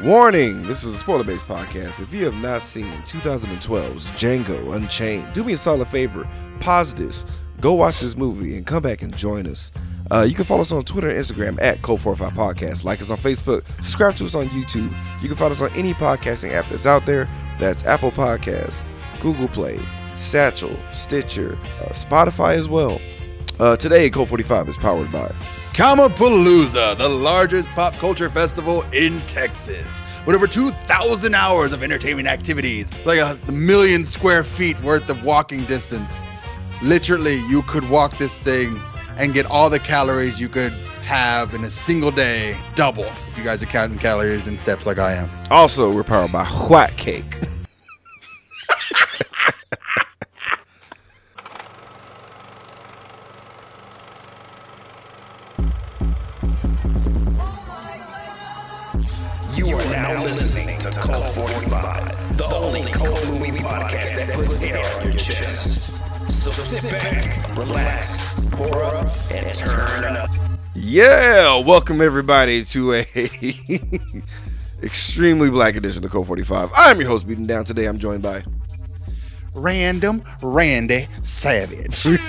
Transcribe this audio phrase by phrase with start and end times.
[0.00, 0.66] Warning!
[0.66, 2.00] This is a spoiler based podcast.
[2.00, 6.26] If you have not seen 2012's Django Unchained, do me a solid favor.
[6.60, 7.26] Pause this,
[7.60, 9.70] go watch this movie, and come back and join us.
[10.10, 12.84] Uh, you can follow us on Twitter and Instagram at Code45 Podcast.
[12.84, 13.66] Like us on Facebook.
[13.76, 14.92] Subscribe to us on YouTube.
[15.20, 17.28] You can find us on any podcasting app that's out there.
[17.58, 18.82] That's Apple Podcasts,
[19.20, 19.78] Google Play,
[20.16, 22.98] Satchel, Stitcher, uh, Spotify as well.
[23.60, 25.30] Uh, today, Code 45 is powered by
[25.74, 32.90] Comicpalooza, the largest pop culture festival in Texas, with over 2,000 hours of entertainment activities.
[32.90, 36.22] It's like a million square feet worth of walking distance.
[36.82, 38.78] Literally, you could walk this thing
[39.16, 40.72] and get all the calories you could
[41.02, 44.98] have in a single day, double if you guys are counting calories and steps like
[44.98, 45.30] I am.
[45.50, 47.38] Also, we're powered by White Cake.
[61.32, 65.98] 45, the only cult movie podcast that puts air on your chest.
[66.30, 70.28] So sit back, relax, pour up, and turn up.
[70.74, 73.06] Yeah, welcome everybody to a
[74.82, 76.70] extremely black edition of Code 45.
[76.76, 77.64] I'm your host, Beating Down.
[77.64, 78.44] Today I'm joined by
[79.54, 82.04] Random Randy Savage.
[82.06, 82.20] I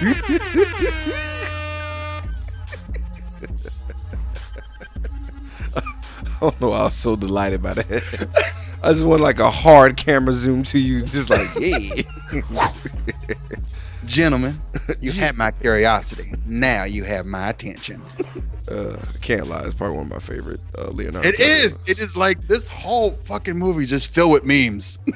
[6.39, 8.59] don't know why I was so delighted by that.
[8.83, 12.03] I just want like a hard camera zoom to you, just like, yeah.
[14.05, 14.59] Gentlemen,
[14.99, 16.33] you had my curiosity.
[16.45, 18.01] Now you have my attention.
[18.69, 21.25] uh, I can't lie, it's probably one of my favorite uh, Leonardo.
[21.27, 21.87] It is.
[21.87, 24.99] It is like this whole fucking movie just filled with memes.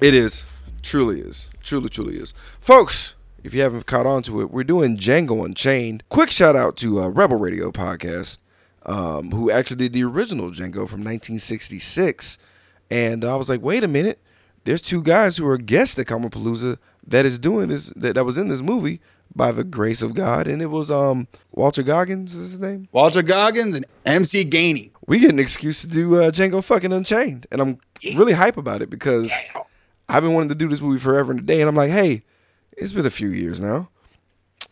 [0.00, 0.44] It is.
[0.82, 1.46] Truly is.
[1.62, 2.34] Truly, truly is.
[2.58, 6.02] Folks, if you haven't caught on to it, we're doing Django Unchained.
[6.10, 8.38] Quick shout out to uh, Rebel Radio Podcast,
[8.84, 12.36] um, who actually did the original Django from 1966.
[12.94, 14.20] And I was like, wait a minute.
[14.62, 16.78] There's two guys who are guests at Comicpalooza
[17.08, 19.00] that is doing this, that, that was in this movie
[19.34, 20.46] by the grace of God.
[20.46, 22.88] And it was um Walter Goggins, is his name?
[22.92, 24.90] Walter Goggins and MC Gainey.
[25.08, 27.78] we get an excuse to do uh, Django fucking Unchained, and I'm
[28.14, 29.30] really hype about it because
[30.08, 32.22] I've been wanting to do this movie forever and a day, and I'm like, hey,
[32.76, 33.88] it's been a few years now,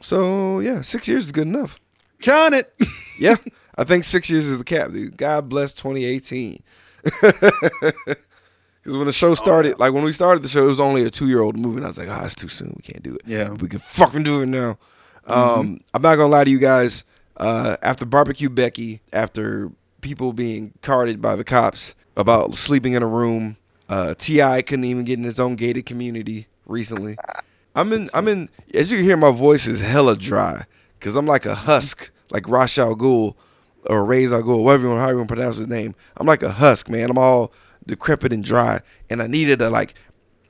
[0.00, 1.80] so yeah, six years is good enough.
[2.20, 2.72] Count it.
[3.19, 3.36] Yeah,
[3.76, 5.16] I think six years is the cap, dude.
[5.19, 6.62] God bless 2018.
[8.82, 11.10] Because when the show started, like when we started the show, it was only a
[11.10, 12.74] two year old movie, and I was like, ah, it's too soon.
[12.76, 13.20] We can't do it.
[13.26, 13.50] Yeah.
[13.50, 14.76] we can fucking do it now.
[15.24, 17.04] Um, I'm not gonna lie to you guys.
[17.36, 19.70] Uh, after barbecue Becky, after
[20.00, 23.56] people being carded by the cops about sleeping in a room,
[23.88, 24.62] uh, T.I.
[24.62, 27.16] couldn't even get in his own gated community recently.
[27.76, 28.08] I'm in.
[28.12, 28.48] I'm in.
[28.74, 30.64] As you can hear, my voice is hella dry
[30.98, 33.36] because I'm like a husk, like Ra's al Ghul
[33.87, 35.94] or Ra's al Ghul, whatever you want, how you want to pronounce his name.
[36.16, 37.10] I'm like a husk, man.
[37.10, 37.53] I'm all
[37.87, 39.94] decrepit and dry, and I needed a like,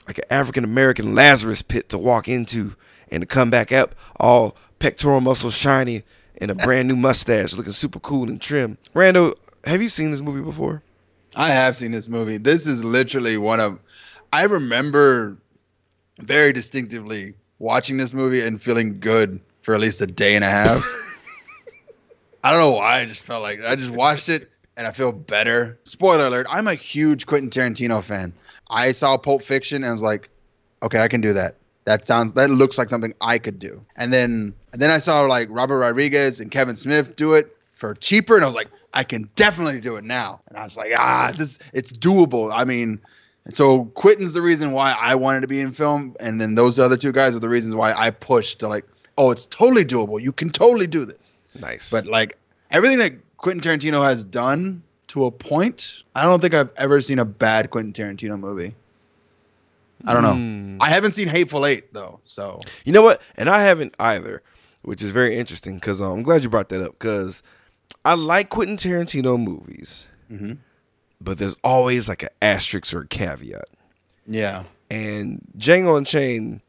[0.07, 2.75] like an African American Lazarus pit to walk into
[3.11, 6.03] and to come back up all pectoral muscles shiny
[6.39, 8.79] and a brand new mustache, looking super cool and trim.
[8.95, 10.83] Rando, have you seen this movie before?
[11.37, 12.37] I have seen this movie.
[12.37, 13.79] This is literally one of.
[14.33, 15.37] I remember
[16.19, 20.51] very distinctively watching this movie and feeling good for at least a day and a
[20.51, 20.85] half.
[22.43, 23.01] I don't know why.
[23.01, 25.79] I just felt like I just watched it and I feel better.
[25.85, 28.33] Spoiler alert: I'm a huge Quentin Tarantino fan.
[28.69, 30.29] I saw Pulp Fiction and I was like,
[30.83, 31.57] okay, I can do that.
[31.85, 33.85] That sounds that looks like something I could do.
[33.97, 37.95] And then and then I saw like Robert Rodriguez and Kevin Smith do it for
[37.95, 40.41] cheaper, and I was like, I can definitely do it now.
[40.49, 42.53] And I was like, ah, this it's doable.
[42.53, 43.01] I mean,
[43.49, 46.97] so Quentin's the reason why I wanted to be in film, and then those other
[46.97, 48.87] two guys are the reasons why I pushed to like,
[49.19, 50.21] oh, it's totally doable.
[50.21, 51.37] You can totally do this.
[51.61, 51.91] Nice.
[51.91, 52.39] But like
[52.71, 57.19] everything that Quentin Tarantino has done to a point, I don't think I've ever seen
[57.19, 58.75] a bad Quentin Tarantino movie.
[60.05, 60.33] I don't know.
[60.33, 60.79] Mm.
[60.81, 63.23] I haven't seen Hateful Eight though, so You know what?
[63.37, 64.43] And I haven't either,
[64.83, 67.43] which is very interesting because um, I'm glad you brought that up because
[68.05, 70.59] I like Quentin Tarantino movies, Mhm.
[71.21, 73.69] but there's always like an asterisk or a caveat.
[74.27, 74.65] yeah.
[74.91, 76.61] And Django Unchained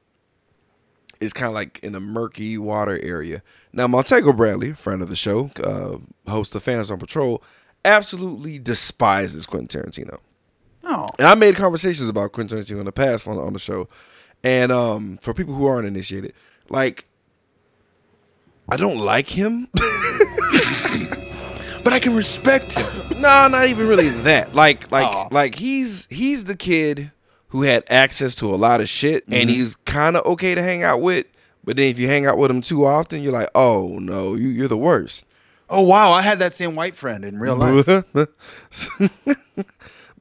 [1.23, 3.41] is kind of like in a murky water area.
[3.71, 5.97] Now, Montego Bradley, friend of the show, uh,
[6.29, 7.41] host of Fans on Patrol,
[7.85, 10.19] absolutely despises Quentin Tarantino.
[10.83, 13.87] Oh, And I made conversations about Quentin Tarantino in the past on on the show.
[14.43, 16.33] And um, for people who aren't initiated,
[16.69, 17.05] like
[18.69, 19.69] I don't like him.
[21.83, 22.85] but I can respect him.
[23.21, 24.53] no, not even really that.
[24.53, 25.29] Like like Aw.
[25.31, 27.11] like he's he's the kid
[27.53, 29.49] who had access to a lot of shit and mm-hmm.
[29.49, 31.27] he's kind of okay to hang out with.
[31.63, 34.49] But then if you hang out with him too often, you're like, oh no, you,
[34.49, 35.25] you're the worst.
[35.69, 38.05] Oh wow, I had that same white friend in real life.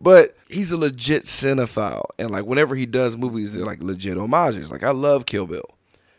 [0.02, 4.72] But he's a legit cinephile, and like whenever he does movies, they're like legit homages.
[4.72, 5.62] Like I love Kill Bill.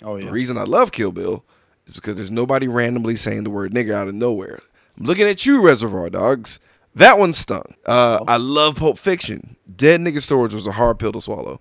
[0.01, 0.21] Oh yeah.
[0.25, 1.43] The rereason I love Kill Bill
[1.85, 4.61] is because there's nobody randomly saying the word nigga out of nowhere.
[4.97, 6.61] I'm looking at you, Reservoir Dogs.
[6.95, 7.75] That one stung.
[7.85, 9.55] Uh, I love Pulp Fiction.
[9.75, 11.59] Dead Nigga Storage was a hard pill to swallow.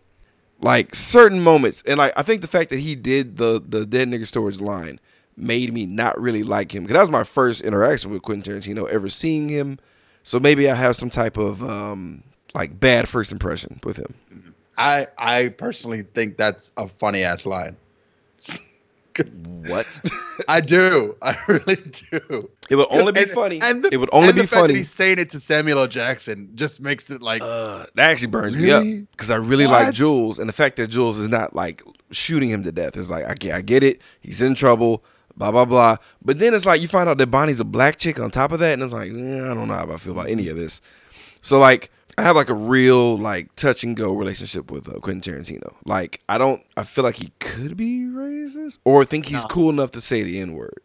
[0.61, 4.09] Like certain moments, and like I think the fact that he did the the Dead
[4.09, 5.01] Nigga Storage line
[5.37, 8.89] made me not really like him because that was my first interaction with Quentin Tarantino
[8.89, 9.79] ever seeing him.
[10.23, 12.23] So maybe I have some type of um,
[12.55, 14.15] like bad first impression with him.
[14.77, 17.77] I I personally think that's a funny ass line.
[19.67, 20.01] What?
[20.49, 21.17] I do.
[21.23, 22.51] I really do.
[22.71, 23.61] it would only be And- funny.
[23.63, 24.73] And the, it would only and be the fact funny.
[24.75, 25.87] that he's saying it to Samuel L.
[25.87, 29.87] Jackson just makes it like Uh, that actually burns me up because I really like
[29.87, 29.95] What?
[29.95, 33.25] Jules, and the fact that Jules is not like shooting him to death is like,
[33.25, 34.01] I get, I get it.
[34.21, 35.05] He's in trouble,
[35.37, 35.97] blah blah blah.
[36.25, 38.59] But then it's like you find out that Bonnie's a black chick on top of
[38.61, 40.81] that, and it's like, eh, I don't know how I feel about any of this.
[41.41, 45.35] So like, I have like a real like touch and go relationship with uh, Quentin
[45.35, 45.75] Tarantino.
[45.87, 49.49] Like, I don't, I feel like he could be racist or think he's No.
[49.49, 50.79] cool enough to say the n word.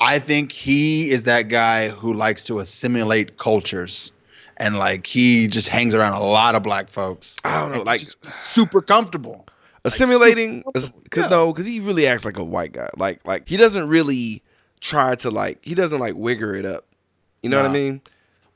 [0.00, 4.12] I think he is that guy who likes to assimilate cultures.
[4.58, 7.36] And like he just hangs around a lot of black folks.
[7.44, 9.46] I don't know, like super comfortable.
[9.84, 11.28] assimilating because comfortable.
[11.46, 14.42] no because he really acts like a white guy like like he doesn't really
[14.80, 16.86] try to like he doesn't like wigger it up
[17.42, 18.00] you know what i mean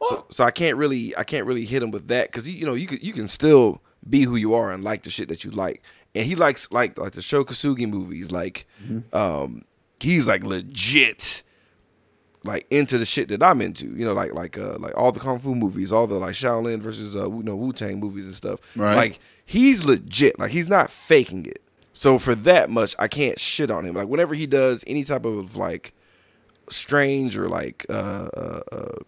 [0.03, 2.75] so, so i can't really i can't really hit him with that because you know
[2.75, 5.50] you can you can still be who you are and like the shit that you
[5.50, 5.83] like
[6.15, 8.67] and he likes like like the Sho Kosugi movies like
[9.12, 9.65] um
[10.00, 11.43] he's like legit
[12.45, 15.21] like into the shit that I'm into, you know, like like uh like all the
[15.21, 18.35] kung fu movies, all the like Shaolin versus uh you know Wu Tang movies and
[18.35, 18.61] stuff.
[18.77, 18.95] Right.
[18.95, 21.62] Like he's legit, like he's not faking it.
[21.93, 23.95] So for that much, I can't shit on him.
[23.95, 25.95] Like whenever he does any type of like
[26.71, 28.99] strange or like uh, uh, uh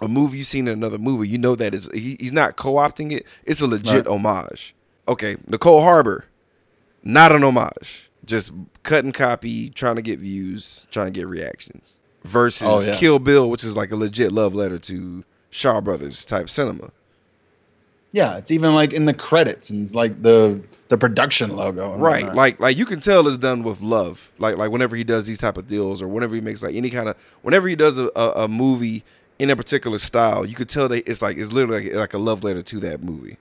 [0.00, 3.12] a movie you've seen in another movie, you know that is he, he's not co-opting
[3.12, 3.26] it.
[3.44, 4.06] It's a legit Right.
[4.06, 4.74] homage.
[5.08, 6.24] Okay, Nicole Harbor,
[7.02, 8.10] not an homage.
[8.24, 8.52] Just
[8.82, 11.94] cut and copy, trying to get views, trying to get reactions.
[12.24, 12.96] Versus Oh, yeah.
[12.96, 16.90] Kill Bill, which is like a legit love letter to Shaw Brothers type cinema.
[18.12, 21.96] Yeah, it's even like in the credits and it's like the the production logo.
[21.98, 22.36] Right, whatnot.
[22.36, 24.30] like like you can tell it's done with love.
[24.38, 26.88] Like like whenever he does these type of deals or whenever he makes like any
[26.90, 29.04] kind of whenever he does a, a, a movie
[29.38, 32.18] in a particular style, you could tell that it's like it's literally like, like a
[32.18, 33.38] love letter to that movie.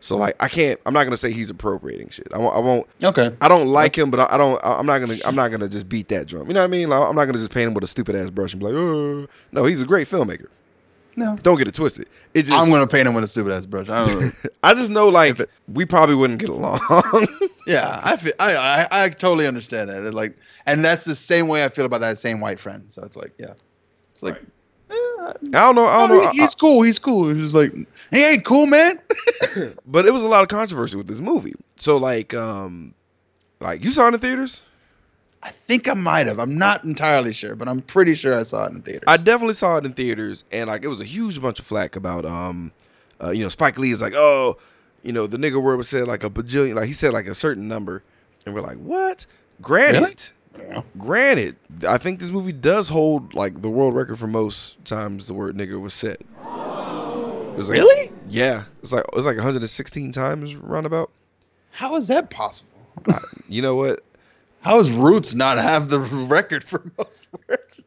[0.00, 2.26] So like I can't I'm not gonna say he's appropriating shit.
[2.34, 2.56] I won't.
[2.56, 3.36] I won't okay.
[3.40, 4.60] I don't like him, but I, I don't.
[4.64, 5.16] I'm not gonna.
[5.24, 6.48] I'm not gonna just beat that drum.
[6.48, 6.88] You know what I mean?
[6.88, 8.74] Like, I'm not gonna just paint him with a stupid ass brush and be like,
[8.74, 9.28] oh.
[9.52, 10.48] No, he's a great filmmaker.
[11.14, 11.36] No.
[11.36, 12.08] Don't get it twisted.
[12.34, 12.52] It just.
[12.52, 13.88] I'm gonna paint him with a stupid ass brush.
[13.88, 14.32] I don't know.
[14.62, 16.80] I just know like it- we probably wouldn't get along.
[17.66, 20.14] yeah, I, feel, I I I totally understand that.
[20.14, 20.36] Like,
[20.66, 22.84] and that's the same way I feel about that same white friend.
[22.88, 23.52] So it's like, yeah,
[24.12, 24.44] it's like, eh,
[25.28, 25.86] I don't know.
[25.86, 26.30] I don't no, know.
[26.30, 26.82] he- he's cool.
[26.82, 27.28] He's cool.
[27.28, 27.72] He's just like,
[28.10, 29.00] he ain't cool, man.
[29.86, 31.54] but it was a lot of controversy with this movie.
[31.76, 32.94] So like, um,
[33.60, 34.62] like you saw it in the theaters.
[35.44, 36.38] I think I might have.
[36.38, 39.04] I'm not entirely sure, but I'm pretty sure I saw it in the theaters.
[39.08, 41.96] I definitely saw it in theaters, and like it was a huge bunch of flack
[41.96, 42.70] about um,
[43.22, 44.56] uh, you know, Spike Lee is like, oh,
[45.02, 47.34] you know, the nigga word was said like a bajillion, like he said like a
[47.34, 48.04] certain number,
[48.46, 49.26] and we're like, what?
[49.60, 50.82] Granted, Yeah.
[50.98, 51.56] granted,
[51.86, 55.56] I think this movie does hold like the world record for most times the word
[55.56, 56.18] nigga was said.
[56.20, 58.10] It was like- Really?
[58.28, 61.10] Yeah, it's like it's like 116 times roundabout.
[61.70, 62.70] How is that possible?
[63.48, 64.00] You know what?
[64.60, 67.82] How does Roots not have the record for most words?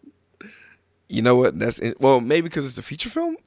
[1.07, 1.57] You know what?
[1.57, 1.99] That's it.
[2.01, 3.37] well, maybe because it's a feature film.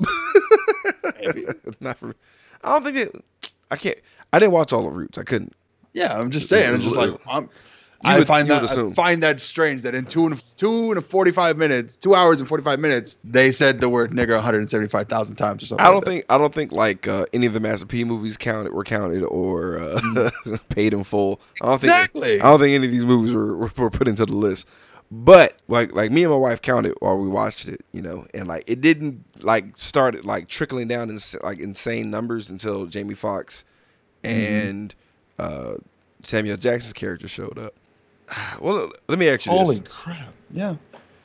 [1.20, 1.44] Maybe.
[1.80, 2.14] Not for.
[2.62, 3.52] I don't think it.
[3.70, 3.98] I can't.
[4.32, 5.18] I didn't watch all of Roots.
[5.18, 5.52] I couldn't.
[5.92, 6.74] Yeah, I'm just saying.
[6.76, 7.50] It's just like I'm,
[8.04, 11.32] I would- find that I find that strange that in two and two and forty
[11.32, 15.34] five minutes, two hours and forty five minutes, they said the word nigger 175 thousand
[15.36, 15.84] times or something.
[15.84, 16.10] I don't like that.
[16.10, 16.24] think.
[16.28, 19.78] I don't think like uh, any of the Master P movies counted were counted or
[19.78, 20.30] uh,
[20.68, 21.40] paid in full.
[21.60, 21.92] I don't think.
[21.92, 22.40] Exactly.
[22.40, 24.66] I don't think any of these movies were, were, were put into the list.
[25.10, 28.46] But like like me and my wife counted while we watched it, you know, and
[28.46, 33.64] like it didn't like started like trickling down in like insane numbers until Jamie Foxx
[34.22, 34.94] and
[35.38, 35.74] uh,
[36.22, 37.74] Samuel Jackson's character showed up.
[38.60, 39.88] Well, let me ask you Holy this.
[39.88, 40.32] crap!
[40.50, 40.76] Yeah,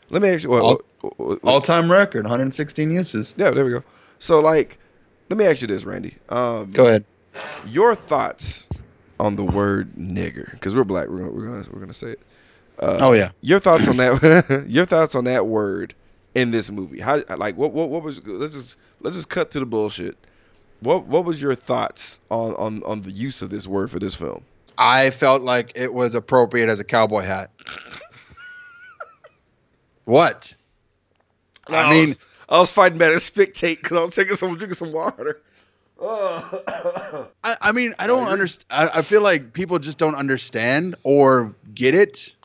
[0.10, 0.50] Let me ask you.
[0.50, 3.34] Well, All- well, well, all time record, 116 uses.
[3.38, 3.84] yeah, there we go.
[4.20, 4.78] So like,
[5.30, 6.16] let me ask you this, Randy.
[6.30, 7.04] Um, Go ahead.
[7.68, 8.70] your thoughts
[9.20, 12.20] on the word nigger because we're black we're gonna we're gonna we're gonna say it
[12.80, 13.30] uh, Oh yeah.
[13.42, 15.94] your thoughts on that your thoughts on that word
[16.36, 19.60] in this movie how like what what, what was let's just let's just cut to
[19.60, 20.18] the bullshit
[20.80, 24.16] what what was your thoughts on on on the use of this word for this
[24.16, 24.44] film
[24.78, 27.52] I felt like it was appropriate as a cowboy hat.
[30.06, 30.56] what?
[31.68, 32.16] I mean,
[32.50, 35.42] I was fighting back a spectate because I was taking some drinking some water.
[36.02, 38.66] Uh, I, I mean, I don't understand.
[38.70, 42.36] I, I feel like people just don't understand or get it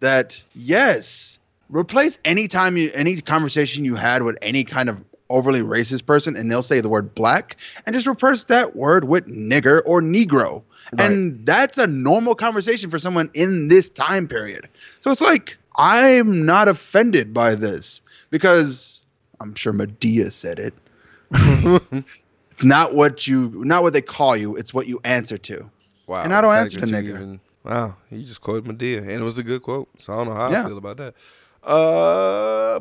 [0.00, 1.38] that yes,
[1.70, 6.36] replace any time you any conversation you had with any kind of overly racist person
[6.36, 10.62] and they'll say the word black and just replace that word with nigger or negro.
[10.98, 14.68] And that's a normal conversation for someone in this time period.
[15.00, 19.00] So it's like I'm not offended by this because
[19.40, 20.74] I'm sure Madea said it.
[22.50, 25.70] it's not what you not what they call you, it's what you answer to.
[26.06, 26.22] Wow.
[26.24, 29.38] And I don't answer to you even- wow, you just quoted Madea, and it was
[29.38, 29.88] a good quote.
[29.98, 30.64] So I don't know how Yeah.
[30.64, 31.14] I feel about that.
[31.62, 32.80] Uh,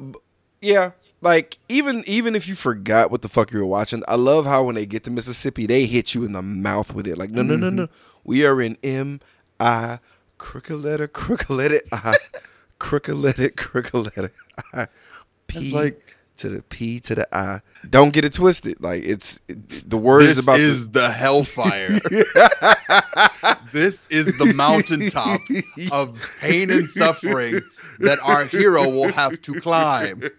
[0.59, 0.91] yeah,
[1.21, 4.63] like even even if you forgot what the fuck you were watching, I love how
[4.63, 7.17] when they get to Mississippi, they hit you in the mouth with it.
[7.17, 7.93] Like, no, no, no, no, mm-hmm.
[8.23, 9.21] we are in M
[9.59, 9.99] I
[10.37, 12.15] crooked letter, crooked letter I,
[12.79, 14.31] crooked letter, crooked letter
[14.73, 14.87] I,
[15.47, 17.61] P like- to the P to the I.
[17.87, 18.81] Don't get it twisted.
[18.81, 21.89] Like it's it, the word This is about to- is the hellfire.
[23.71, 25.41] this is the mountaintop
[25.91, 27.61] of pain and suffering
[28.01, 30.23] that our hero will have to climb.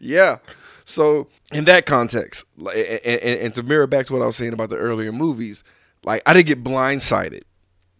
[0.00, 0.38] Yeah.
[0.84, 4.52] So in that context, and, and, and to mirror back to what I was saying
[4.52, 5.64] about the earlier movies,
[6.04, 7.42] like I didn't get blindsided.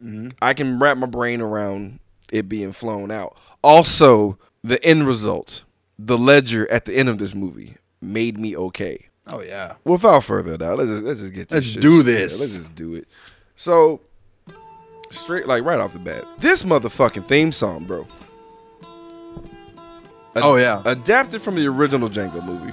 [0.02, 0.30] Mm-hmm.
[0.42, 1.98] I can wrap my brain around
[2.30, 3.38] it being flown out.
[3.62, 5.64] Also, the end result,
[5.98, 9.08] the ledger at the end of this movie, made me okay.
[9.26, 9.74] Oh yeah.
[9.84, 12.38] Without further ado, let's just, let's just get this Let's shit do this.
[12.38, 13.08] let's just do it.
[13.56, 14.00] So,
[15.14, 18.06] straight like right off the bat, this motherfucking theme song, bro.
[20.36, 20.82] Ad- Oh, yeah.
[20.84, 22.72] adapted from the original Django movie.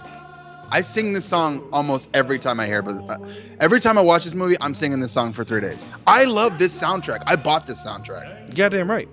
[0.73, 3.17] I sing this song almost every time I hear it, but uh,
[3.59, 5.85] every time I watch this movie, I'm singing this song for three days.
[6.07, 7.23] I love this soundtrack.
[7.27, 8.49] I bought this soundtrack.
[8.49, 9.07] You goddamn right.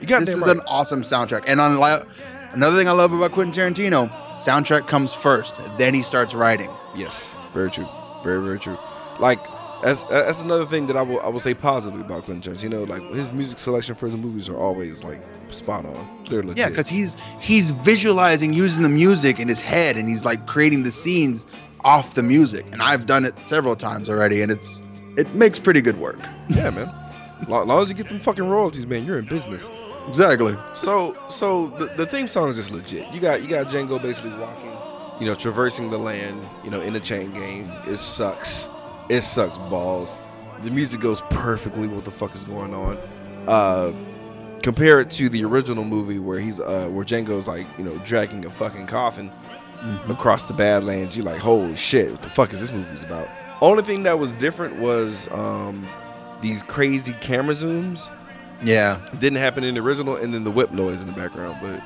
[0.00, 0.54] You got This is right.
[0.56, 1.44] an awesome soundtrack.
[1.48, 2.06] And on li-
[2.52, 6.70] another thing I love about Quentin Tarantino, soundtrack comes first, then he starts writing.
[6.94, 7.86] yes, very true.
[8.22, 8.76] Very very true.
[9.18, 9.40] Like
[9.82, 12.62] that's that's another thing that I will I will say positively about Quentin Jones.
[12.62, 15.20] You know, Like his music selection for his movies are always like
[15.50, 16.08] spot on.
[16.30, 16.56] Legit.
[16.56, 20.84] Yeah, because he's he's visualizing using the music in his head, and he's like creating
[20.84, 21.46] the scenes
[21.84, 22.64] off the music.
[22.72, 24.82] And I've done it several times already, and it's
[25.18, 26.18] it makes pretty good work.
[26.48, 26.90] yeah, man.
[27.48, 29.68] Long, long as you get them fucking royalties, man, you're in business.
[30.08, 30.56] Exactly.
[30.74, 33.12] So so the, the theme song is just legit.
[33.12, 34.72] You got you got Django basically walking,
[35.20, 37.70] you know, traversing the land, you know, in a chain gang.
[37.86, 38.68] It sucks.
[39.08, 40.12] It sucks balls.
[40.62, 42.96] The music goes perfectly with what the fuck is going on.
[43.46, 43.92] Uh
[44.62, 48.44] compare it to the original movie where he's uh where Django's like, you know, dragging
[48.44, 49.30] a fucking coffin
[50.08, 51.16] across the Badlands.
[51.16, 53.26] You're like, holy shit, what the fuck is this movie's about?
[53.60, 55.86] Only thing that was different was um
[56.40, 58.08] these crazy camera zooms
[58.62, 58.98] Yeah.
[59.18, 61.56] didn't happen in the original, and then the whip noise in the background.
[61.60, 61.82] But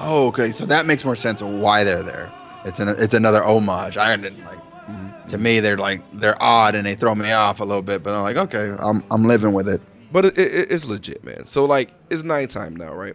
[0.00, 0.52] Oh, okay.
[0.52, 2.30] So that makes more sense of why they're there.
[2.64, 3.96] It's an it's another homage.
[3.98, 4.57] I didn't like.
[5.28, 8.14] To me, they're like they're odd and they throw me off a little bit, but
[8.14, 9.82] I'm like, okay, I'm I'm living with it.
[10.10, 11.44] but it, it, it's legit, man.
[11.46, 13.14] So like, it's nighttime now, right?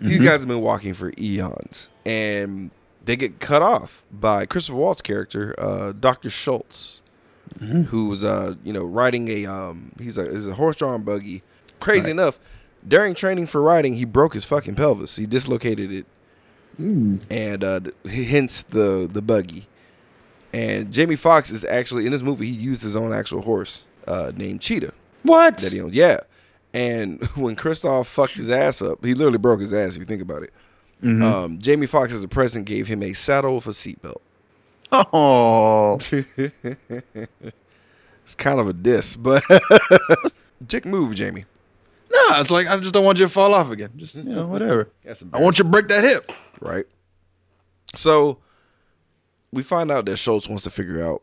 [0.00, 2.72] These guys have been walking for eons, and
[3.04, 7.00] they get cut off by Christopher Waltz character, uh, Doctor Schultz,
[7.60, 11.44] who was uh you know riding a um he's a is a horse drawn buggy.
[11.78, 12.10] Crazy Right.
[12.10, 12.40] enough,
[12.86, 15.14] during training for riding, he broke his fucking pelvis.
[15.14, 16.06] He dislocated it
[17.30, 19.68] and uh, hence the the buggy.
[20.52, 22.46] And Jamie Foxx is actually in this movie.
[22.46, 24.92] He used his own actual horse uh, named Cheetah
[25.22, 25.58] What?
[25.58, 25.94] that he owned.
[25.94, 26.18] Yeah.
[26.74, 29.92] And when Christoph fucked his ass up, he literally broke his ass.
[29.94, 30.52] If you think about it,
[31.02, 31.22] Mm-hmm.
[31.24, 34.18] um, Jamie Foxx as a present gave him a saddle with a seatbelt.
[34.92, 35.98] Oh,
[38.24, 39.42] It's kind of a diss, but
[40.68, 41.44] dick move, Jamie.
[42.12, 42.20] no!
[42.34, 43.90] It's like I just don't want you to fall off again.
[43.96, 44.90] Just you know, whatever.
[45.32, 46.30] I want you to break that hip.
[46.60, 46.84] right?
[47.96, 48.38] So
[49.52, 51.22] we find out that Schultz wants to figure out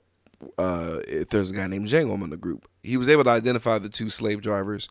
[0.57, 2.67] uh, if there's a guy named Django in the group.
[2.83, 4.88] He was able to identify the two slave drivers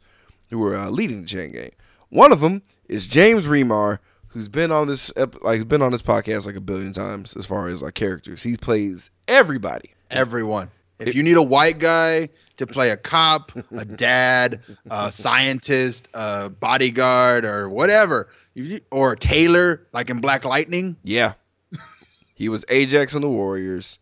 [0.51, 1.71] who were uh, leading the chain gang.
[2.11, 6.03] One of them is James Remar, who's been on this ep- like been on this
[6.03, 8.43] podcast like a billion times as far as like characters.
[8.43, 9.95] He plays everybody.
[10.11, 10.71] Everyone.
[10.99, 16.51] If you need a white guy to play a cop, a dad, a scientist, a
[16.51, 18.29] bodyguard, or whatever,
[18.91, 21.35] or a tailor, like in Black Lightning, Yeah.
[22.39, 23.99] He was Ajax on the Warriors.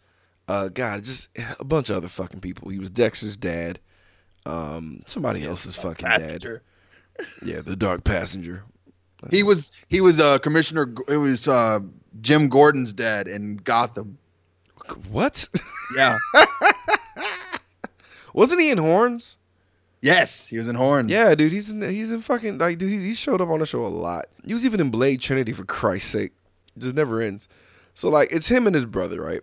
[0.46, 2.68] Uh, God, just a bunch of other fucking people.
[2.68, 3.80] He was Dexter's dad.
[4.44, 6.44] Um, somebody else's fucking dad.
[7.42, 8.62] Yeah, the Dark Passenger.
[9.30, 10.92] He was he was uh, Commissioner.
[11.08, 11.80] It was uh,
[12.20, 14.18] Jim Gordon's dad in Gotham.
[15.08, 15.48] What?
[15.96, 16.18] Yeah,
[18.34, 19.38] Wasn't he in Horns?
[20.02, 21.10] Yes, he was in Horns.
[21.10, 23.66] Yeah, dude, he's in he's in fucking like dude, he, he showed up on the
[23.66, 24.26] show a lot.
[24.44, 26.32] He was even in Blade Trinity for Christ's sake.
[26.76, 27.48] It just never ends.
[27.96, 29.40] So like it's him and his brother, right?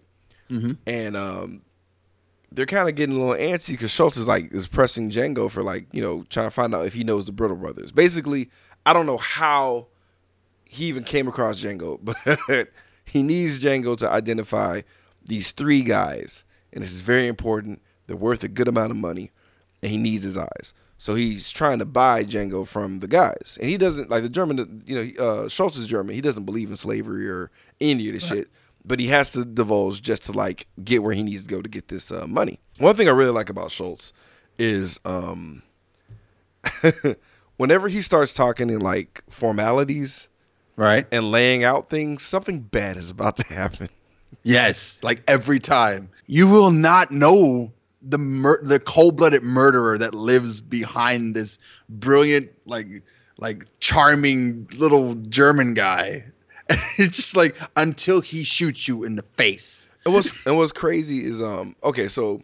[0.49, 0.77] Mhm.
[0.87, 1.61] And um
[2.51, 5.63] they're kind of getting a little antsy because Schultz is like is pressing Django for
[5.63, 7.91] like you know trying to find out if he knows the Brittle brothers.
[7.91, 8.49] Basically,
[8.85, 9.87] I don't know how
[10.69, 11.99] he even came across Django,
[12.47, 12.69] but
[13.05, 14.81] he needs Django to identify
[15.25, 17.81] these three guys, and this is very important.
[18.05, 19.31] They're worth a good amount of money,
[19.81, 20.73] and he needs his eyes.
[21.03, 24.83] So he's trying to buy Django from the guys, and he doesn't like the German.
[24.85, 26.15] You know, uh, Schultz is German.
[26.15, 28.47] He doesn't believe in slavery or any of this shit,
[28.85, 31.67] but he has to divulge just to like get where he needs to go to
[31.67, 32.61] get this uh, money.
[32.77, 34.13] One thing I really like about Schultz
[34.57, 35.61] is um,
[37.57, 40.29] whenever he starts talking in like formalities
[40.77, 41.05] Right.
[41.11, 43.89] and laying out things, something bad is about to happen.
[44.43, 46.11] Yes, like every time.
[46.27, 51.57] You will not know the mur- the cold-blooded murderer that lives behind this
[51.89, 52.87] brilliant like
[53.37, 56.23] like charming little German guy.
[56.97, 59.87] it's just like until he shoots you in the face.
[60.05, 62.41] And what's and what's crazy is um okay so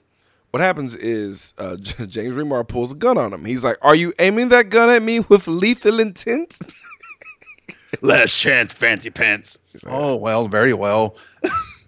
[0.52, 1.76] what happens is uh,
[2.08, 3.46] James Remar pulls a gun on him.
[3.46, 6.58] He's like, "Are you aiming that gun at me with lethal intent?"
[8.02, 9.60] Last chance, fancy pants.
[9.84, 11.16] like- Oh well, very well.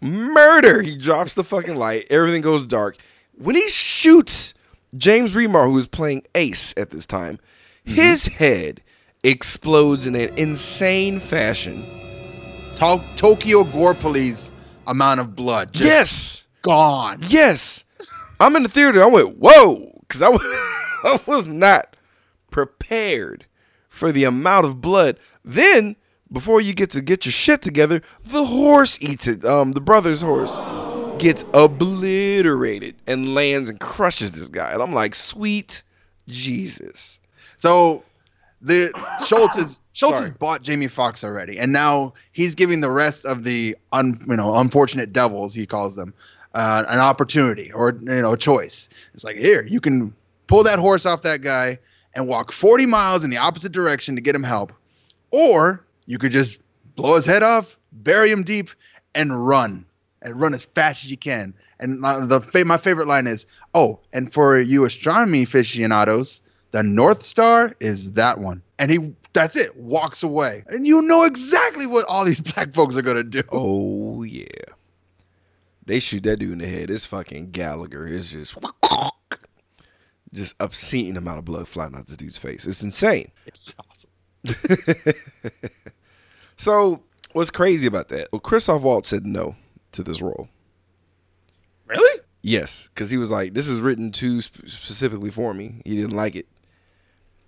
[0.02, 0.82] Murder.
[0.82, 2.06] He drops the fucking light.
[2.10, 2.98] Everything goes dark.
[3.42, 4.54] When he shoots
[4.96, 7.40] James Remar, who is playing Ace at this time,
[7.84, 8.82] his head
[9.24, 11.84] explodes in an insane fashion.
[12.78, 14.54] To- Tokyo Gore Police
[14.86, 15.74] amount of blood.
[15.74, 16.44] Just yes.
[16.62, 17.20] gone.
[17.28, 17.84] Yes.
[18.40, 19.02] I'm in the theater.
[19.02, 20.42] I went, whoa, because I was,
[21.04, 21.96] I was not
[22.52, 23.48] prepared
[23.90, 25.18] for the amount of blood.
[25.44, 25.96] Then,
[26.32, 29.44] before you get to get your shit together, the horse eats it.
[29.44, 30.58] Um, the brother's horse
[31.22, 34.72] gets obliterated and lands and crushes this guy.
[34.72, 35.84] And I'm like, sweet
[36.28, 37.20] Jesus.
[37.58, 38.04] So
[38.60, 38.92] the
[39.28, 43.44] Schultz is Schultz has bought Jamie Foxx already, and now he's giving the rest of
[43.44, 46.14] the un, you know unfortunate devils he calls them
[46.56, 48.90] uh, an opportunity or you know a choice.
[49.14, 50.16] It's like here you can
[50.48, 51.78] pull that horse off that guy
[52.16, 54.74] and walk 40 miles in the opposite direction to get him help,
[55.30, 56.58] or you could just
[56.96, 58.72] blow his head off, bury him deep,
[59.14, 59.86] and run
[60.22, 61.54] and run as fast as you can.
[61.80, 67.22] And my, the my favorite line is, "Oh, and for you astronomy aficionados." The North
[67.22, 68.62] Star is that one.
[68.80, 70.64] And he that's it, walks away.
[70.68, 73.42] And you know exactly what all these black folks are gonna do.
[73.52, 74.46] Oh, yeah.
[75.86, 76.90] They shoot that dude in the head.
[76.90, 78.08] It's fucking Gallagher.
[78.08, 78.58] It's just.
[80.34, 82.66] Just obscene amount of blood flying out this dude's face.
[82.66, 83.34] It's insane.
[83.46, 84.10] It's awesome.
[86.62, 87.02] So,
[87.34, 88.28] what's crazy about that?
[88.32, 89.56] Well, Christoph Waltz said no
[89.94, 90.50] to this role.
[91.88, 92.22] Really?
[92.42, 96.16] Yes, because he was like, "This is written too sp- specifically for me." He didn't
[96.16, 96.48] like it,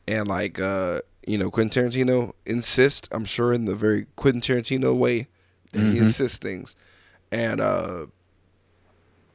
[0.07, 3.07] and like, uh, you know, Quentin Tarantino insists.
[3.11, 5.27] I'm sure in the very Quentin Tarantino way
[5.71, 6.75] that he insists things,
[7.31, 8.05] and uh,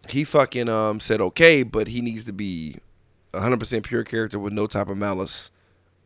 [0.09, 2.77] he fucking um said okay, but he needs to be
[3.33, 5.51] 100 percent pure character with no type of malice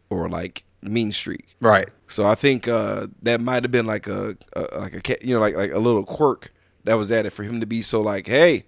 [0.09, 1.57] or like mean streak.
[1.61, 1.89] Right.
[2.07, 5.35] So I think uh, that might have been like a, a like a ca- you
[5.35, 6.53] know like like a little quirk
[6.85, 8.65] that was added for him to be so like, hey,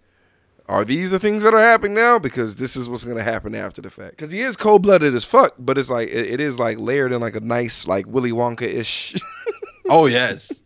[0.66, 2.18] are these the things that are happening now?
[2.18, 4.12] Because this is what's gonna happen after the fact.
[4.12, 7.12] Because he is cold blooded as fuck, but it's like it, it is like layered
[7.12, 9.14] in like a nice like Willy Wonka ish.
[9.90, 10.64] Oh yes.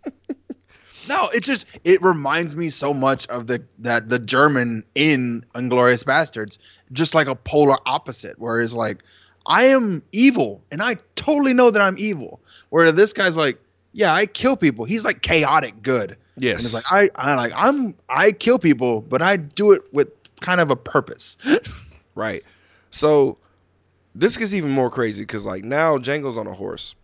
[1.09, 6.05] no, it just it reminds me so much of the that the German in Inglourious
[6.05, 6.59] Basterds,
[6.93, 9.03] just like a polar opposite, where it's like,
[9.47, 12.41] I am evil and I totally know that I'm evil.
[12.71, 13.59] Where this guy's like,
[13.93, 14.85] yeah, I kill people.
[14.85, 16.17] He's like chaotic good.
[16.41, 19.83] Yes, And it's like I, I like I'm I kill people, but I do it
[19.93, 20.09] with
[20.41, 21.37] kind of a purpose.
[22.15, 22.43] Right.
[22.91, 23.39] So
[24.13, 26.97] this gets even more crazy because like now Django's on a horse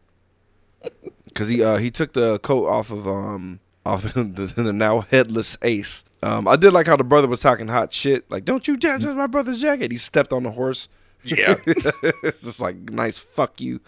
[1.27, 5.57] because he uh he took the coat off of um off the, the, now headless
[5.63, 6.05] Ace.
[6.23, 8.29] Um, I did like how the brother was talking hot shit.
[8.31, 9.93] Like, don't you touch my brother's jacket.
[9.93, 10.89] He stepped on the horse.
[11.23, 11.57] Yeah.
[11.67, 13.81] it's just like nice fuck you.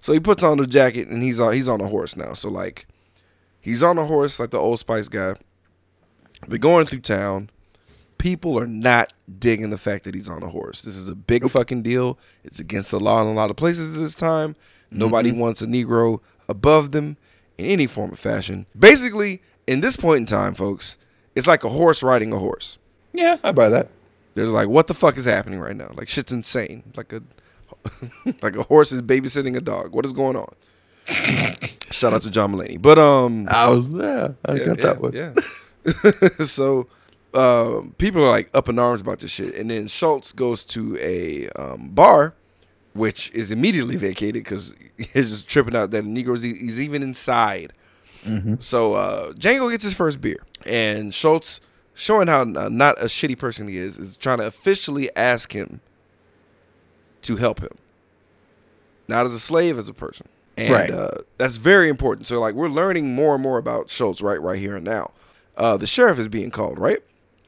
[0.00, 2.32] So he puts on the jacket and he's on he's on a horse now.
[2.32, 2.88] So like
[3.64, 5.34] he's on a horse like the old Spice guy.
[6.46, 7.50] They're going through town.
[8.18, 10.82] People are not digging the fact that he's on a horse.
[10.82, 12.18] This is a big fucking deal.
[12.44, 14.54] It's against the law in a lot of places at this time.
[14.90, 15.40] Nobody mm-hmm.
[15.40, 17.16] wants a Negro above them
[17.58, 18.66] in any form of fashion.
[18.78, 20.98] Basically, in this point in time, folks,
[21.34, 22.78] it's like a horse riding a horse.
[23.12, 23.88] yeah, I buy that.
[24.34, 25.90] There's like, what the fuck is happening right now?
[25.94, 26.82] Like shit's insane.
[26.96, 27.22] Like a
[28.42, 29.92] like a horse is babysitting a dog.
[29.92, 30.54] What is going on?
[31.90, 32.80] Shout out to John Mulaney.
[32.80, 34.34] But um I was there.
[34.44, 35.12] I yeah, got that one.
[35.12, 35.34] Yeah.
[36.46, 36.88] so
[37.34, 39.54] um people are like up in arms about this shit.
[39.54, 42.34] And then Schultz goes to a um, bar
[42.94, 46.42] which is immediately vacated because he's just tripping out that Negroes.
[46.42, 47.72] He's even inside.
[48.58, 51.60] So uh, Django gets his first beer, and Schultz,
[51.92, 55.82] showing how uh, not a shitty person he is, is trying to officially ask him
[57.20, 57.76] to help him,
[59.08, 60.26] not as a slave, as a person.
[60.56, 60.90] And Right.
[60.90, 62.26] uh, that's very important.
[62.28, 65.10] So like we're learning more and more about Schultz right right here and now.
[65.56, 66.98] Uh, the sheriff is being called, right?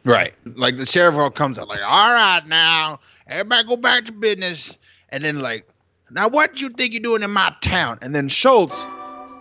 [0.05, 0.35] Right.
[0.55, 4.79] Like the sheriff all comes out like, all right now, everybody go back to business.
[5.09, 5.67] And then like,
[6.11, 7.99] now what you think you're doing in my town?
[8.03, 8.81] And then Schultz,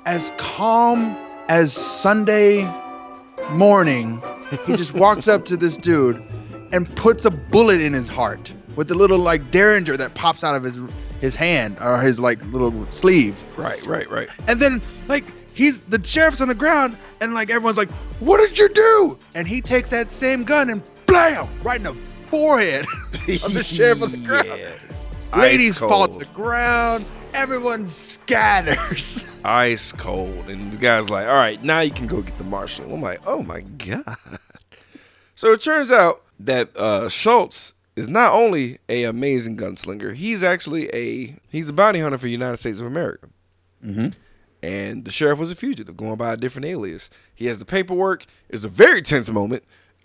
[0.06, 1.15] as calm
[1.49, 2.63] as Sunday
[3.51, 4.21] morning,
[4.65, 6.21] he just walks up to this dude
[6.71, 10.56] and puts a bullet in his heart with the little like derringer that pops out
[10.56, 10.80] of his
[11.25, 13.43] his hand or his like little sleeve.
[13.57, 14.29] Right, right, right.
[14.47, 18.57] And then like he's the sheriff's on the ground and like everyone's like, "What did
[18.57, 21.97] you do?" And he takes that same gun and blam right in the
[22.29, 22.85] forehead
[23.43, 24.47] of the sheriff on the ground.
[24.47, 24.77] Yeah.
[25.35, 27.05] Ladies fall to the ground.
[27.33, 29.25] Everyone scatters.
[29.43, 30.49] ice cold.
[30.49, 32.93] And the guy's like, all right, now you can go get the marshal.
[32.93, 34.17] I'm like, oh my God.
[35.35, 40.89] So it turns out that uh, Schultz is not only a amazing gunslinger, he's actually
[40.93, 43.27] a he's a bounty hunter for the United States of America.
[43.84, 44.13] Mhm.
[44.63, 47.10] And the sheriff was a fugitive, going by a different alias.
[47.36, 48.25] He has the paperwork.
[48.49, 49.63] It's a very tense moment.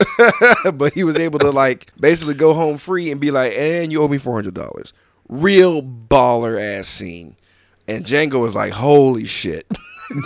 [0.75, 4.03] but he was able to like basically go home free and be like, and you
[4.03, 4.93] owe me four hundred dollars.
[5.29, 7.37] Real baller ass scene.
[7.89, 9.67] And Django was like, holy shit.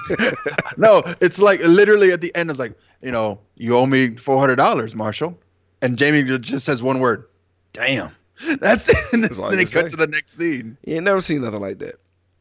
[0.76, 2.50] no, it's like literally at the end.
[2.50, 5.38] It's like you know, you owe me four hundred dollars, Marshall.
[5.82, 7.26] And Jamie just says one word,
[7.74, 8.10] "Damn."
[8.60, 8.96] That's it.
[9.12, 9.88] And That's all then they cut say.
[9.90, 10.76] to the next scene.
[10.84, 11.96] You ain't never seen nothing like that.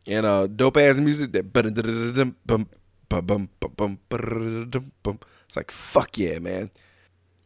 [0.07, 2.67] And uh dope ass music that bum bum bum
[3.09, 5.19] bum bum bum bum.
[5.45, 6.71] It's like fuck yeah, man.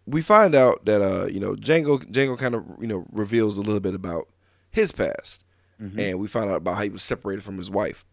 [0.05, 3.61] We find out that uh, you know, Django Django kind of, you know, reveals a
[3.61, 4.29] little bit about
[4.71, 5.43] his past.
[5.79, 8.03] And we find out about how he was separated from his wife.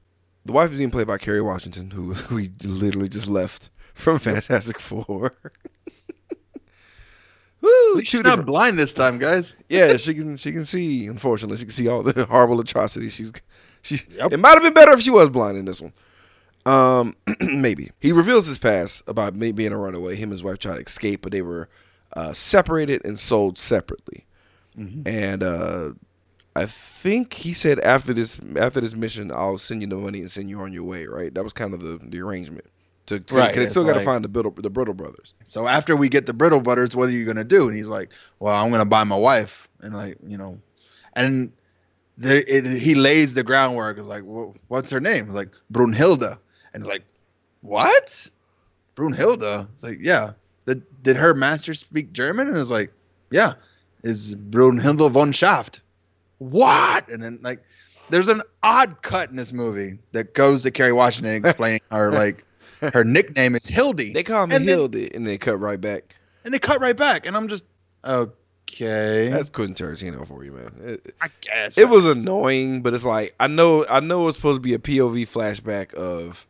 [0.44, 4.78] The wife is being played by Kerry Washington, who he literally just left from Fantastic
[4.80, 5.32] Four.
[7.64, 9.54] Woo, she's not different- blind this time, guys.
[9.68, 11.06] yeah, she can she can see.
[11.06, 13.12] Unfortunately, she can see all the horrible atrocities.
[13.14, 13.32] She's
[13.82, 14.00] she.
[14.16, 14.32] Yep.
[14.32, 15.92] It might have been better if she was blind in this one.
[16.66, 20.16] Um, maybe he reveals his past about me being a runaway.
[20.16, 21.68] Him and his wife tried to escape, but they were
[22.14, 24.26] uh, separated and sold separately.
[24.76, 25.90] And uh,
[26.56, 30.30] I think he said after this after this mission, I'll send you the money and
[30.30, 31.06] send you on your way.
[31.06, 31.32] Right?
[31.32, 32.66] That was kind of the the arrangement.
[33.06, 35.34] To, to Right, they still got to like- find the Brittle, the Brittle brothers.
[35.44, 37.68] So after we get the brittle brothers, what are you gonna do?
[37.68, 40.58] And he's like, "Well, I'm gonna buy my wife." And like, you know,
[41.14, 41.52] and
[42.16, 43.98] the, it, he lays the groundwork.
[43.98, 46.38] It's like, well, "What's her name?" It's like Brunhilde,
[46.72, 47.04] and it's like,
[47.60, 48.30] "What?
[48.96, 50.32] Brunhilde?" It's like, "Yeah."
[50.66, 52.48] Did did her master speak German?
[52.48, 52.90] And it's like,
[53.30, 53.54] "Yeah."
[54.02, 55.82] Is Brunhilde von Shaft?
[56.38, 57.08] What?
[57.08, 57.62] And then like,
[58.10, 62.44] there's an odd cut in this movie that goes to Kerry Washington explaining her like.
[62.92, 64.12] Her nickname is Hildy.
[64.12, 66.16] They call me And then- Hildy, and they cut right back.
[66.44, 67.64] and they cut right back, and I'm just
[68.04, 69.28] okay.
[69.30, 70.72] That's Quentin Tarantino for you, man.
[70.82, 74.56] It, I guess it was annoying, but it's like I know I know it's supposed
[74.56, 76.46] to be a POV flashback of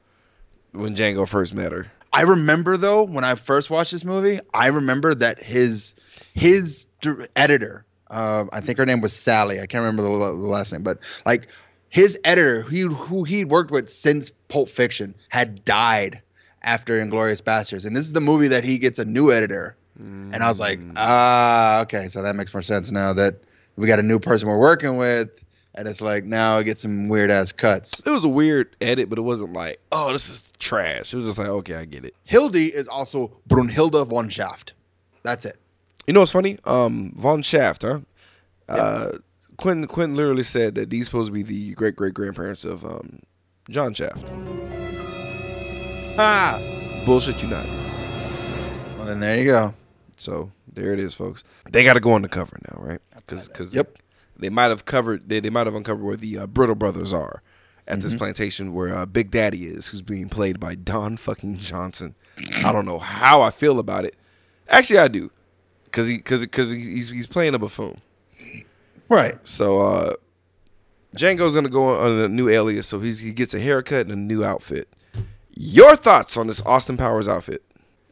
[0.73, 1.91] when Django first met her.
[2.13, 5.95] I remember though when I first watched this movie, I remember that his
[6.35, 6.87] his
[7.37, 9.61] editor, uh, I think her name was Sally.
[9.61, 11.49] I can't remember the, the last name, but like
[11.91, 16.21] his editor, who who he'd worked with since Pulp Fiction, had died
[16.65, 19.77] after Inglourious Basterds, and this is the movie that he gets a new editor.
[19.97, 23.37] And I was like, ah, okay, so that makes more sense now that
[23.77, 25.45] we got a new person we're working with,
[25.77, 28.01] and it's like now I get some weird ass cuts.
[28.05, 31.15] It was a weird edit, but it wasn't like, oh, this is trash.
[31.15, 32.17] It was just like, okay, I get it.
[32.25, 34.73] Hildy is also Brunhilde von Shaft.
[35.23, 35.59] That's it.
[36.07, 36.59] You know what's funny?
[36.65, 38.01] Um, Von Shaft, huh?
[38.69, 39.13] Uh,
[39.57, 43.21] Quentin Quentin literally said that these supposed to be the great great grandparents of um,
[43.71, 44.29] John Shaft.
[46.17, 46.59] Ah.
[47.05, 47.67] Bullshit you not.
[48.97, 49.75] Well, then there you go.
[50.17, 51.45] So there it is, folks.
[51.71, 53.01] They got to go on the cover now, right?
[53.17, 53.99] Because because Yep.
[54.39, 57.43] they might have covered they, they might have uncovered where the uh, Brittle brothers are
[57.87, 62.15] at this plantation where uh, Big Daddy is, who's being played by Don fucking Johnson.
[62.65, 64.17] I don't know how I feel about it.
[64.69, 65.31] Actually, I do,
[65.85, 68.01] because he because because he's he's playing a buffoon.
[69.11, 69.35] Right.
[69.45, 70.15] So uh,
[71.17, 74.17] Django's gonna go on a new alias, so he's, he gets a haircut and a
[74.17, 74.89] new outfit.
[75.57, 77.63] Your thoughts on this Austin Powers outfit?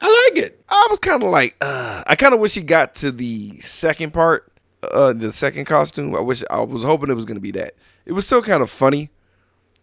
[0.01, 0.63] I like it.
[0.69, 4.13] I was kind of like, uh, I kind of wish he got to the second
[4.13, 4.53] part,
[4.83, 6.15] uh, the second costume.
[6.15, 7.75] I wish I was hoping it was gonna be that.
[8.05, 9.11] It was still kind of funny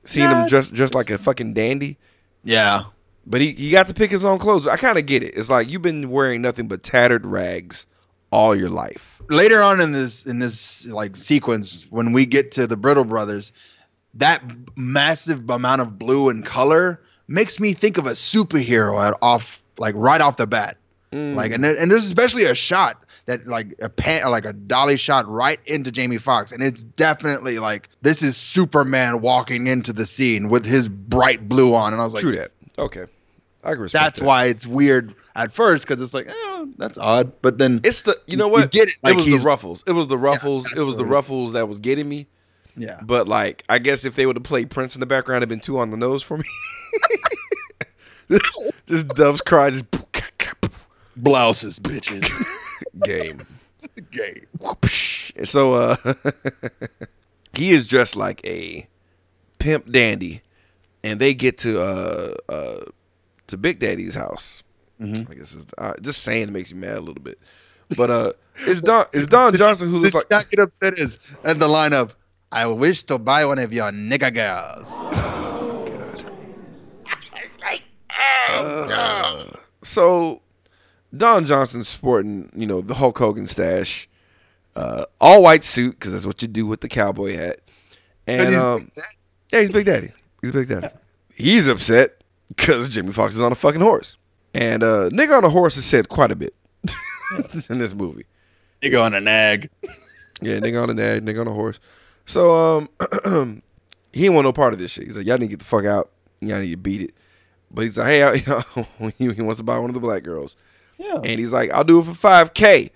[0.05, 1.97] seeing Nah, him dressed just like a fucking dandy.
[2.43, 2.83] Yeah.
[3.25, 4.65] But he, he got to pick his own clothes.
[4.67, 5.35] I kind of get it.
[5.37, 7.85] It's like you've been wearing nothing but tattered rags
[8.31, 9.21] all your life.
[9.29, 13.51] later on in this in this like sequence when we get to the brittle brothers
[14.15, 14.41] that
[14.75, 20.21] massive amount of blue and color makes me think of a superhero off like right
[20.21, 20.75] off the bat
[21.11, 21.33] Mm.
[21.33, 25.27] like and, and there's especially a shot that like a pan like a dolly shot
[25.27, 30.49] right into jamie Foxx, and it's definitely like this is superman walking into the scene
[30.49, 32.51] with his bright blue on and i was like True that.
[32.77, 33.05] Okay,
[33.63, 34.25] I respect that's that.
[34.27, 38.15] why it's weird at first because it's like oh that's odd but then It's the
[38.27, 39.83] you know You what get it, like it was the ruffles.
[39.87, 40.65] It was the ruffles.
[40.65, 41.13] that's it was the what it is.
[41.15, 42.27] ruffles that was getting me.
[42.75, 45.49] Yeah But like, I guess if they would have played Prince in the background, it'd
[45.49, 46.43] been too on the nose for me.
[48.87, 49.85] just Dove's cry, just
[51.17, 52.27] blouses bitches
[53.03, 53.41] game.
[54.11, 54.45] Game.
[55.43, 55.95] So uh
[57.53, 58.87] he is dressed like a
[59.57, 60.41] pimp dandy
[61.03, 62.85] and they get to uh uh
[63.47, 64.63] to Big Daddy's house.
[65.01, 65.29] Mhm.
[65.31, 67.39] I guess uh, just saying it makes me mad a little bit.
[67.97, 68.33] But uh
[68.67, 71.93] it's Don it's Don Johnson who looks like not get upset is at the line
[71.93, 72.15] of
[72.51, 74.91] I wish to buy one of your nigga girls.
[78.49, 79.51] Uh,
[79.83, 80.41] so
[81.15, 84.09] Don Johnson's sporting, you know, the Hulk Hogan stash,
[84.75, 87.59] uh, all white suit because that's what you do with the cowboy hat.
[88.25, 88.91] And he's um,
[89.51, 90.11] yeah, he's Big Daddy.
[90.41, 90.89] He's Big Daddy.
[91.33, 94.17] He's upset because Jimmy Foxx is on a fucking horse,
[94.55, 96.55] and uh, nigga on a horse is said quite a bit
[97.69, 98.25] in this movie.
[98.81, 99.69] Nigga on a nag.
[100.41, 101.79] Yeah, nigga on a nag, nigga on a horse.
[102.29, 103.63] So um,
[104.13, 105.05] he ain't want no part of this shit.
[105.05, 106.11] He's like, y'all need to get the fuck out.
[106.41, 107.15] Y'all need to beat it.
[107.71, 108.37] But he's like, hey, I,
[109.17, 110.55] he he wants to buy one of the black girls.
[110.99, 111.15] Yeah.
[111.15, 112.91] And he's like, I'll do it for 5K.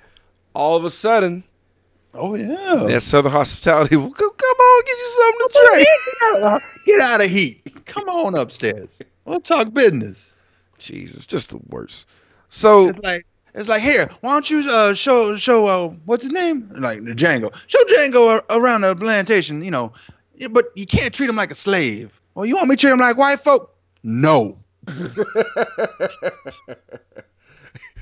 [0.53, 1.43] All of a sudden,
[2.13, 2.85] Oh yeah.
[2.87, 5.87] that Southern hospitality will come, come on, get you something to drink.
[6.19, 7.85] Get out, get out of heat.
[7.85, 9.01] Come on upstairs.
[9.25, 10.35] We'll talk business.
[10.77, 12.05] Jesus, just the worst.
[12.49, 14.09] So, It's like it's like here.
[14.21, 16.69] Why don't you uh, show show uh, what's his name?
[16.75, 17.53] Like Django.
[17.67, 19.63] Show Django around the plantation.
[19.63, 19.93] You know,
[20.51, 22.19] but you can't treat him like a slave.
[22.35, 23.75] Well, you want me to treat him like white folk?
[24.03, 24.57] No.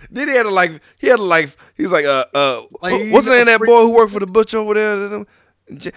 [0.10, 3.12] then he had a like, he had a like, he's like, uh, uh, Like, wh-
[3.14, 5.26] what's the name that boy who worked for the butcher over there?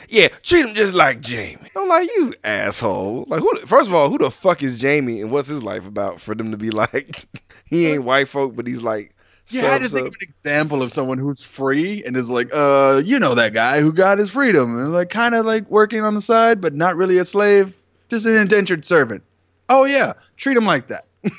[0.08, 1.68] Yeah, treat him just like Jamie.
[1.76, 3.24] I'm like, you asshole.
[3.28, 3.56] Like, who?
[3.66, 6.52] First of all, who the fuck is Jamie, and what's his life about for them
[6.52, 7.26] to be like,
[7.64, 9.16] he ain't white folk, but he's like,
[9.48, 12.48] Yeah, I sub- just think of an example of someone who's free and is like,
[12.52, 16.00] uh, you know that guy who got his freedom and like kind of like working
[16.00, 17.76] on the side, but not really a slave,
[18.08, 19.22] just an indentured servant.
[19.68, 21.04] Oh yeah, treat him like that.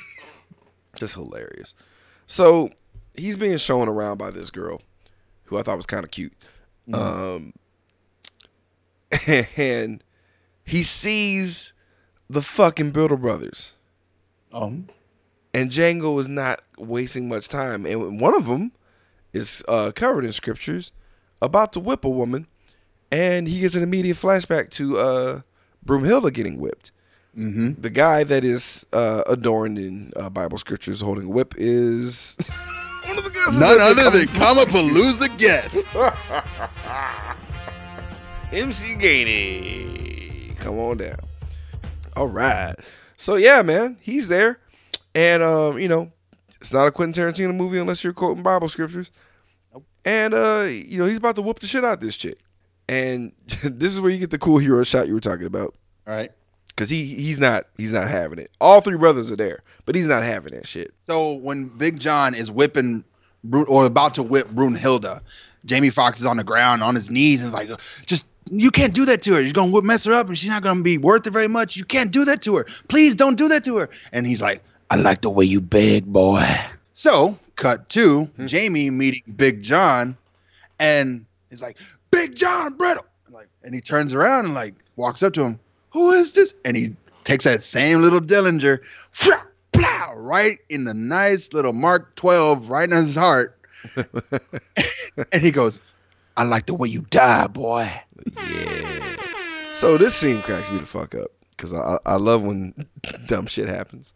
[0.96, 1.74] just hilarious.
[2.28, 2.70] So
[3.16, 4.82] he's being shown around by this girl,
[5.46, 6.34] who I thought was kind of cute.
[6.94, 7.54] Um,
[9.58, 10.04] and
[10.64, 11.74] he sees
[12.30, 13.74] the fucking Builder Brothers,
[14.52, 14.90] Um,
[15.56, 17.86] and Django is not wasting much time.
[17.86, 18.74] And one of them
[19.32, 20.92] is uh, covered in scriptures
[21.42, 22.48] about to whip a woman,
[23.10, 25.42] and he gets an immediate flashback to uh,
[25.86, 26.92] Broomhilda getting whipped.
[27.38, 27.80] mm-hmm.
[27.82, 32.36] The guy that is uh, adorned in uh, Bible scriptures holding a whip is
[33.06, 33.58] one of the guys.
[33.58, 35.88] None other than come- Comicpalooza guest.
[38.52, 40.58] MC Gainey.
[40.58, 41.20] Come on down.
[42.18, 42.76] All right.
[43.16, 44.60] So yeah, man, he's there,
[45.16, 46.12] and um, you know,
[46.62, 49.10] it's not a Quentin Tarantino movie unless you're quoting Bible scriptures.
[50.04, 52.40] And uh, you know, he's about to whoop the shit out this chick.
[52.88, 53.32] And
[53.64, 55.74] this is where you get the cool hero shot you were talking about.
[56.06, 56.32] All right.
[56.76, 58.52] Cause he he's not he's not having it.
[58.60, 60.94] All three brothers are there, but he's not having that shit.
[61.08, 63.06] So when Big John is whipping
[63.70, 65.22] or about to whip Brunhilde,
[65.64, 67.70] Jamie Foxx is on the ground on his knees and is like,
[68.06, 69.42] just you can't do that to her.
[69.42, 71.78] You're gonna whip mess her up and she's not gonna be worth it very much.
[71.78, 72.66] You can't do that to her.
[72.90, 73.90] Please don't do that to her.
[74.12, 76.44] And he's like, I like the way you beg, boy.
[76.94, 78.46] So cut to hmm.
[78.46, 80.18] Jamie meeting Big John,
[80.80, 81.78] and he's like,
[82.12, 83.06] Big John Brittle.
[83.30, 85.60] Like, and he turns around and like walks up to him.
[85.92, 86.54] Who is this?
[86.64, 88.80] And he takes that same little Dillinger,
[89.12, 93.58] flah, plow, right in the nice little Mark 12, right in his heart.
[95.32, 95.82] and he goes,
[96.38, 97.90] I like the way you die, boy.
[98.38, 99.16] Yeah.
[99.74, 102.88] So this scene cracks me the fuck up because I I love when
[103.28, 104.14] dumb shit happens.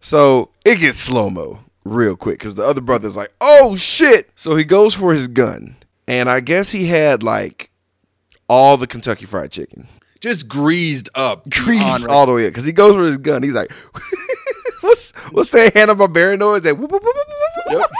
[0.00, 4.30] So it gets slow mo real quick because the other brother's like, oh shit.
[4.34, 5.76] So he goes for his gun,
[6.08, 7.70] and I guess he had like
[8.48, 9.86] all the Kentucky Fried Chicken
[10.20, 11.48] Just greased up.
[11.50, 13.42] greased all the way because he goes for his gun.
[13.42, 13.70] He's like,
[14.80, 16.62] what's what's that Hanna Barbera noise?
[16.62, 17.26] That whoop, whoop, whoop, whoop,
[17.66, 17.90] whoop, Yep.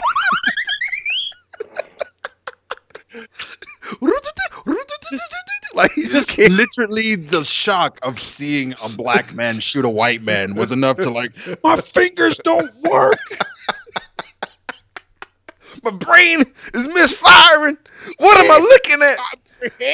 [5.82, 6.52] Like he just can't.
[6.52, 11.10] literally the shock of seeing a black man shoot a white man was enough to
[11.10, 13.18] like, my fingers don't work.
[15.82, 17.78] My brain is misfiring.
[18.18, 19.16] What am I looking at?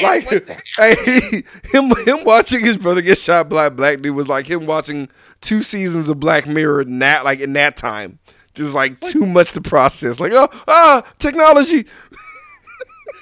[0.03, 4.47] Like, hey, him him watching his brother get shot by a black dude was like
[4.47, 5.09] him watching
[5.41, 8.19] two seasons of Black Mirror in that like in that time.
[8.55, 10.19] Just like too much to process.
[10.19, 11.87] Like, oh ah, technology.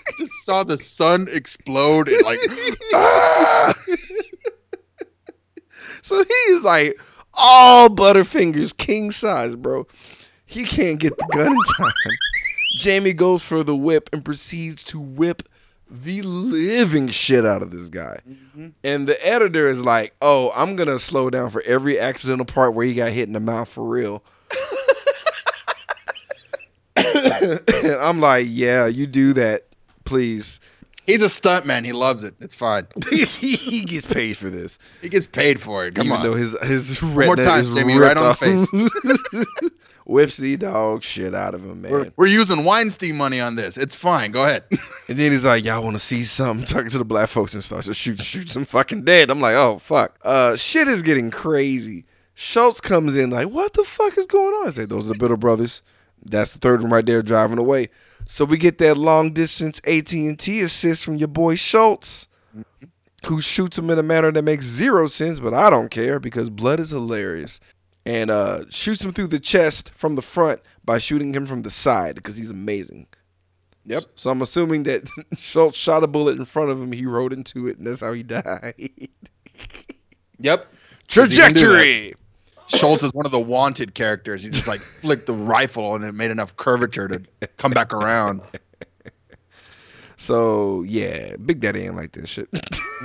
[0.19, 2.41] just saw the sun explode and like
[2.95, 3.75] ah!
[6.03, 7.01] So he's like
[7.33, 9.87] all Butterfingers king size, bro.
[10.45, 11.93] He can't get the gun in time.
[12.77, 15.49] Jamie goes for the whip and proceeds to whip
[15.89, 18.19] the living shit out of this guy.
[18.83, 22.87] And the editor is like, "Oh, I'm gonna slow down for every accidental part where
[22.87, 24.23] he got hit in the mouth for real."
[26.97, 29.67] and I'm like, "Yeah, you do that,
[30.05, 30.61] please."
[31.07, 31.85] He's a stuntman.
[31.85, 32.35] He loves it.
[32.41, 32.87] It's fine.
[33.11, 34.79] he gets paid for this.
[35.03, 35.95] He gets paid for it.
[35.95, 36.23] Come Even on.
[36.23, 39.73] though his his more retina time, is Jamie, right on the off.
[40.07, 41.91] Whips the dog shit out of him, man.
[41.91, 43.79] we're, we're using Weinstein money on this.
[43.79, 44.33] It's fine.
[44.33, 44.65] Go ahead.
[45.09, 47.65] and then he's like, "Y'all want to see something?" Talking to the black folks and
[47.65, 49.31] starts to shoot, shoot some fucking dead.
[49.31, 52.05] I'm like, "Oh fuck!" Uh, shit is getting crazy.
[52.35, 55.19] Schultz comes in like, "What the fuck is going on?" I say, "Those are the
[55.19, 55.83] Brittle brothers."
[56.27, 57.91] That's the third one right there driving away.
[58.27, 62.27] So we get that long distance AT and T assist from your boy Schultz,
[63.27, 66.51] who shoots him in a manner that makes zero sense, but I don't care because
[66.51, 67.61] blood is hilarious.
[68.07, 71.71] And uh, shoots him through the chest from the front by shooting him from the
[71.71, 73.07] side because he's amazing.
[73.87, 74.05] Yep.
[74.17, 77.67] So I'm assuming that Schultz shot a bullet in front of him, he rode into
[77.67, 78.75] it, and that's how he died.
[80.41, 80.67] Yep.
[81.09, 82.15] Trajectory.
[82.69, 84.43] Schultz is one of the wanted characters.
[84.45, 87.23] You just like flicked the rifle and it made enough curvature to
[87.57, 88.41] come back around.
[90.17, 92.49] So yeah, Big Daddy ain't like this shit.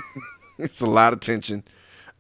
[0.60, 1.64] it's a lot of tension,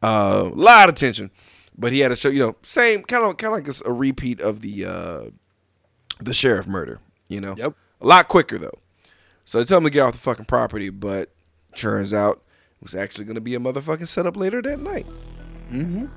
[0.01, 1.31] a uh, lot of tension.
[1.77, 3.93] But he had to show, you know, same kind of kind of like a, a
[3.93, 5.29] repeat of the uh
[6.19, 6.99] the sheriff murder.
[7.29, 7.75] You know, Yep.
[8.01, 8.79] a lot quicker though.
[9.45, 11.31] So they tell him to get off the fucking property, but
[11.75, 15.05] turns out it was actually going to be a motherfucking setup later that night.
[15.71, 16.07] Mm-hmm.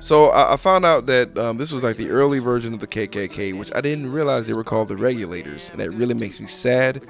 [0.00, 2.86] So I, I found out that um, this was like the early version of the
[2.86, 6.46] KKK, which I didn't realize they were called the Regulators, and that really makes me
[6.46, 7.02] sad,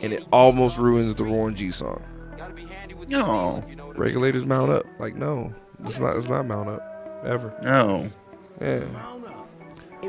[0.00, 2.02] and it almost ruins the Warren G song.
[3.08, 3.64] No.
[3.96, 4.84] Regulators mount up.
[4.98, 5.54] Like no,
[5.84, 6.16] it's not.
[6.16, 7.54] It's not mount up ever.
[7.62, 8.08] No.
[8.60, 8.84] Yeah.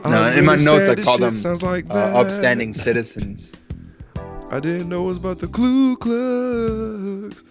[0.05, 3.51] No, in my notes I call them sounds like uh, upstanding citizens.
[4.51, 7.43] I didn't know it was about the Ku Klux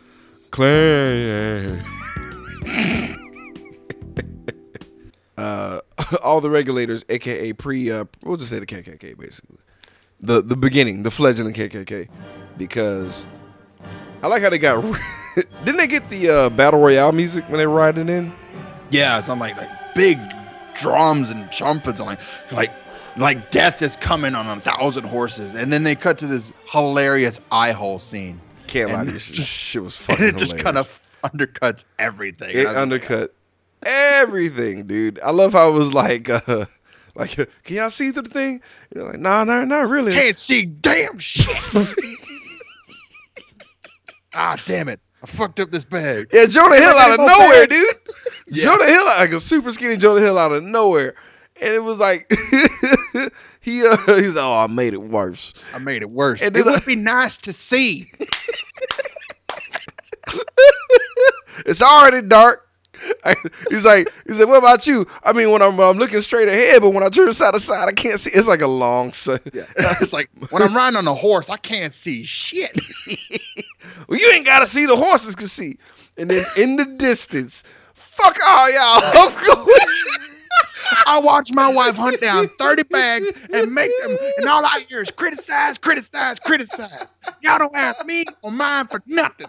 [0.50, 1.82] Klan.
[6.22, 9.58] all the regulators, aka pre, uh, we'll just say the KKK, basically,
[10.20, 12.08] the the beginning, the fledgling KKK,
[12.56, 13.26] because
[14.22, 14.82] I like how they got.
[15.64, 18.32] didn't they get the uh, battle royale music when they riding in?
[18.90, 20.18] Yeah, some like like big
[20.74, 22.20] drums and trumpets and like
[22.52, 22.72] like
[23.16, 27.40] like death is coming on a thousand horses, and then they cut to this hilarious
[27.50, 30.78] eye hole scene, Can't lie And you, just- shit was and fucking it just kind
[30.78, 32.50] of undercuts everything.
[32.50, 33.34] It And like, undercut
[33.84, 35.20] everything, dude.
[35.22, 36.66] I love how it was like, uh,
[37.14, 37.30] like,
[37.64, 38.60] can y'all see through the thing?
[38.94, 40.12] You're like, nah, nah, not really.
[40.12, 41.56] Can't see damn shit.
[44.34, 45.00] ah, damn it!
[45.22, 46.28] I fucked up this bag.
[46.32, 47.70] Yeah, Jonah Hill out of nowhere, bag.
[47.70, 47.86] dude.
[48.48, 48.62] Yeah.
[48.66, 51.16] Jonah Hill, like a super skinny Jonah Hill out of nowhere,
[51.60, 52.32] and it was like
[53.60, 55.52] he, uh, he's oh, I made it worse.
[55.74, 56.40] I made it worse.
[56.40, 58.08] And it then I- would be nice to see.
[61.64, 62.65] It's already dark.
[63.70, 65.06] he's like, he's like, what about you?
[65.24, 67.88] I mean, when I'm, I'm looking straight ahead, but when I turn side to side,
[67.88, 68.30] I can't see.
[68.30, 69.08] It's like a long.
[69.08, 69.64] s- Yeah.
[69.76, 72.78] it's like when I'm riding on a horse, I can't see shit.
[74.08, 75.78] Well, you ain't gotta see the horses can see.
[76.18, 77.62] And then in the distance,
[77.94, 79.00] fuck all y'all.
[81.06, 85.02] I watch my wife hunt down 30 bags and make them, and all I hear
[85.02, 87.12] is criticize, criticize, criticize.
[87.42, 89.48] Y'all don't ask me or mine for nothing.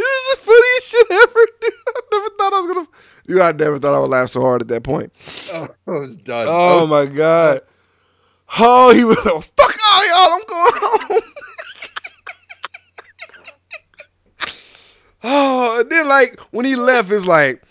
[0.00, 1.72] It is the funniest shit ever, dude.
[1.86, 2.86] I never thought I was gonna.
[3.26, 5.12] Dude, I never thought I would laugh so hard at that point.
[5.52, 6.46] Oh, I was done.
[6.48, 7.60] Oh my god.
[8.58, 9.18] Oh, he was.
[9.26, 10.32] Oh, fuck all y'all.
[10.32, 11.22] I'm going home.
[15.22, 17.62] oh, and then like when he left, it's like.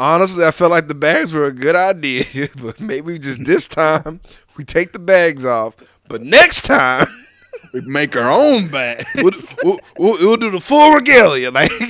[0.00, 4.20] Honestly, I felt like the bags were a good idea, but maybe just this time
[4.56, 5.76] we take the bags off.
[6.08, 7.06] But next time
[7.72, 9.04] we make our own bags.
[9.16, 9.30] we'll,
[9.64, 11.70] we'll, we'll, we'll do the full regalia, like.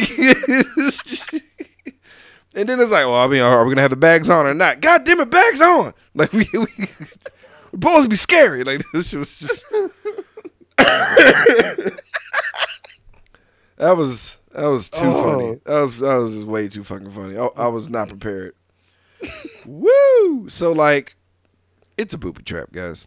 [2.54, 4.54] and then it's like, well, I mean, are we gonna have the bags on or
[4.54, 4.80] not?
[4.80, 5.92] God damn it, bags on!
[6.14, 6.66] Like we we we're
[7.72, 8.64] supposed to be scary.
[8.64, 9.64] Like this shit was just.
[10.78, 11.92] that
[13.96, 15.32] was that was too Oh.
[15.32, 15.60] funny.
[15.64, 17.36] That was that was just way too fucking funny.
[17.36, 18.54] I, I was not prepared.
[19.64, 20.48] Woo!
[20.48, 21.16] So like,
[21.96, 23.06] it's a booby trap, guys.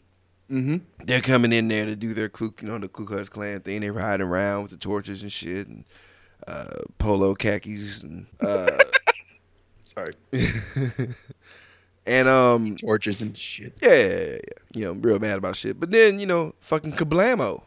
[0.51, 0.77] Mm-hmm.
[1.05, 3.81] They're coming in there to do their Ku, you know, the Ku Klux Klan thing.
[3.81, 5.85] They're riding around with the torches and shit, and
[6.47, 8.69] uh, polo khakis, and uh,
[9.85, 10.13] Sorry.
[12.05, 13.73] and um, Torches and shit.
[13.81, 14.39] yeah, yeah, yeah,
[14.73, 15.79] you know, real mad about shit.
[15.79, 17.63] But then you know, fucking kablamo.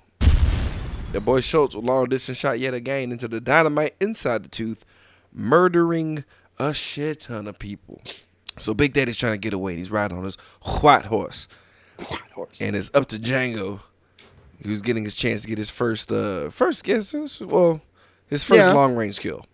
[1.12, 4.84] The boy Schultz with long distance shot yet again into the dynamite inside the tooth,
[5.32, 6.24] murdering
[6.58, 8.00] a shit ton of people.
[8.58, 9.76] So Big Daddy's trying to get away.
[9.76, 10.36] He's riding on his
[10.80, 11.48] white horse.
[12.46, 12.60] Horse.
[12.60, 13.80] and it's up to Django,
[14.64, 17.80] who's getting his chance to get his first, uh, first guess, well,
[18.28, 18.72] his first Yeah.
[18.72, 19.44] long range kill.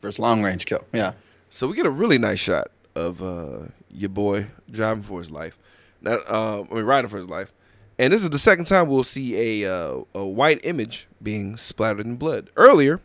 [0.00, 0.84] First long range kill.
[0.92, 1.12] Yeah.
[1.50, 5.58] So we get a really nice shot of uh, your boy driving for his life,
[6.00, 7.52] not, uh, I mean riding for his life,
[7.98, 12.04] and this is the second time we'll see a uh, a white image being splattered
[12.06, 12.50] in blood.
[12.56, 13.00] Earlier,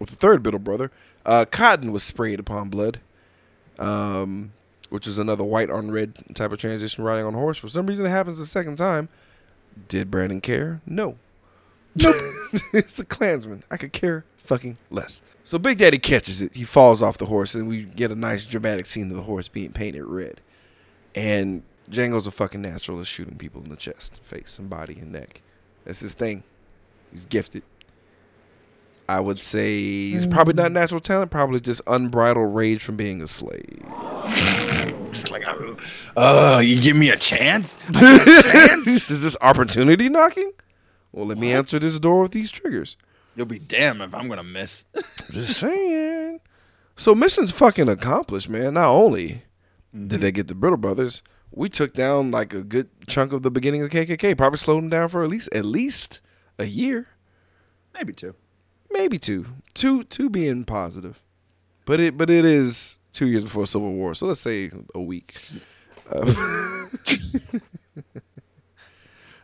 [0.00, 0.90] with the third Brittle brother,
[1.26, 3.00] uh, cotton was sprayed upon blood.
[3.78, 4.52] Um,
[4.92, 7.56] which is another white on red type of transition riding on a horse.
[7.56, 9.08] For some reason, it happens the second time.
[9.88, 10.82] Did Brandon care?
[10.84, 11.16] No.
[11.94, 12.14] Nope.
[12.74, 13.62] it's a Klansman.
[13.70, 15.22] I could care fucking less.
[15.44, 16.54] So Big Daddy catches it.
[16.54, 19.48] He falls off the horse, and we get a nice dramatic scene of the horse
[19.48, 20.42] being painted red.
[21.14, 25.40] And Django's a fucking naturalist shooting people in the chest, face, and body and neck.
[25.86, 26.42] That's his thing.
[27.10, 27.62] He's gifted.
[29.08, 29.74] I would say
[30.10, 30.74] he's probably not mm.
[30.74, 33.82] natural talent, probably just unbridled rage from being a slave.
[35.44, 35.80] Like,
[36.16, 37.78] oh, you give me a chance?
[37.94, 40.52] is this opportunity knocking?
[41.12, 42.96] Well, let me answer this door with these triggers.
[43.36, 44.84] You'll be damned if I'm gonna miss.
[45.30, 46.40] Just saying.
[46.96, 48.74] So mission's fucking accomplished, man.
[48.74, 49.42] Not only
[49.92, 50.20] did mm-hmm.
[50.20, 53.82] they get the Brittle Brothers, we took down like a good chunk of the beginning
[53.82, 54.36] of KKK.
[54.36, 56.20] Probably slowed them down for at least at least
[56.58, 57.08] a year,
[57.94, 58.34] Maybe two.
[58.90, 61.22] maybe two, two, two being positive.
[61.84, 65.34] But it, but it is two years before Civil War, so let's say a week.
[66.10, 66.86] Uh,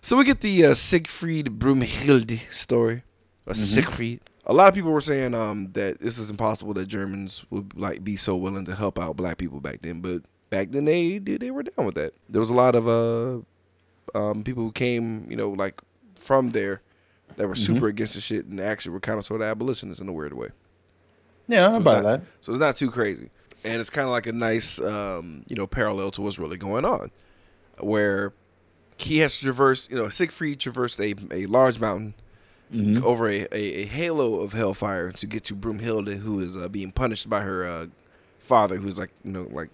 [0.01, 3.03] so we get the uh, Siegfried Brumhilde story,
[3.47, 4.21] or Siegfried.
[4.47, 8.03] A lot of people were saying um, that this is impossible that Germans would like
[8.03, 11.37] be so willing to help out black people back then, but back then they they,
[11.37, 12.15] they were down with that.
[12.29, 15.81] There was a lot of uh, um, people who came, you know, like
[16.15, 16.81] from there
[17.37, 20.09] that were super against the shit and actually were kind of sort of abolitionists in
[20.09, 20.49] a weird way.
[21.47, 22.27] Yeah, So about it's not- that.
[22.41, 23.31] So it's not too crazy,
[23.65, 26.85] and it's kind of like a nice, um, you know, parallel to what's really going
[26.85, 27.11] on,
[27.79, 28.33] where
[28.97, 29.89] he has to traverse.
[29.91, 32.15] You know, Siegfried traversed a, a large mountain
[32.71, 33.03] Mm-hmm.
[33.03, 36.93] over a, a, a halo of hellfire to get to Broomhilde, who is uh, being
[36.93, 37.87] punished by her uh,
[38.41, 39.71] father, who's like you know like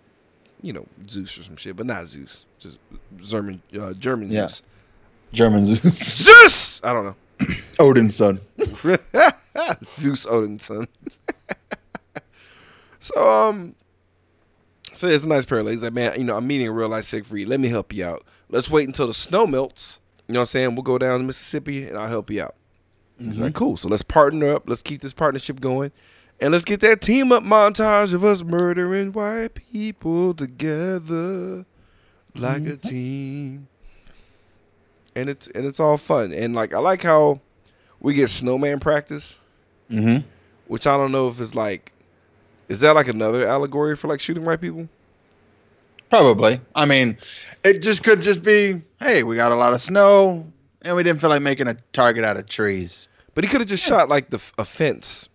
[0.63, 2.79] you know Zeus or some shit, but not Zeus, just
[3.19, 4.43] German uh, German Yeah.
[4.43, 4.63] Zeus.
[5.33, 6.23] German Zeus.
[6.23, 6.81] Zeus.
[6.85, 7.17] I don't know.
[7.81, 8.39] Odin's son.
[9.83, 10.87] Zeus Odin's son.
[13.05, 13.75] so um
[14.95, 15.73] so it's a nice parallel.
[15.73, 17.49] He's like, man, you know, I'm meeting a real life Siegfried.
[17.49, 18.25] Let me help you out.
[18.49, 19.99] Let's wait until the snow melts.
[20.29, 20.75] You know what I'm saying?
[20.77, 22.55] We'll go down to Mississippi and I'll help you out.
[23.19, 23.77] He's like, cool.
[23.77, 24.69] So let's partner up.
[24.69, 25.91] Let's keep this partnership going.
[26.41, 31.65] And let's get that team up montage of us murdering white people together
[32.35, 33.69] like a team.
[35.17, 36.33] And it's and it's all fun.
[36.33, 37.41] And like I like how
[38.01, 39.39] we get snowman practice,
[39.91, 40.27] Mm-hmm.
[40.67, 41.93] which I don't know if it's like
[42.69, 44.89] is that like another allegory for like shooting white people?
[46.11, 46.61] Probably.
[46.75, 47.17] I mean,
[47.65, 50.47] it just could just be, hey, we got a lot of snow,
[50.83, 53.09] and we didn't feel like making a target out of trees.
[53.35, 55.29] But he could have just shot like the a fence,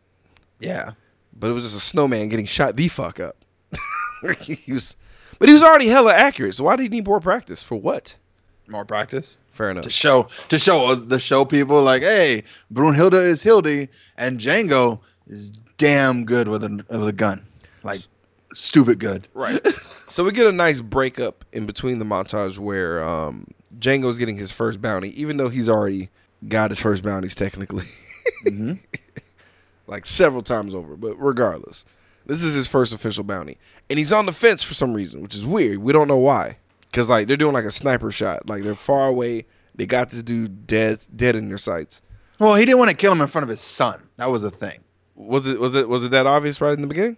[0.60, 0.92] Yeah.
[1.38, 3.36] but it was just a snowman getting shot the fuck up.
[4.40, 4.96] he was,
[5.38, 6.56] but he was already hella accurate.
[6.56, 7.62] So why did he need more practice?
[7.62, 8.16] For what?
[8.70, 9.84] More practice Fair enough.
[9.84, 15.00] to show to show uh, to show people like, hey, Brunhilde is Hildy, and Django
[15.30, 17.46] is damn good with a with a gun,
[17.84, 18.00] like
[18.54, 19.28] stupid good.
[19.34, 19.66] Right.
[19.74, 24.52] so we get a nice breakup in between the montage where um, Django's getting his
[24.52, 26.10] first bounty, even though he's already
[26.48, 27.86] got his first bounties technically,
[28.46, 28.74] Mm-hmm.
[29.88, 30.96] like several times over.
[30.96, 31.86] But regardless,
[32.26, 33.58] this is his first official bounty,
[33.90, 35.80] and he's on the fence for some reason, which is weird.
[35.80, 39.08] We don't know why, because like they're doing like a sniper shot, like they're far
[39.08, 39.46] away.
[39.76, 42.02] They got this dude dead, dead in their sights.
[42.38, 44.10] Well, he didn't want to kill him in front of his son.
[44.18, 44.80] That was the thing.
[45.20, 47.18] Was it was it was it that obvious right in the beginning?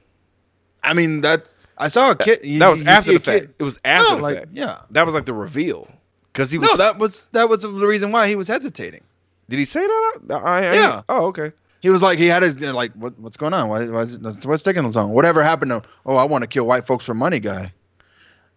[0.84, 2.40] I mean, that's I saw a kid.
[2.44, 3.54] you- that was after the a kid- fact.
[3.60, 4.48] It was after No, the like, fact.
[4.54, 4.78] yeah.
[4.90, 5.88] That was like the reveal,
[6.34, 9.02] because he was No, that was that was the reason why he was hesitating.
[9.50, 10.20] Did he say that?
[10.32, 10.36] I,
[10.68, 11.02] I, Yeah.
[11.10, 11.52] Oh, okay.
[11.82, 13.68] He was like, he had his like, what, what's going on?
[13.70, 15.14] Why, why is it, what's taking so long?
[15.14, 15.82] Whatever happened to?
[16.06, 17.74] Oh, I want to kill white folks for money, guy.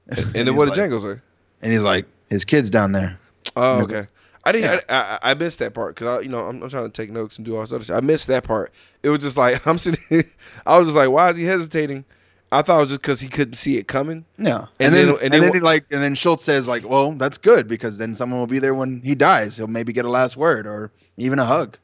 [0.09, 1.21] And, then what did like- Django say?
[1.63, 3.19] And he's like, his kid's down there.
[3.57, 4.07] Oh, okay.
[4.47, 4.85] I didn't.
[4.89, 5.19] Yeah.
[5.23, 7.11] I, I, I missed that part because I, you know, I'm, I'm trying to take
[7.11, 7.97] notes and do all this other shit.
[7.97, 8.73] I missed that part.
[9.03, 10.25] It was just like I'm sitting.
[10.67, 12.05] I was just like, why is he hesitating?
[12.53, 14.25] I thought it was just because he couldn't see it coming.
[14.39, 17.13] Yeah, And and, then- then and then then, like and then Schultz says like, well,
[17.13, 19.57] that's good because then someone will be there when he dies.
[19.57, 21.77] He'll maybe get a last word or even a hug.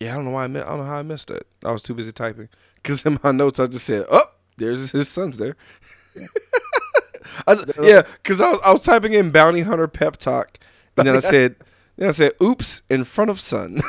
[0.00, 1.46] Yeah, I don't know why I, mi- I don't know how I missed that.
[1.64, 2.48] I was too busy typing.
[2.74, 4.24] Because in my notes I just said, "Oh,
[4.58, 5.56] there's his son's there."
[7.46, 10.58] I, yeah, because I was, I was typing in bounty hunter pep talk,
[10.98, 11.56] and then I said,
[11.96, 13.80] then I said, "Oops!" in front of sun.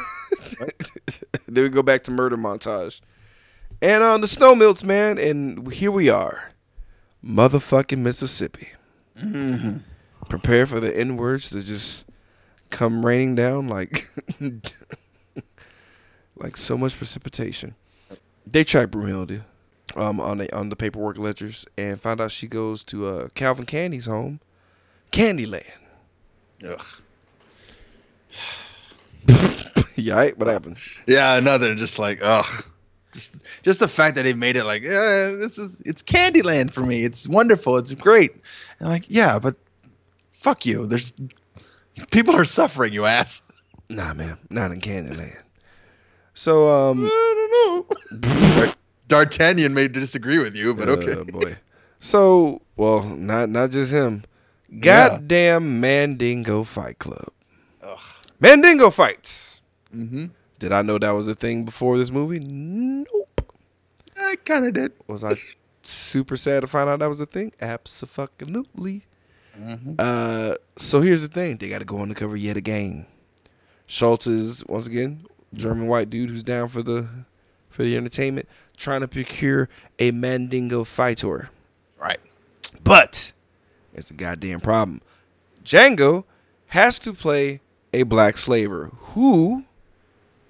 [1.48, 3.02] then we go back to murder montage,
[3.82, 6.52] and on the snow melts, man, and here we are,
[7.24, 8.70] motherfucking Mississippi.
[10.30, 12.06] Prepare for the N words to just
[12.70, 14.08] come raining down like
[16.36, 17.76] like so much precipitation.
[18.46, 19.44] They track Brunhilde
[19.96, 23.66] um, on the on the paperwork ledgers and find out she goes to uh, Calvin
[23.66, 24.40] Candy's home,
[25.12, 25.85] Candyland.
[26.66, 26.86] Ugh.
[29.96, 30.38] yeah, right?
[30.38, 30.78] what happened?
[31.08, 32.66] Yeah, another just like ugh.
[33.14, 36.82] Just, just the fact that they made it like yeah, this is it's Candyland for
[36.82, 37.04] me.
[37.04, 37.78] It's wonderful.
[37.78, 38.34] It's great.
[38.80, 39.56] And I'm like yeah, but
[40.32, 40.86] fuck you.
[40.86, 41.14] There's
[42.12, 42.94] people are suffering.
[42.94, 43.42] You ass.
[43.90, 45.38] Nah, man, not in Candyland.
[46.34, 48.74] So, um, I don't know.
[49.08, 51.14] D'Artagnan may disagree with you, but okay.
[51.14, 51.56] uh, boy.
[52.00, 54.24] So, well, not not just him.
[54.80, 57.30] Goddamn Mandingo Fight Club.
[57.84, 58.00] Ugh.
[58.40, 59.62] Mandingo fights.
[59.96, 60.26] Mm-hmm.
[60.60, 62.40] Did I know that was a thing before this movie?
[62.40, 63.54] Nope.
[64.18, 64.94] I kind of did.
[65.08, 65.36] Was I
[65.84, 67.52] super sad to find out that was a thing?
[67.62, 69.04] Absolutely.
[69.58, 69.96] Mhm.
[69.98, 73.06] Uh, so here's the thing: they got to go undercover yet again.
[73.88, 77.08] Schultz is once again German white dude who's down for the
[77.70, 78.48] for the entertainment,
[78.78, 79.70] trying to procure
[80.00, 81.50] a Mandingo fighter.
[82.00, 82.20] Right.
[82.84, 83.32] But
[83.96, 85.02] it's a goddamn problem.
[85.64, 86.26] Django
[86.68, 87.62] has to play
[87.94, 89.66] a black slaver who,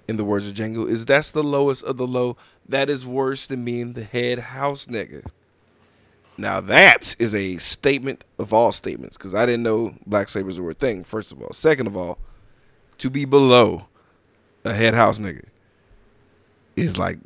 [0.08, 2.36] in the words of Django, is that's the lowest of the low.
[2.68, 5.24] That is worse than being the head house nigga.
[6.38, 10.70] Now that is a statement of all statements because I didn't know black slavers were
[10.70, 11.02] a thing.
[11.02, 12.18] First of all, second of all,
[12.98, 13.86] to be below
[14.64, 15.44] a head house nigga
[16.74, 17.18] is like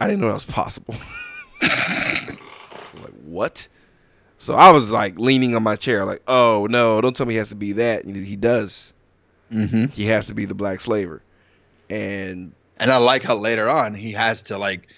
[0.00, 0.94] I didn't know that was possible.
[1.62, 2.38] like
[3.24, 3.66] what?
[4.38, 7.38] So I was like leaning on my chair, like, oh no, don't tell me he
[7.38, 8.04] has to be that.
[8.04, 8.92] And he does.
[9.52, 9.86] Mm-hmm.
[9.86, 11.22] He has to be the black slaver.
[11.90, 14.88] And And I like how later on he has to like,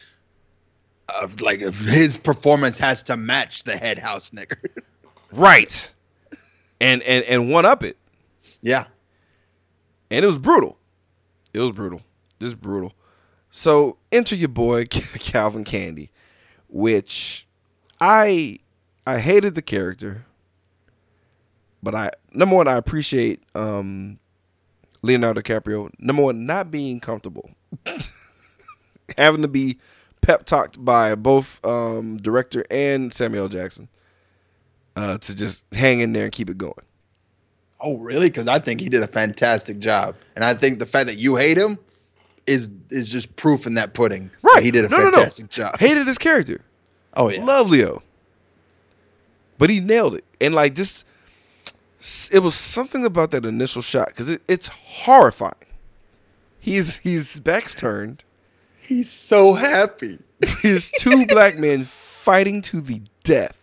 [1.09, 4.63] uh, like his performance has to match the head house nigger.
[5.33, 5.91] right.
[6.81, 7.97] And and and one up it.
[8.61, 8.87] yeah.
[10.11, 10.77] And it was brutal.
[11.55, 12.03] It was brutal.
[12.41, 12.93] Just brutal.
[13.53, 16.11] So enter your boy Calvin Candy,
[16.69, 17.47] which
[18.01, 18.59] I
[19.11, 20.25] I hated the character,
[21.83, 24.21] but I number one I appreciate um,
[25.03, 25.91] Leonardo DiCaprio.
[25.99, 27.51] Number one, not being comfortable,
[29.19, 29.79] having to be
[30.21, 33.89] pep talked by both um, director and Samuel Jackson
[34.95, 36.75] uh, to just hang in there and keep it going.
[37.81, 38.29] Oh, really?
[38.29, 41.35] Because I think he did a fantastic job, and I think the fact that you
[41.35, 41.79] hate him
[42.47, 44.31] is is just proof in that pudding.
[44.43, 44.63] that Right.
[44.63, 45.11] He did a No, no, no.
[45.13, 45.79] fantastic job.
[45.81, 46.61] Hated his character.
[47.15, 47.43] Oh yeah.
[47.45, 48.03] Love Leo.
[49.61, 50.25] But he nailed it.
[50.41, 51.05] And like just
[52.33, 55.55] it was something about that initial shot because it, it's horrifying.
[56.59, 58.25] He's he's back's turned.
[58.81, 60.19] He's so happy.
[60.63, 63.57] There's two black men fighting to the death.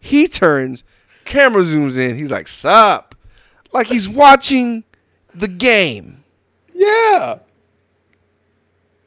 [0.00, 0.84] He turns,
[1.24, 2.16] camera zooms in.
[2.16, 3.14] He's like, "Sup?"
[3.72, 4.84] Like he's watching
[5.34, 6.22] the game.
[6.74, 7.38] Yeah.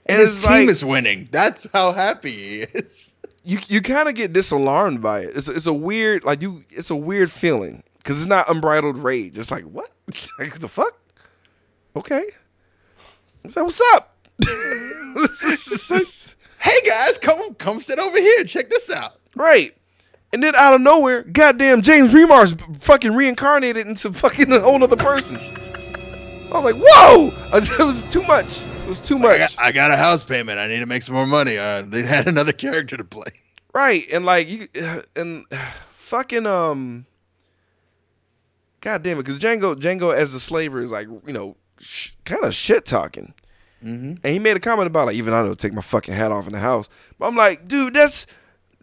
[0.06, 1.30] And And his team like- is winning.
[1.32, 3.07] That's how happy he is.
[3.48, 5.38] You you kind of get disalarmed by it.
[5.38, 9.38] It's it's a weird like you it's a weird feeling because it's not unbridled rage.
[9.38, 9.90] It's like what
[10.40, 11.00] like the fuck?
[11.96, 12.26] Okay,
[13.46, 14.16] I said what's up?
[16.60, 18.44] Hey guys, come come sit over here.
[18.44, 19.14] Check this out.
[19.36, 19.74] right,
[20.34, 24.98] and then out of nowhere, goddamn James Remar's fucking reincarnated into fucking a whole other
[24.98, 25.38] person.
[25.38, 27.32] I was like, whoa!
[27.58, 28.60] It was too much.
[28.88, 29.38] It was too I much.
[29.38, 30.60] got, I got a house payment.
[30.60, 31.58] I need to make some more money.
[31.58, 33.32] Uh, they had another character to play.
[33.74, 34.68] Right, and like you,
[35.16, 35.46] and
[35.98, 37.06] fucking um,
[38.82, 42.44] god damn it, because Django Django as the slaver is like you know sh- kind
[42.46, 43.34] of shit talking,
[43.86, 44.14] Mm-hmm.
[44.24, 46.48] and he made a comment about like even I don't take my fucking hat off
[46.48, 48.26] in the house, but I'm like, dude, that's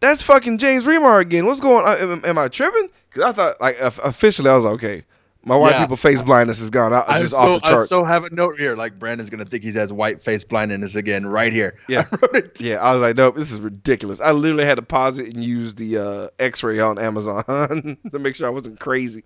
[0.01, 1.47] that's fucking James Remar again.
[1.47, 1.97] What's going on?
[1.97, 2.91] Am, am I tripping?
[3.11, 5.05] Because I thought like officially I was like, okay,
[5.45, 5.81] my white Yeah.
[5.83, 6.93] people face blindness is gone.
[6.93, 7.89] I, I just so, off the I charts.
[7.89, 8.75] so have a note here.
[8.77, 11.75] Like Brandon's gonna think he has white face blindness again, right here.
[11.89, 12.03] Yeah.
[12.35, 12.43] I.
[12.59, 14.21] Yeah, I was like, nope, this is ridiculous.
[14.21, 17.45] I literally had to pause it and use the uh, X-ray on Amazon
[18.13, 19.25] to make sure I wasn't crazy.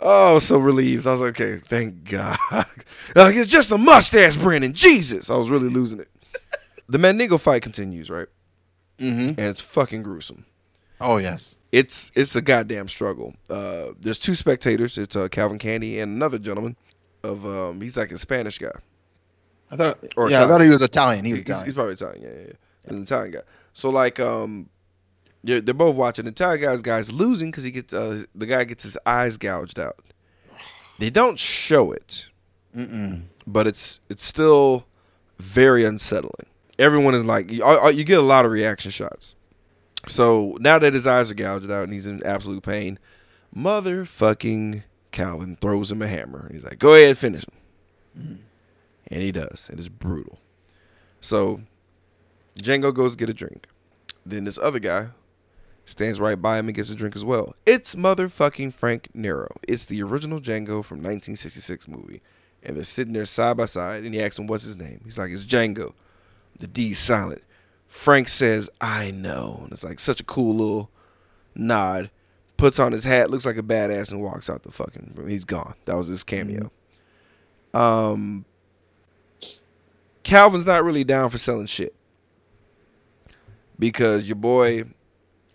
[0.00, 1.06] Oh, I was so relieved.
[1.08, 2.36] I was like, okay, thank God.
[3.16, 4.72] like it's just a mustache, Brandon.
[4.72, 6.08] Jesus, I was really losing it.
[6.88, 8.28] The Mandingo fight continues, right?
[8.98, 9.28] Mm-hmm.
[9.28, 10.44] and it's fucking gruesome.
[11.00, 11.58] Oh yes.
[11.72, 13.34] It's it's a goddamn struggle.
[13.48, 14.98] Uh, there's two spectators.
[14.98, 16.76] It's uh, Calvin Candy and another gentleman.
[17.22, 18.72] Of um, he's like a Spanish guy.
[19.70, 19.98] I thought.
[20.16, 21.24] Or yeah, I thought he was Italian.
[21.24, 21.74] He was He's, he's Italian.
[21.74, 22.22] probably Italian.
[22.22, 22.52] Yeah, yeah, yeah.
[22.84, 23.40] He's an Italian guy.
[23.74, 24.68] So like, um,
[25.42, 26.24] yeah, they're both watching.
[26.24, 29.78] The Italian guy's guy's losing because he gets uh, the guy gets his eyes gouged
[29.78, 29.96] out.
[30.98, 32.26] They don't show it,
[32.76, 33.22] Mm-mm.
[33.46, 34.86] but it's it's still
[35.38, 36.46] very unsettling.
[36.78, 39.34] Everyone is like, you, uh, you get a lot of reaction shots.
[40.06, 42.98] So now that his eyes are gouged out and he's in absolute pain,
[43.54, 46.48] motherfucking Calvin throws him a hammer.
[46.52, 47.54] He's like, "Go ahead, finish him,"
[48.18, 48.42] mm-hmm.
[49.08, 49.68] and he does.
[49.68, 50.38] And It is brutal.
[51.20, 51.62] So
[52.58, 53.66] Django goes to get a drink.
[54.24, 55.08] Then this other guy
[55.88, 57.54] stands right by him and gets a drink as well.
[57.64, 59.48] It's motherfucking Frank Nero.
[59.66, 62.20] It's the original Django from 1966 movie.
[62.62, 65.00] And they're sitting there side by side, and he asks him, What's his name?
[65.04, 65.94] He's like, It's Django.
[66.58, 67.42] The D's silent.
[67.98, 69.62] Frank says, I know.
[69.64, 70.90] And it's like such a cool little
[71.56, 72.10] nod.
[72.56, 75.28] Puts on his hat, looks like a badass, and walks out the fucking room.
[75.28, 75.74] He's gone.
[75.84, 76.70] That was his cameo.
[77.74, 78.44] Um,
[80.22, 81.92] Calvin's not really down for selling shit
[83.80, 84.84] because your boy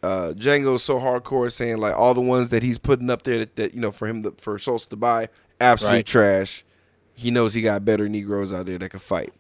[0.02, 3.56] uh, Django's so hardcore, saying like all the ones that he's putting up there that,
[3.56, 5.30] that you know for him to, for Schultz to buy,
[5.62, 6.06] absolute Right.
[6.06, 6.66] trash.
[7.16, 9.34] He knows he got better Negroes out there that can fight.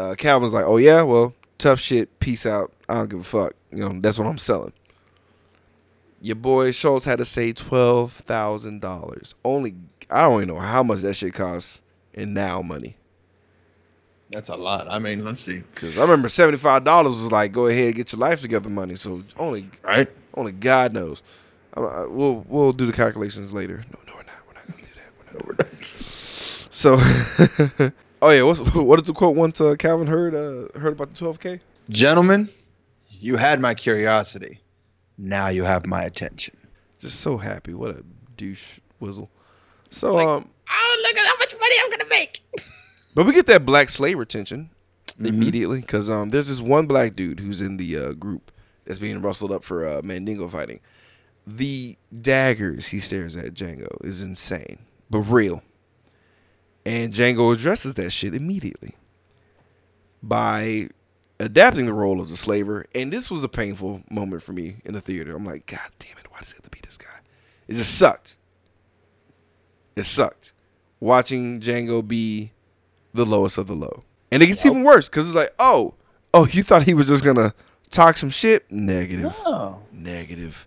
[0.00, 2.72] Uh, Calvin's like, oh yeah, well, tough shit, peace out.
[2.88, 3.52] I don't give a fuck.
[3.70, 4.72] You know, that's what I'm selling.
[6.22, 9.34] Your boy Schultz had to say twelve thousand dollars.
[9.44, 9.74] Only
[10.10, 11.80] I don't even know how much that shit costs
[12.14, 12.96] in now money.
[14.30, 14.86] That's a lot.
[14.88, 15.62] I mean, let's see.
[15.74, 18.94] Cause I remember seventy five dollars was like, go ahead, get your life together, money.
[18.96, 20.08] So only Right.
[20.34, 21.22] only God knows.
[21.74, 23.82] I, I, we'll we'll do the calculations later.
[23.92, 24.34] No, no, we're not.
[24.46, 25.12] We're not gonna do that.
[25.18, 25.84] We're not gonna do that.
[26.72, 27.92] So,
[28.22, 31.16] oh yeah, what's, what is the quote once uh, Calvin heard uh, heard about the
[31.18, 31.60] twelve k?
[31.88, 32.48] Gentlemen,
[33.08, 34.60] you had my curiosity.
[35.18, 36.56] Now you have my attention.
[36.98, 37.74] Just so happy.
[37.74, 38.04] What a
[38.36, 39.30] douche whizzle.
[39.90, 42.42] So like- um, Oh, look at how much money I'm gonna make.
[43.14, 44.70] but we get that black slave retention
[45.20, 45.26] Mhm.
[45.26, 48.52] immediately because um, there's this one black dude who's in the uh, group
[48.84, 50.78] that's being rustled up for uh, Mandingo fighting.
[51.46, 54.78] The daggers he stares at Django is insane,
[55.10, 55.62] but real.
[56.86, 58.94] And Django addresses that shit immediately
[60.22, 60.88] by
[61.38, 62.86] adapting the role as a slaver.
[62.94, 65.36] And this was a painful moment for me in the theater.
[65.36, 67.06] I'm like, God damn it, why does it have to be this guy?
[67.68, 68.36] It just sucked.
[69.96, 70.52] It sucked
[71.00, 72.52] watching Django be
[73.14, 74.04] the lowest of the low.
[74.30, 75.94] And it gets even worse because it's like, oh,
[76.32, 77.52] oh, you thought he was just gonna
[77.90, 78.70] talk some shit?
[78.70, 79.80] Negative, Oh.
[79.92, 80.66] negative.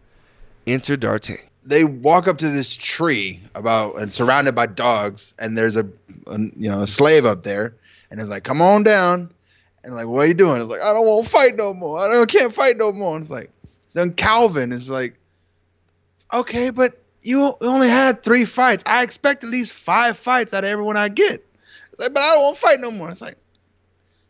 [0.68, 1.46] Enter D'Artagnan.
[1.66, 5.88] They walk up to this tree about and surrounded by dogs, and there's a,
[6.28, 7.76] a you know a slave up there,
[8.12, 9.32] and it's like, come on down,
[9.84, 10.62] and like, what are you doing?
[10.62, 12.00] It's like, I don't want to fight no more.
[12.00, 13.16] I don't can't fight no more.
[13.16, 13.52] And it's like,
[13.94, 15.18] then Calvin is like,
[16.34, 18.84] okay, but you only had three fights.
[18.86, 21.46] I expect at least five fights out of everyone I get.
[21.92, 23.10] It's like, but I don't want to fight no more.
[23.10, 23.38] It's like,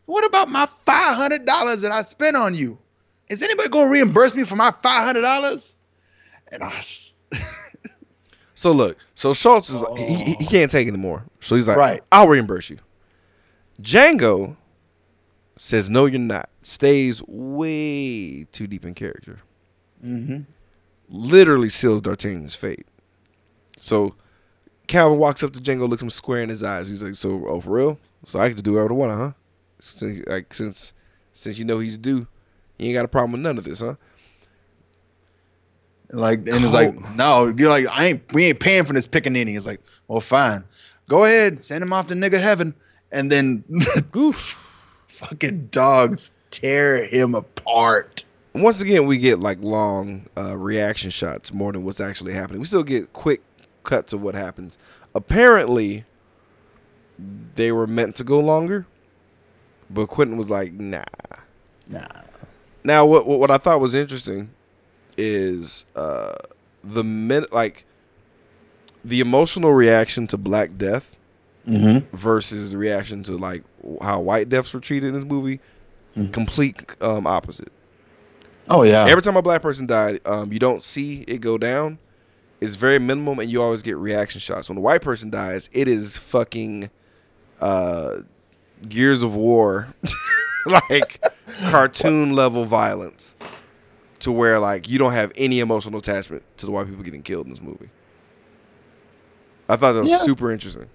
[0.06, 2.78] what about my five hundred dollars that I spent on you?
[3.28, 5.76] Is anybody gonna reimburse me for my five hundred dollars?
[6.52, 6.82] And I,
[8.56, 11.24] So look, so Schultz is he, he, he can't take anymore.
[11.40, 12.00] So he's like, Right.
[12.10, 12.78] I'll reimburse you.
[13.82, 14.56] Django
[15.58, 16.48] says, No, you're not.
[16.62, 19.40] Stays way too deep in character.
[20.04, 20.46] Mhm.
[21.08, 22.86] Literally seals D'Artagnan's fate.
[23.80, 24.14] So
[24.86, 26.88] Calvin walks up to Django, looks him square in his eyes.
[26.88, 27.98] He's like, So, oh, for real?
[28.24, 29.32] So I get to do whatever I want, huh?
[29.80, 30.92] Since, like, since,
[31.34, 32.26] since you know he's due,
[32.78, 33.96] you ain't got a problem with none of this, huh?
[36.16, 39.56] Like, and it's like, no, you're like, I ain't, we ain't paying for this pickaninny.
[39.56, 40.64] It's like, well, fine,
[41.08, 42.74] go ahead, send him off to nigga heaven,
[43.12, 43.64] and then
[44.16, 44.36] Oof.
[45.08, 48.24] fucking dogs tear him apart.
[48.54, 52.60] once again we get like long uh, reaction shots more than what's actually happening.
[52.60, 53.42] We still get quick
[53.82, 54.78] cuts of what happens.
[55.14, 56.04] Apparently
[57.54, 58.86] they were meant to go longer
[59.90, 61.04] but quentin was like nah.
[61.86, 62.00] Nah,
[62.82, 64.50] now what what, what i thought was interesting
[65.16, 66.34] is uh
[66.82, 67.86] the min like
[69.04, 71.16] the emotional reaction to black death
[71.66, 72.16] mm-hmm.
[72.16, 73.62] versus the reaction to like
[74.02, 75.60] how white deaths were treated in this movie
[76.16, 76.32] Mhm.
[76.32, 77.72] complete um opposite
[78.70, 81.98] oh yeah, Every time a black person died, um, you don't see it go down.
[82.60, 84.68] It's very minimum, and you always get reaction shots.
[84.68, 86.88] When a white person dies, it is fucking
[87.60, 88.18] uh,
[88.88, 89.88] Gears of War,
[90.90, 91.20] like
[91.64, 93.33] cartoon level violence,
[94.24, 97.46] to where like you don't have any emotional attachment to the white people getting killed
[97.46, 97.88] in this movie.
[99.68, 100.18] I thought that was Yeah.
[100.18, 100.86] super interesting.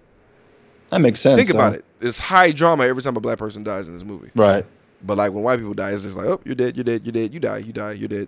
[0.89, 1.38] that makes sense.
[1.38, 1.77] Think about though.
[1.80, 1.86] it.
[2.01, 4.32] It's high drama every time a black person dies in this movie.
[4.36, 4.65] Right.
[5.03, 7.11] But like when white people die, it's just like, oh, you're dead, you're dead, you're
[7.13, 8.27] dead, you die, you die, you're dead.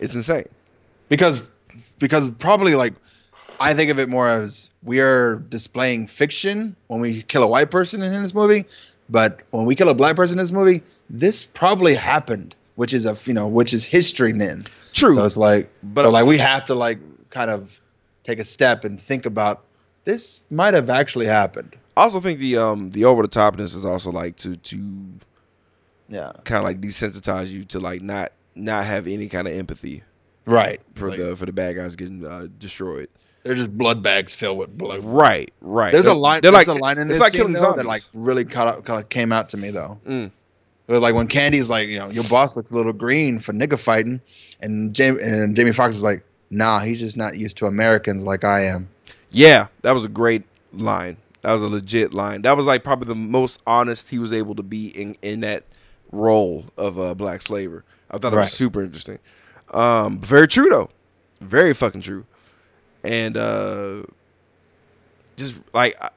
[0.00, 0.46] It's insane.
[1.10, 1.48] because
[1.98, 2.94] because probably like
[3.60, 7.70] I think of it more as we are displaying fiction when we kill a white
[7.70, 8.64] person in this movie,
[9.10, 13.06] but when we kill a black person in this movie, this probably happened, which is
[13.06, 14.66] a you know which is history then.
[14.92, 15.14] True.
[15.14, 16.98] So it's like, But- so like we have to like
[17.30, 17.80] kind of
[18.24, 19.64] take a step and think about
[20.04, 21.76] this might have actually happened.
[21.96, 25.04] I also think the um the over the topness is also like to to
[26.08, 26.32] Yeah.
[26.44, 30.02] kind of like desensitize you to like not not have any kind of empathy
[30.44, 30.80] Right.
[30.94, 33.08] for like, the for the bad guys getting uh, destroyed.
[33.44, 35.02] they're just blood bags filled with blood.
[35.04, 35.92] Right, right.
[35.92, 36.40] There's They're- a line.
[36.42, 38.68] There's like a line in it's this like scene killing though, that like really kind
[38.76, 39.98] of, kind of came out to me though.
[40.06, 40.30] Mm.
[40.88, 43.78] Was like when Candy's like, you know, your boss looks a little green for nigga
[43.78, 44.20] fighting,
[44.60, 48.44] and Jamie and Jamie Foxx is like, nah, he's just not used to Americans like
[48.44, 48.88] I am.
[49.30, 51.16] Yeah, that was a great line.
[51.42, 52.42] That was a legit line.
[52.42, 55.64] That was like probably the most honest he was able to be in in that
[56.10, 57.84] role of a black slaver.
[58.10, 59.18] I thought it was super interesting.
[59.72, 60.90] Um, very true though,
[61.40, 62.26] very fucking true.
[63.02, 64.02] And uh,
[65.36, 66.10] just like I,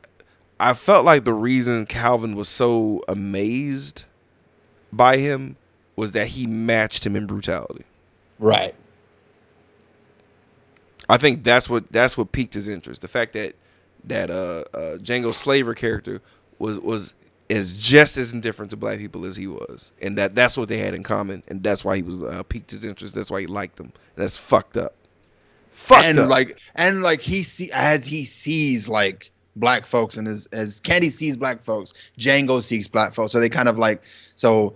[0.59, 4.03] I felt like the reason Calvin was so amazed
[4.91, 5.57] by him
[5.95, 7.85] was that he matched him in brutality.
[8.39, 8.75] Right.
[11.07, 13.01] I think that's what that's what piqued his interest.
[13.01, 13.55] The fact that
[14.05, 16.21] that uh, uh Django Slaver character
[16.59, 17.13] was was
[17.47, 20.79] is just as indifferent to black people as he was, and that that's what they
[20.79, 23.13] had in common, and that's why he was uh, piqued his interest.
[23.13, 23.91] That's why he liked them.
[24.15, 24.95] And that's fucked up.
[25.71, 26.29] Fucked and up.
[26.29, 31.09] like and like he see as he sees like black folks and as as Candy
[31.09, 33.31] sees black folks, Django sees black folks.
[33.31, 34.01] So they kind of like
[34.35, 34.75] so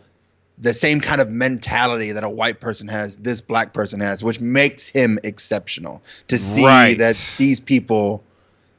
[0.57, 4.41] the same kind of mentality that a white person has, this black person has, which
[4.41, 6.03] makes him exceptional.
[6.27, 6.97] To see Right.
[6.97, 8.23] that these people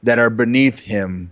[0.03, 1.31] that are beneath him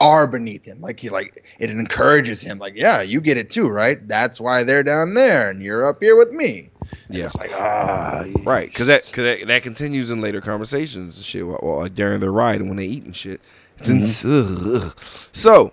[0.00, 0.80] are beneath him.
[0.80, 2.58] Like he like it encourages him.
[2.58, 4.06] Like, yeah, you get it too, right?
[4.08, 6.70] That's why they're down there and you're up here with me.
[7.08, 7.24] Yeah.
[7.24, 11.46] It's like, ah right, because that, cause that that continues in later conversations and shit,
[11.46, 13.40] while, while during the ride and when they eat and shit.
[13.78, 14.96] It's ins- ugh, ugh.
[15.32, 15.72] so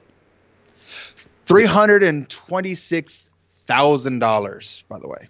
[1.46, 5.30] Three hundred and twenty-six thousand dollars, by the way.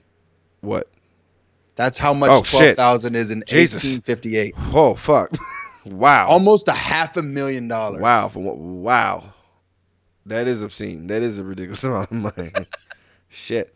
[0.62, 0.88] what?
[1.76, 3.16] That's how much Oh, twelve shit.
[3.16, 4.56] is in eighteen fifty-eight.
[4.74, 5.30] Oh fuck!
[5.86, 6.28] wow.
[6.28, 8.02] Almost a half a million dollars.
[8.02, 8.58] Wow, for what?
[8.58, 9.32] Wow,
[10.26, 11.06] that is obscene.
[11.06, 12.52] That is a ridiculous amount of money.
[13.30, 13.76] Shit,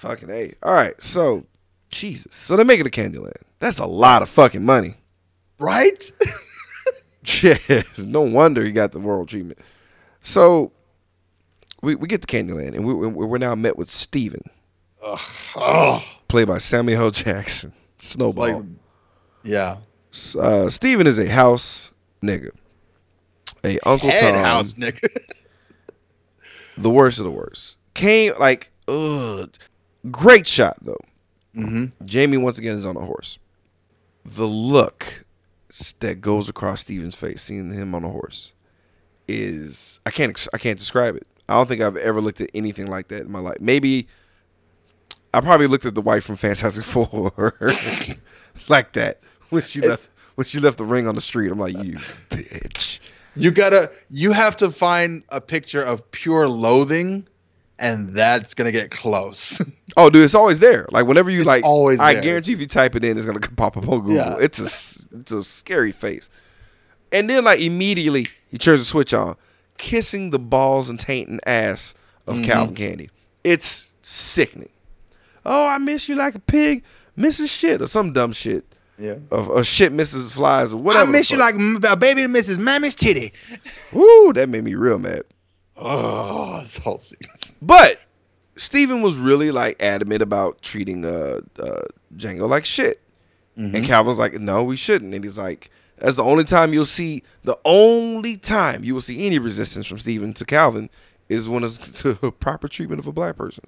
[0.00, 0.54] fucking a.
[0.62, 1.44] All right, so
[1.90, 2.34] Jesus.
[2.34, 3.36] So they're making a Candyland.
[3.58, 4.94] That's a lot of fucking money.
[5.58, 6.10] Right?
[7.22, 9.58] Shit, no wonder he got the world treatment.
[10.22, 10.72] So
[11.82, 14.42] we we get to Candyland, and we we- we're now met with Stephen,
[15.02, 17.10] oh, played by Samuel L.
[17.10, 17.72] Jackson.
[17.98, 18.60] Snowball.
[18.60, 18.64] like,
[19.44, 19.76] yeah.
[20.38, 21.92] uh, Stephen is a house
[22.22, 22.50] nigga,
[23.62, 24.42] a Uncle Head Tom.
[24.42, 25.06] house, nigga.
[26.78, 27.76] the worst of the worst.
[27.92, 29.50] Came like, ugh.
[30.10, 31.00] Great shot though.
[31.54, 33.38] hmm Jamie once again is on a horse.
[34.24, 35.24] The look
[36.00, 38.52] that goes across Stephen's face, seeing him on a horse,
[39.28, 41.26] is I can't I can't describe it.
[41.48, 43.60] I don't think I've ever looked at anything like that in my life.
[43.60, 44.06] Maybe
[45.34, 47.54] I probably looked at the wife from Fantastic Four
[48.68, 49.20] like that
[49.50, 51.50] when she left when she left the ring on the street.
[51.50, 51.94] I'm like, you
[52.30, 53.00] bitch.
[53.36, 57.26] You gotta, you have to find a picture of pure loathing,
[57.80, 59.60] and that's gonna get close.
[59.96, 60.86] Oh, dude, it's always there.
[60.92, 62.22] Like whenever you It's like, always I there.
[62.22, 64.14] guarantee if you type it in, it's gonna pop up on Google.
[64.14, 64.36] Yeah.
[64.40, 66.30] It's a it's a scary face.
[67.10, 69.34] And then like immediately he turns the switch on,
[69.78, 71.94] kissing the balls and taint and ass
[72.28, 72.44] of Mm-hmm.
[72.44, 73.10] Calvin Candy.
[73.42, 74.68] It's sickening.
[75.44, 76.84] Oh, I miss you like a pig,
[77.16, 78.64] misses shit or some dumb shit.
[78.96, 79.16] yeah.
[79.30, 81.08] Or, or shit misses flies or whatever.
[81.08, 83.32] I miss you like a baby misses mammy's titty.
[83.92, 85.22] Woo, that made me real mad.
[85.80, 87.18] Oh, this whole scene.
[87.62, 87.98] But
[88.56, 91.82] Stephen was really like adamant about treating uh, uh
[92.14, 93.00] Django like shit.
[93.56, 95.12] And Calvin's like, no, we shouldn't.
[95.12, 99.26] And he's like, that's the only time you'll see the only time you will see
[99.26, 100.88] any resistance from Stephen to Calvin
[101.28, 103.64] is when it's to proper treatment of a black person.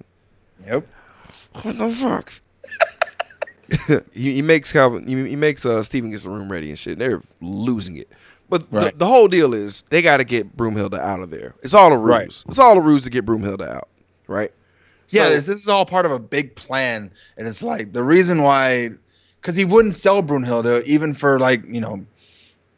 [0.65, 0.87] Yep.
[1.61, 2.33] What the fuck?
[4.11, 6.93] he, he makes Calvin he, he makes uh Stephen gets the room ready and shit.
[6.93, 8.09] And They're losing it.
[8.53, 8.99] But the, Right.
[8.99, 11.55] the whole deal is they got to get Broomhilda out of there.
[11.63, 12.07] It's all a ruse.
[12.11, 12.43] Right.
[12.49, 13.89] It's all a ruse to get Broomhilda out,
[14.27, 14.51] right?
[15.09, 18.03] Yeah, So- this, this is all part of a big plan, and it's like the
[18.03, 18.91] reason why,
[19.41, 22.05] because he wouldn't sell Brunhilde even for like you know,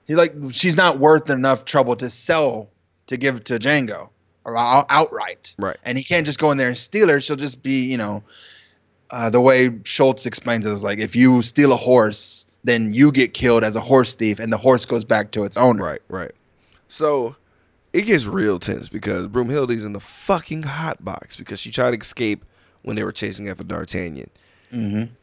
[0.08, 2.70] he like she's not worth enough trouble to sell
[3.08, 4.08] to give to Django
[4.46, 5.76] or outright, Right.
[5.84, 7.20] And he can't just go in there and steal her.
[7.20, 8.24] She'll just be you know,
[9.12, 13.12] uh, the way Schultz explains it is like if you steal a horse, then you
[13.12, 15.84] get killed as a horse thief, and the horse goes back to its owner.
[15.84, 16.32] Right, right.
[16.88, 17.36] So
[17.94, 21.98] it gets real tense because Broomhilde's in the fucking hot box because she tried to
[21.98, 22.44] escape
[22.82, 24.30] when they were chasing after D'Artagnan.
[24.74, 25.14] Mm-hmm.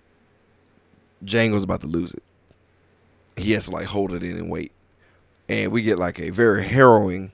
[1.24, 2.22] Django's about to lose it.
[3.36, 4.72] He has to like hold it in and wait.
[5.48, 7.32] And we get like a very harrowing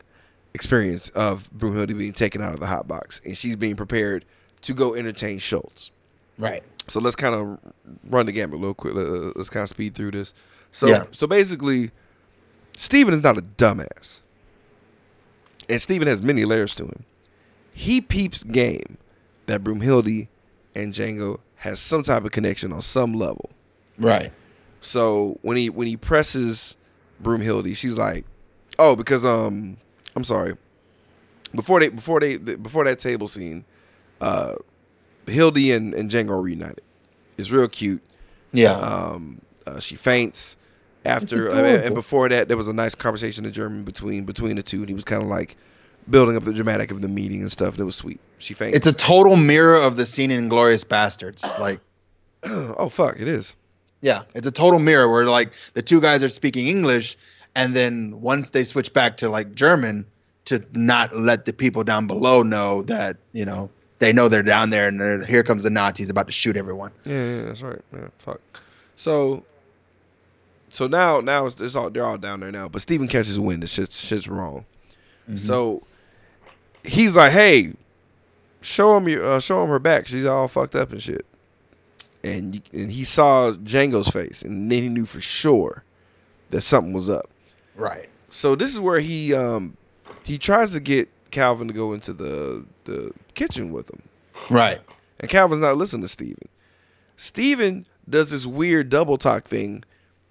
[0.54, 4.24] experience of Broomhilde being taken out of the hot box and she's being prepared
[4.62, 5.90] to go entertain Schultz.
[6.38, 6.62] Right.
[6.88, 7.58] So let's kind of
[8.08, 8.94] run the gamut real quick.
[8.94, 10.34] Let- Let's kind of speed through this.
[10.70, 11.04] So Yeah.
[11.12, 11.90] so basically,
[12.76, 14.20] Stephen is not a dumbass,
[15.68, 17.04] and Stephen has many layers to him.
[17.72, 18.98] He peeps game
[19.46, 20.28] that Broomhilde
[20.74, 23.50] and Django has some type of connection on some level.
[23.98, 24.32] Right.
[24.80, 26.76] So when he when he presses
[27.22, 28.24] Broomhilde, she's like,
[28.78, 29.76] "Oh, because um,
[30.14, 30.56] I'm sorry."
[31.54, 33.64] Before they before they before that table scene,
[34.20, 34.54] uh,
[35.26, 36.82] Hildy and and Django are reunited.
[37.38, 38.02] It's real cute.
[38.52, 38.72] Yeah.
[38.72, 40.56] Um, uh, she faints
[41.04, 44.62] after, uh, and before that, there was a nice conversation in German between between the
[44.62, 45.56] two, and he was kind of like
[46.10, 47.70] building up the dramatic of the meeting and stuff.
[47.74, 48.20] And it was sweet.
[48.38, 48.76] She faints.
[48.76, 51.44] it's a total mirror of the scene in Glorious Bastards.
[51.58, 51.80] Like,
[52.44, 53.54] oh fuck, it is.
[54.00, 57.16] yeah, it's a total mirror where like the two guys are speaking English,
[57.54, 60.06] and then once they switch back to like German,
[60.46, 64.70] to not let the people down below know that you know they know they're down
[64.70, 66.92] there, and here comes the Nazis about to shoot everyone.
[67.04, 67.80] Yeah, yeah, that's right.
[67.92, 68.40] Yeah, fuck.
[68.96, 69.44] So,
[70.68, 72.68] so now, now it's, it's all they're all down there now.
[72.68, 73.62] But Stephen catches wind.
[73.62, 74.64] This shit's shit's wrong.
[75.36, 75.82] So
[76.84, 77.74] he's like, "Hey,
[78.62, 80.06] show him your, uh, show him her back.
[80.08, 81.26] She's all fucked up and shit."
[82.24, 85.84] And and he saw Django's face, and then he knew for sure
[86.48, 87.28] that something was up.
[87.76, 88.08] Right.
[88.30, 89.76] So this is where he um
[90.24, 94.02] he tries to get Calvin to go into the the kitchen with him.
[94.50, 94.80] Right.
[95.20, 96.48] And Calvin's not listening to Stephen.
[97.16, 99.84] Stephen does this weird double talk thing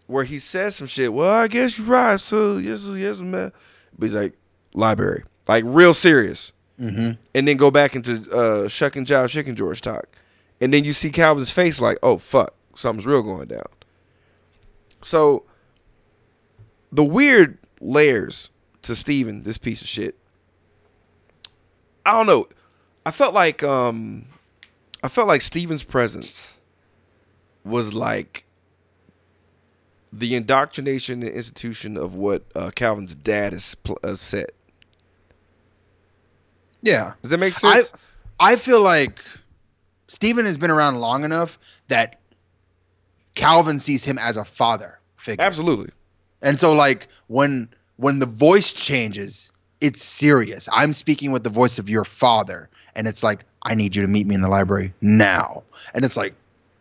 [0.08, 1.14] where he says some shit.
[1.14, 2.20] Well, I guess you're right.
[2.20, 3.52] So, yes, yes, man.
[3.98, 4.34] But he's like,
[4.74, 5.24] library.
[5.48, 6.54] Like, real serious.
[6.80, 7.12] Mm-hmm.
[7.36, 10.08] And then go back into uh, Shuck and Jive Chicken George talk.
[10.62, 12.54] And then you see Calvin's face like, oh, fuck.
[12.76, 13.68] Something's real going down.
[15.02, 15.44] So,
[16.92, 18.50] the weird layers
[18.84, 20.18] to Stephen, this piece of shit.
[22.08, 22.48] I don't know.
[23.06, 24.26] I felt like um
[25.04, 26.58] I felt like Stephen's presence
[27.64, 28.46] was like
[30.12, 34.48] the indoctrination and institution of what uh, Calvin's dad has, pl- has said.
[36.82, 37.12] Yeah.
[37.22, 37.94] Does that make I sense?
[38.40, 39.20] I feel like
[40.08, 42.20] Stephen has been around long enough that
[43.36, 45.44] Calvin sees him as a father figure.
[45.44, 45.90] Absolutely.
[46.42, 49.52] And so like when when the voice changes,
[49.82, 50.68] it's serious.
[50.72, 54.08] I'm speaking with the voice of your father and it's like I need you to
[54.08, 55.64] meet me in the library now.
[55.94, 56.34] And it's like,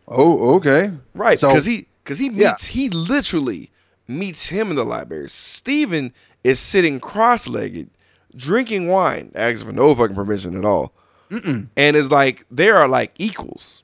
[0.08, 2.50] "Oh, okay." Right, So- because he because he Yeah.
[2.52, 3.70] meets he literally
[4.08, 5.28] meets him in the library.
[5.28, 6.12] Stephen
[6.44, 7.90] is sitting cross-legged,
[8.36, 10.92] drinking wine, asking for no fucking permission at all,
[11.30, 11.66] Mm-mm.
[11.76, 13.82] and it's like they are like equals.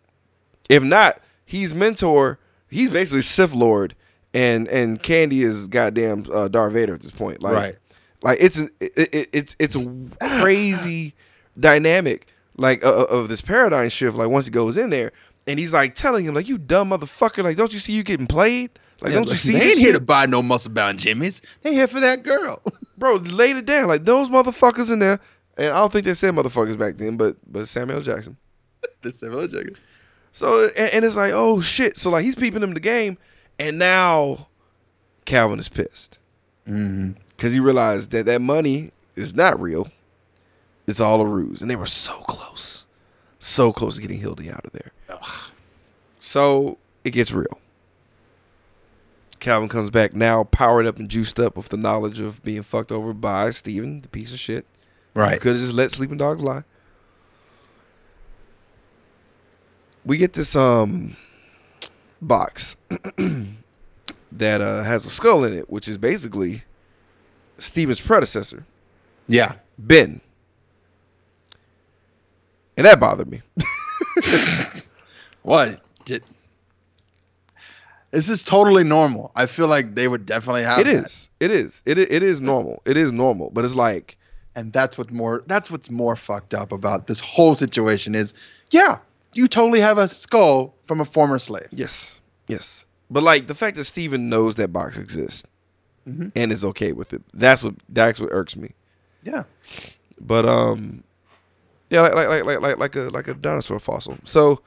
[0.69, 2.39] If not, he's mentor.
[2.71, 3.95] He's basically Sith Lord,
[4.33, 7.43] and and Candy is goddamn uh, Darth Vader at this point.
[7.43, 7.75] Like, Right.
[8.23, 10.07] Like it's it, it, it's it's a
[10.41, 11.15] crazy
[11.59, 14.17] dynamic like uh, of this paradigm shift.
[14.17, 15.13] Like once he goes in there,
[15.47, 17.43] and he's like telling him like, "You dumb motherfucker!
[17.43, 18.71] Like, don't you see you getting played?
[19.01, 19.97] Like, Yeah, don't you see They ain't here shit?
[19.97, 21.43] to buy no muscle bound jimmies.
[21.63, 22.63] They here for that girl.
[22.99, 25.21] bro?" Laid it down like those motherfuckers in there.
[25.59, 28.37] And I don't think they said motherfuckers back then, but but Samuel Jackson.
[29.03, 29.77] the Samuel Jackson.
[30.33, 31.99] So and, and it's like, oh shit.
[31.99, 33.19] So like he's peeping him the game,
[33.59, 34.49] and now
[35.25, 36.19] Calvin is pissed
[36.69, 37.13] Mm-hmm.
[37.43, 39.89] Because he realized that that money is not real.
[40.87, 42.87] It's all a ruse, and they were so close,
[43.41, 44.93] so close to getting Hildy out of there.
[46.21, 47.59] So it gets real.
[49.41, 52.93] Calvin comes back now, powered up and juiced up with the knowledge of being fucked
[52.93, 54.65] over by Stephen, the piece of shit.
[55.13, 55.41] Right.
[55.41, 56.63] Could have just let sleeping dogs lie.
[60.07, 61.17] We get this um
[62.21, 62.77] box
[64.31, 66.63] that uh, has a skull in it, which is basically
[67.63, 68.65] Stephen's predecessor,
[69.29, 69.55] Yeah.
[69.79, 70.21] Ben.
[72.77, 73.43] And that bothered me.
[75.43, 76.23] What did?
[78.13, 79.33] This is totally normal.
[79.35, 80.95] I feel like they would definitely have It that.
[81.07, 81.29] is.
[81.41, 81.83] It is.
[81.85, 82.81] It, it is normal.
[82.85, 83.51] It is normal.
[83.51, 84.17] But it's like
[84.55, 85.43] and that's what more.
[85.47, 88.35] That's what's more fucked up about this whole situation is.
[88.71, 88.99] Yeah,
[89.35, 91.67] you totally have a skull from a former slave.
[91.73, 92.87] Yes, yes.
[93.11, 95.45] But like the fact that Stephen knows that box exists
[96.09, 96.33] Mhm.
[96.35, 97.23] and is okay with it.
[97.33, 98.73] That's what that's what irks me.
[99.23, 99.45] Yeah.
[100.21, 101.05] But um,
[101.91, 104.19] yeah, like like like like like, like a like a dinosaur fossil.
[104.25, 104.63] So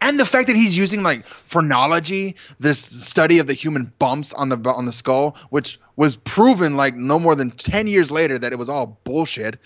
[0.00, 4.48] and the fact that he's using like phrenology, this study of the human bumps on
[4.48, 8.52] the on the skull, which was proven like no more than ten years later that
[8.52, 9.58] it was all bullshit,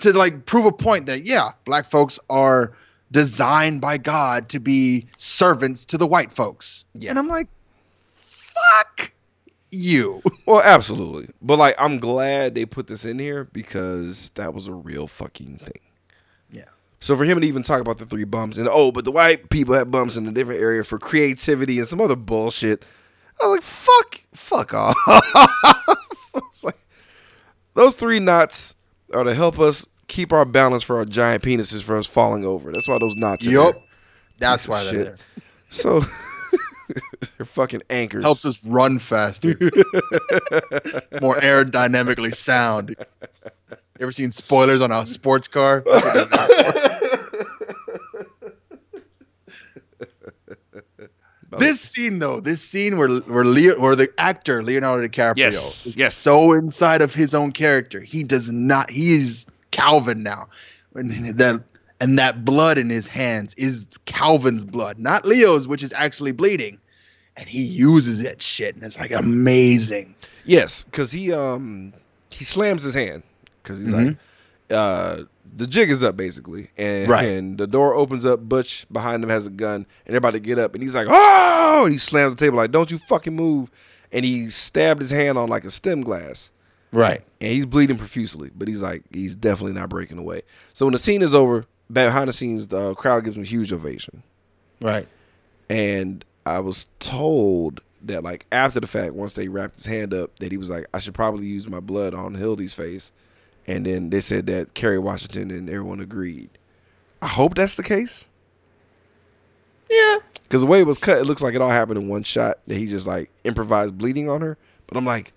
[0.00, 2.72] to like prove a point that yeah, black folks are
[3.10, 6.84] designed by God to be servants to the white folks.
[6.94, 7.10] Yeah.
[7.10, 7.48] And I'm like,
[8.14, 9.12] fuck
[9.72, 10.22] you.
[10.44, 11.28] Well, absolutely.
[11.40, 15.58] But like, I'm glad they put this in here because that was a real fucking
[15.58, 15.80] thing.
[16.50, 16.64] Yeah.
[16.98, 19.50] So for him to even talk about the three bumps and oh, but the white
[19.50, 22.84] people had bumps in a different area for creativity and some other bullshit,
[23.40, 24.96] I was like, fuck, fuck off.
[26.64, 26.76] Like,
[27.74, 28.74] those three knots
[29.14, 32.72] are to help us keep our balance for our giant penises for us falling over.
[32.72, 33.46] That's why those knots.
[33.46, 33.82] Are Yup.
[34.38, 35.16] That's why they're there.
[35.70, 36.04] So
[37.36, 38.24] they're fucking anchors.
[38.24, 39.48] Helps us run faster.
[41.20, 42.90] More aerodynamically sound.
[42.98, 45.82] You ever seen spoilers on a sports car?
[45.86, 46.82] That's what they're for.
[51.58, 55.96] this scene though, this scene where where Leo where the actor Leonardo DiCaprio Yes, is
[55.96, 56.16] yes.
[56.16, 58.00] so inside of his own character.
[58.00, 60.48] He does not he's Calvin now.
[60.94, 61.62] And that
[62.00, 66.78] and that blood in his hands is Calvin's blood, not Leo's, which is actually bleeding.
[67.36, 70.14] And he uses that shit, and it's like amazing.
[70.44, 71.92] Yes, because he um
[72.30, 73.22] he slams his hand
[73.62, 74.06] because he's Mhm.
[74.08, 74.16] like
[74.70, 75.22] uh
[75.54, 77.26] the jig is up basically and Right.
[77.28, 79.74] and the door opens up Butch behind him has a gun
[80.06, 82.56] and they're about to get up and he's like oh and he slams the table
[82.56, 83.70] like don't you fucking move
[84.12, 86.50] and he stabbed his hand on like a stem glass
[86.90, 87.22] Right.
[87.42, 90.40] and he's bleeding profusely but he's like he's definitely not breaking away
[90.72, 93.72] so when the scene is over behind the scenes the crowd gives him a huge
[93.74, 94.22] ovation
[94.80, 95.06] Right.
[95.68, 100.38] and I was told that like after the fact, once they wrapped his hand up,
[100.38, 103.12] that he was like, I should probably use my blood on Hildy's face.
[103.66, 106.50] And then they said that Kerry Washington and everyone agreed.
[107.20, 108.24] I hope that's the case.
[109.88, 110.18] Yeah.
[110.42, 112.58] Because the way it was cut, it looks like it all happened in one shot.
[112.66, 114.58] That he just like improvised bleeding on her.
[114.86, 115.32] But I'm like,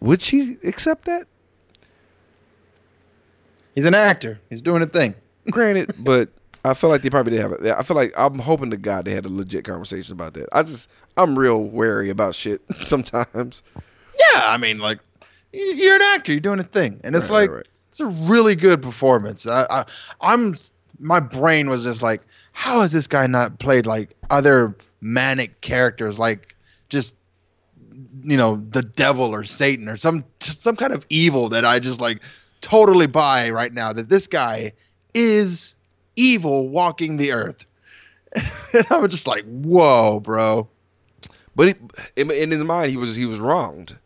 [0.00, 1.26] would she accept that?
[3.74, 4.40] He's an actor.
[4.50, 5.14] He's doing a thing.
[5.50, 6.28] Granted, but
[6.64, 7.66] I feel like they probably did have it.
[7.66, 10.48] I feel like I'm hoping to God they had a legit conversation about that.
[10.52, 13.62] I just I'm real wary about shit sometimes.
[14.18, 14.98] Yeah, I mean, like
[15.52, 16.32] you're an actor.
[16.32, 17.66] You're doing a thing, and it's Right, right, like right.
[17.88, 19.46] it's a really good performance.
[19.46, 19.84] I, I,
[20.20, 20.54] I'm
[20.98, 26.18] my brain was just like, how has this guy not played like other manic characters,
[26.18, 26.54] like
[26.90, 27.14] just
[28.22, 32.00] you know the devil or Satan or some some kind of evil that I just
[32.00, 32.20] like
[32.60, 33.92] totally buy right now.
[33.94, 34.72] That this guy
[35.14, 35.74] is
[36.20, 37.64] evil walking the earth.
[38.74, 40.68] and I was just like, whoa, bro.
[41.56, 41.74] But he,
[42.16, 43.96] in, in his mind, he was he was wronged,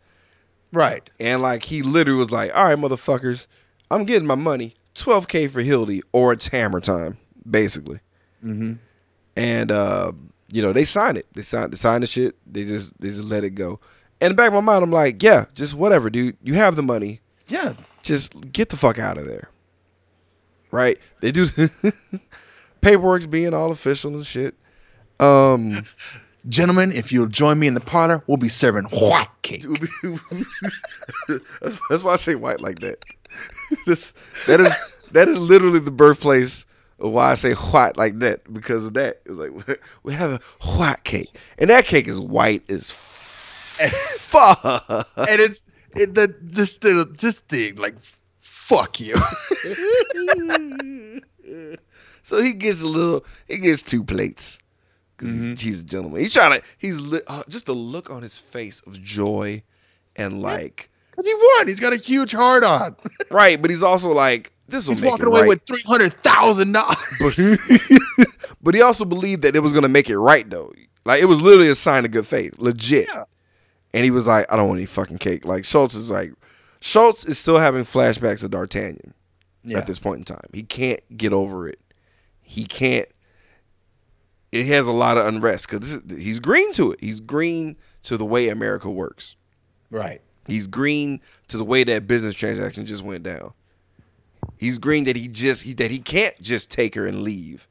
[0.72, 1.08] Right.
[1.20, 3.46] and like he literally was like, "All right, motherfuckers,
[3.90, 8.00] I'm getting my money, 12k for Hildy, or it's hammer time, basically."
[8.42, 8.72] Mm-hmm.
[9.36, 10.12] And uh,
[10.50, 11.26] you know, they signed it.
[11.34, 12.34] They signed they signed the shit.
[12.50, 13.78] They just they just let it go.
[14.20, 16.38] And in the back of my mind, I'm like, "Yeah, just whatever, dude.
[16.42, 17.20] You have the money.
[17.46, 17.74] Yeah.
[18.02, 19.50] Just get the fuck out of there."
[20.74, 20.98] Right?
[21.20, 21.46] They do
[22.80, 24.56] paperwork's being all official and shit.
[25.20, 25.84] Um.
[26.46, 29.64] Gentlemen, if you'll join me in the parlor, we'll be serving white cake.
[31.88, 33.02] that's, why I say white like that.
[33.86, 34.12] this,
[34.46, 36.66] that is that is literally the birthplace
[36.98, 39.22] of why I say white like that because of that.
[39.24, 39.52] It's like
[40.02, 40.40] we have a
[40.76, 44.62] white cake, and that cake is white as fuck.
[45.16, 47.94] and it's it, the just the just the like
[48.64, 49.14] fuck you.
[52.22, 53.24] so he gets a little.
[53.46, 54.58] He gets two plates
[55.16, 56.20] because he's, he's a gentleman.
[56.20, 56.66] He's trying to.
[56.78, 59.62] He's li- uh, just the look on his face of joy
[60.16, 61.66] and like Cause he won.
[61.66, 62.96] He's got a huge heart on.
[63.30, 65.48] right, but he's also like this will He's make walking away right.
[65.48, 66.96] with three hundred thousand dollars.
[68.18, 68.28] but
[68.62, 70.72] but he also believed that it was gonna make it right though.
[71.04, 73.08] Like it was literally a sign of good faith, legit.
[73.12, 73.24] Yeah.
[73.92, 75.44] And he was like, I don't want any fucking cake.
[75.44, 76.32] Like Schultz is like,
[76.86, 79.14] Schultz is still having flashbacks of D'Artagnan
[79.64, 79.78] Yeah.
[79.78, 80.50] at this point in time.
[80.52, 81.80] He can't get over it.
[82.42, 83.08] He can't.
[84.52, 87.00] It has a lot of unrest because he's green to it.
[87.00, 89.34] He's green to the way America works.
[89.90, 90.20] Right.
[90.46, 93.54] He's green to the way that business transaction just went down.
[94.58, 97.66] He's green that he just he, that he can't just take her and leave,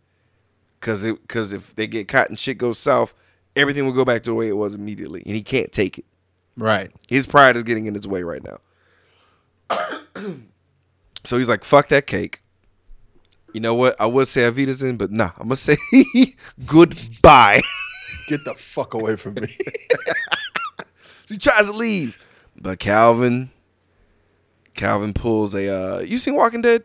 [0.79, 3.13] because because if they get caught and shit goes south,
[3.55, 6.05] everything will go back to the way it was immediately, and he can't take it.
[6.57, 6.91] Right.
[7.07, 8.57] His pride is getting in his way right now.
[11.23, 12.41] so he's like, "Fuck that cake."
[13.53, 13.95] You know what?
[14.01, 15.77] I would say auf Wiedersehen, but nah, I'm gonna say
[16.65, 17.61] goodbye.
[18.29, 19.47] Get the fuck away from me.
[21.25, 22.21] So he tries to leave,
[22.59, 23.49] but Calvin,
[24.73, 25.69] Calvin pulls a.
[25.73, 26.83] Uh, you seen Walking Dead?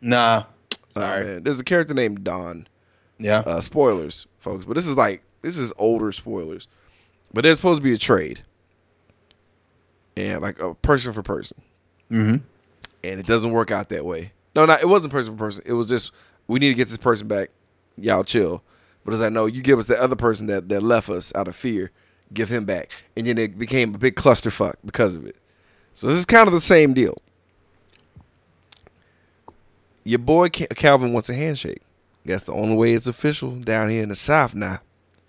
[0.00, 0.44] nah.
[0.46, 1.24] Oh, Sorry.
[1.24, 1.42] man.
[1.42, 2.68] There's a character named Don
[3.18, 3.40] Yeah.
[3.40, 4.64] Uh, spoilers, folks.
[4.66, 6.68] But this is like this is older spoilers.
[7.34, 8.42] But there's supposed to be a trade.
[10.16, 11.60] And like a person for person.
[12.10, 12.36] Mm-hmm.
[13.02, 14.32] And it doesn't work out that way.
[14.54, 15.62] No, no, it wasn't person for person.
[15.64, 16.12] It was just
[16.48, 17.50] we need to get this person back.
[17.96, 18.62] Y'all chill.
[19.04, 21.48] But as I know, you give us the other person that, that left us out
[21.48, 21.90] of fear,
[22.34, 22.90] give him back.
[23.16, 25.36] And then it became a big clusterfuck because of it.
[25.92, 27.16] So this is kind of the same deal.
[30.04, 31.82] Your boy Calvin wants a handshake.
[32.24, 34.80] That's the only way it's official down here in the South now.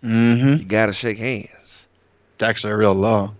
[0.03, 0.59] Mm-hmm.
[0.59, 1.87] You gotta shake hands.
[2.35, 3.33] It's actually a real law.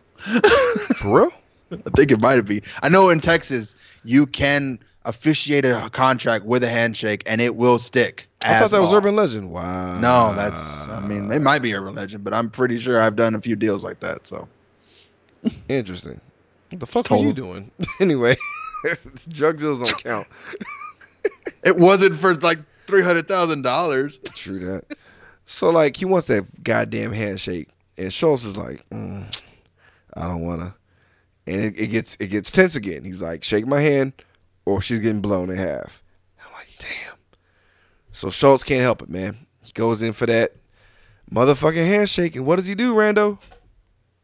[0.98, 1.34] For real?
[1.72, 2.62] I think it might be.
[2.82, 7.80] I know in Texas you can officiate a contract with a handshake and it will
[7.80, 8.28] stick.
[8.44, 9.52] I thought that was urban legend.
[9.52, 10.00] Wow.
[10.00, 10.88] No, that's.
[10.90, 13.56] I mean, it might be urban legend, but I'm pretty sure I've done a few
[13.56, 14.28] deals like that.
[14.28, 14.48] So
[15.70, 16.20] interesting.
[16.70, 17.70] What the fuck are you doing?
[18.00, 18.36] anyway,
[19.30, 20.28] drug deals don't count.
[21.64, 24.18] it wasn't for like three hundred thousand dollars.
[24.34, 24.98] True that.
[25.46, 29.42] So like he wants that goddamn handshake, and Schultz is like, mm,
[30.14, 30.74] I don't wanna.
[31.48, 33.04] And it, it gets it gets tense again.
[33.04, 34.14] He's like, shake my hand,
[34.66, 36.04] or she's getting blown in half.
[36.46, 37.16] I'm like, damn.
[38.12, 39.38] So Schultz can't help it, man.
[39.64, 40.56] He goes in for that
[41.34, 43.40] motherfucking handshake, and what does he do, Rando?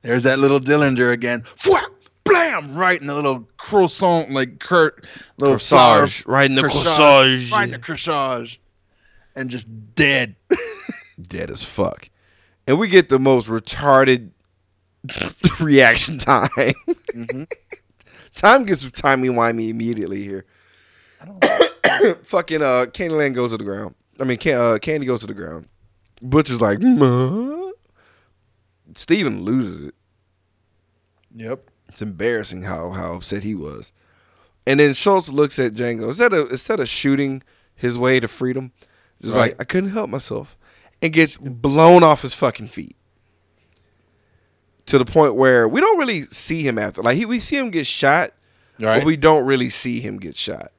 [0.01, 1.41] There's that little Derringer again.
[1.41, 1.84] Fwah!
[2.24, 2.76] Blam!
[2.76, 5.05] Right in the little croissant, like Kurt,
[5.38, 7.51] little Corsage, flower- right in the corsage.
[7.51, 8.57] right in the corsage,
[9.36, 10.36] and just dead.
[11.22, 12.09] dead as fuck.
[12.68, 14.30] And we get the most retarded
[15.59, 16.47] reaction time.
[18.35, 20.45] Time gets timey wimey immediately here.
[22.23, 23.95] Fucking uh, Candyland goes to the ground.
[24.19, 25.67] I mean, can, uh, Candie goes to the ground.
[26.21, 27.71] Butch is like, "Ma?"
[28.95, 29.95] Stephen loses it.
[31.35, 31.69] Yep.
[31.89, 33.91] It's embarrassing how how upset he was.
[34.67, 37.41] And then Schultz looks at Django instead of instead of shooting
[37.75, 38.71] his way to freedom,
[39.21, 39.51] just Right.
[39.51, 40.55] like I couldn't help myself,
[41.01, 42.95] and gets blown off his fucking feet.
[44.88, 47.69] To the point where we don't really see him after, like he, we see him
[47.71, 48.33] get shot,
[48.79, 48.99] Right.
[48.99, 50.71] but we don't really see him get shot.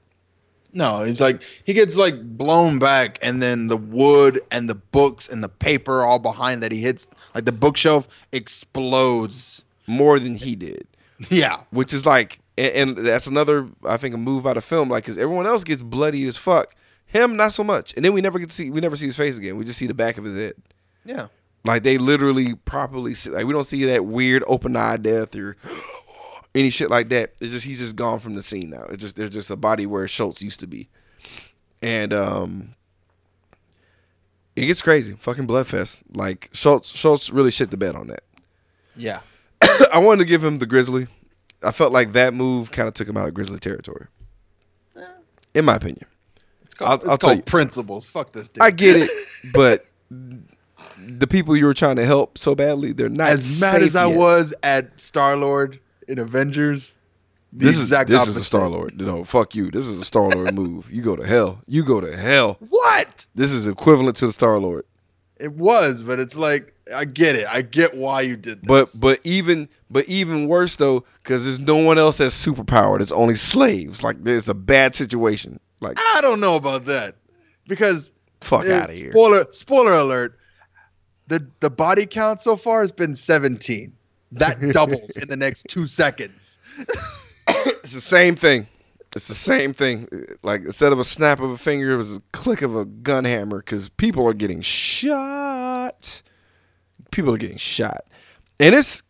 [0.74, 5.28] No, it's like he gets like blown back, and then the wood and the books
[5.28, 9.64] and the paper all behind that he hits, like the bookshelf explodes.
[9.86, 10.86] More than he did,
[11.30, 11.62] Yeah.
[11.70, 15.04] which is like, and, and that's another I think a move by the film, like
[15.04, 16.74] because everyone else gets bloody as fuck,
[17.06, 19.16] him not so much, and then we never get to see we never see his
[19.16, 19.56] face again.
[19.56, 20.54] We just see the back of his head.
[21.06, 21.28] Yeah.
[21.64, 25.56] Like they literally properly like we don't see that weird open eye death or
[26.54, 27.34] any shit like that.
[27.40, 28.84] It's just he's just gone from the scene now.
[28.90, 30.88] It's just there's just a body where Schultz used to be,
[31.82, 32.74] and um,
[34.56, 35.14] it gets crazy.
[35.14, 36.02] Fucking bloodfest.
[36.14, 38.22] Like Schultz Schultz really shit the bed on that.
[38.96, 39.20] Yeah.
[39.92, 41.06] I wanted to give him the Grizzly.
[41.62, 44.06] I felt like that move kind of took him out of Grizzly territory,
[45.54, 46.04] in my opinion.
[46.62, 47.42] It's called, I'll- it's I'll tell called you.
[47.42, 48.06] principles.
[48.06, 48.62] Fuck this dude.
[48.62, 49.10] I get it,
[49.52, 49.84] but
[51.06, 54.06] the people you were trying to help so badly, they're not as mad as I
[54.06, 54.16] yet.
[54.18, 56.96] was at Star Lord in Avengers,
[57.52, 58.30] this is this opposite.
[58.30, 59.00] is a Star Lord.
[59.00, 59.70] No, fuck you.
[59.70, 60.90] This is a Star Lord move.
[60.90, 61.62] You go to hell.
[61.66, 62.58] You go to hell.
[62.68, 63.26] What?
[63.34, 64.84] This is equivalent to the Star Lord.
[65.38, 67.46] It was, but it's like I get it.
[67.48, 68.66] I get why you did this.
[68.66, 73.00] But but even but even worse though, because there's no one else that's superpowered.
[73.00, 74.02] It's only slaves.
[74.02, 75.60] Like there's a bad situation.
[75.80, 77.14] Like I don't know about that
[77.66, 79.12] because fuck out of here.
[79.12, 80.37] Spoiler spoiler alert.
[81.28, 83.92] The the body count so far has been 17.
[84.32, 86.58] That doubles in the next 2 seconds.
[87.82, 88.66] It's the same thing.
[89.16, 90.06] It's the same thing.
[90.42, 93.24] Like instead of a snap of a finger, it was a click of a gun
[93.24, 96.20] hammer because people are getting shot.
[97.10, 98.04] People are getting shot,
[98.60, 99.02] and it's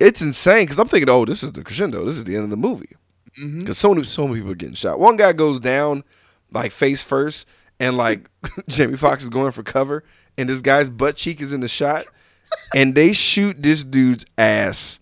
[0.00, 2.04] it's insane because I'm thinking, oh, this is the crescendo.
[2.04, 2.96] This is the end of the movie
[3.38, 3.60] mm-hmm.
[3.60, 4.98] because so many so many people are getting shot.
[4.98, 6.04] One guy goes down
[6.52, 7.46] like face first,
[7.78, 8.28] and like
[8.68, 10.04] Jamie Foxx is going for cover,
[10.38, 12.04] and this guy's butt cheek is in the shot,
[12.74, 14.98] and they shoot this dude's ass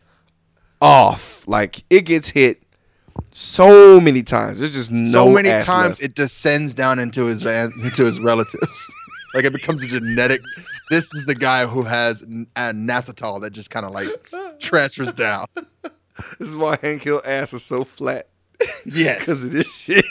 [0.81, 1.47] off.
[1.47, 2.63] Like it gets hit
[3.33, 4.59] so many times.
[4.61, 6.03] There's just no so many times left.
[6.03, 8.95] it descends down into his into his relatives.
[9.35, 10.41] like it becomes a genetic.
[10.91, 14.09] This is the guy who has a Nasatol that just kind of like
[14.61, 15.47] transfers down.
[16.41, 18.27] This is why Hank Hill ass is so flat
[18.85, 20.05] Yes, because of this shit.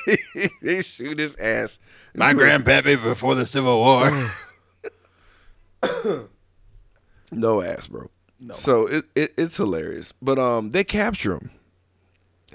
[0.62, 1.80] they shoot his ass.
[2.16, 4.10] my grandpappy before the Civil War.
[7.32, 8.10] no ass, bro.
[8.40, 8.54] No.
[8.54, 11.52] So it, it it's hilarious, but um they capture him.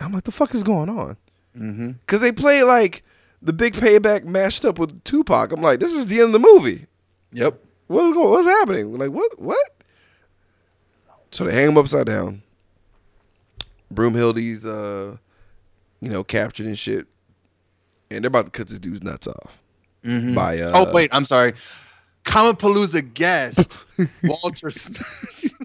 [0.01, 1.17] I'm like, the fuck is going on?
[1.57, 1.91] mm-hmm.
[1.93, 3.05] Because they play like
[3.41, 5.53] the big payback mashed up with Tupac.
[5.53, 6.87] I'm like, this is the end of the movie.
[7.33, 7.59] Yep.
[7.89, 8.31] What's going?
[8.31, 8.97] What's happening?
[8.97, 9.41] Like what?
[9.41, 9.71] What?
[11.31, 12.43] So they hang him upside down.
[13.93, 15.17] Broomhilda's, uh,
[16.01, 17.07] you know, captured and shit,
[18.11, 19.63] and they're about to cut this dude's nuts off.
[20.05, 20.35] Mhm.
[20.35, 21.55] By uh, oh wait, I'm sorry.
[22.25, 23.73] Comicpalooza guest
[24.23, 25.55] Walter Snipes.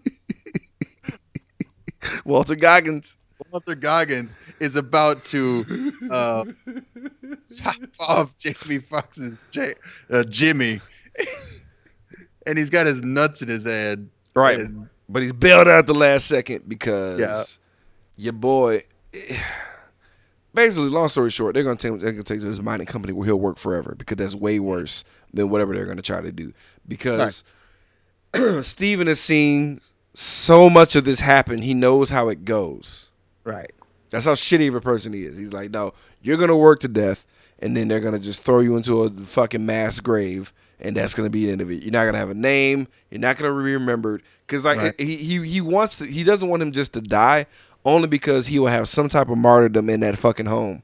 [2.25, 3.15] Walter Goggins.
[3.51, 6.43] Walter Goggins is about to uh,
[7.55, 9.75] chop off Jamie Foxx's J-
[10.09, 10.81] uh, Jimmy,
[12.47, 14.09] and he's got his nuts in his head.
[14.35, 14.59] Right.
[14.59, 17.43] And- But he's bailed out the last second because Yeah.
[18.17, 18.83] your boy.
[20.53, 23.27] Basically, long story short, they're gonna take they're gonna take to this mining company where
[23.27, 26.53] he'll work forever because that's way worse than whatever they're gonna try to do.
[26.87, 27.43] Because
[28.61, 29.81] Stephen has seen
[30.13, 33.09] so much of this happen, he knows how it goes.
[33.43, 33.71] right.
[34.09, 35.37] That's how shitty of a person he is.
[35.37, 37.25] He's like, no, you're gonna work to death,
[37.59, 41.29] and then they're gonna just throw you into a fucking mass grave, and that's gonna
[41.29, 41.83] be the end of it.
[41.83, 42.87] You're not gonna have a name.
[43.11, 44.97] You're not gonna be remembered because like Right.
[44.99, 46.05] he, he he wants to.
[46.05, 47.47] He doesn't want him just to die,
[47.83, 50.83] only because he will have some type of martyrdom in that fucking home,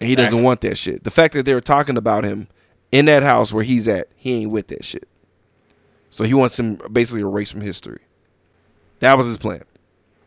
[0.00, 1.04] and he doesn't want that shit.
[1.04, 2.48] The fact that they were talking about him
[2.92, 5.08] in that house where he's at, he ain't with that shit.
[6.10, 8.02] So he wants him basically erased from history.
[9.00, 9.64] That was his plan.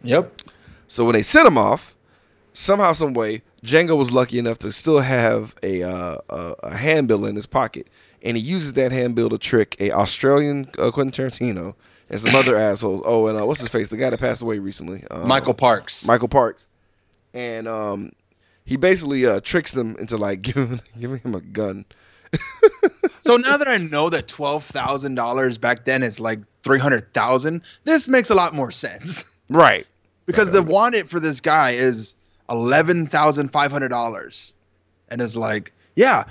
[0.03, 0.41] Yep.
[0.87, 1.95] So when they sent him off,
[2.53, 7.25] somehow, some way, Django was lucky enough to still have a uh, a, a handbill
[7.25, 7.87] in his pocket,
[8.21, 11.75] and he uses that handbill to trick a Australian uh, Quentin Tarantino
[12.09, 13.01] and some other assholes.
[13.05, 13.89] Oh, and uh, what's his face?
[13.89, 16.05] The guy that passed away recently, um, Michael Parks.
[16.05, 16.67] Michael Parks,
[17.33, 18.11] and um,
[18.65, 21.85] he basically uh, tricks them into like giving giving him a gun.
[23.21, 27.13] So now that I know that twelve thousand dollars back then is like three hundred
[27.13, 29.31] thousand, this makes a lot more sense.
[29.49, 29.85] Right.
[30.25, 32.15] because the wanted for this guy is
[32.49, 34.53] eleven thousand five hundred dollars,
[35.09, 36.23] and it's like, yeah,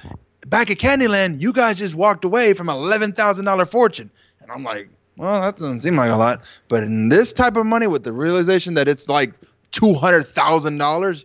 [0.46, 4.10] back at Candyland, you guys just walked away from an eleven thousand dollar fortune,
[4.40, 7.66] and I'm like, well, that doesn't seem like a lot, but in this type of
[7.66, 9.32] money, with the realization that it's like
[9.70, 11.24] two hundred thousand dollars,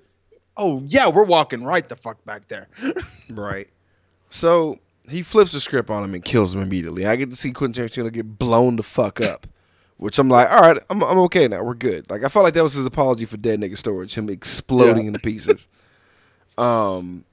[0.57, 2.68] oh yeah, we're walking right the fuck back there.
[3.31, 3.68] Right.
[4.30, 4.80] So
[5.10, 7.06] he flips the script on him and kills him immediately.
[7.06, 9.47] I get to see Quentin Tarantino get blown the fuck up,
[9.97, 11.64] which I'm like, all right, I'm, I'm okay now.
[11.64, 12.10] We're good.
[12.10, 15.07] Like I felt like that was his apology for Dead Nigga Storage, him exploding Yeah.
[15.07, 15.68] into pieces.
[16.57, 17.23] Um,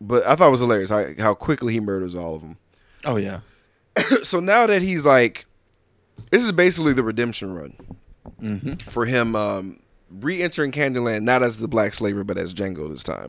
[0.00, 2.56] but I thought it was hilarious how, how quickly he murders all of them.
[3.04, 3.40] oh yeah,
[4.22, 5.44] so now that he's like,
[6.30, 7.76] this is basically the redemption run
[8.40, 9.80] hmm for him um,
[10.10, 13.28] re-entering Candyland, not as the black slaver, but as Django this time.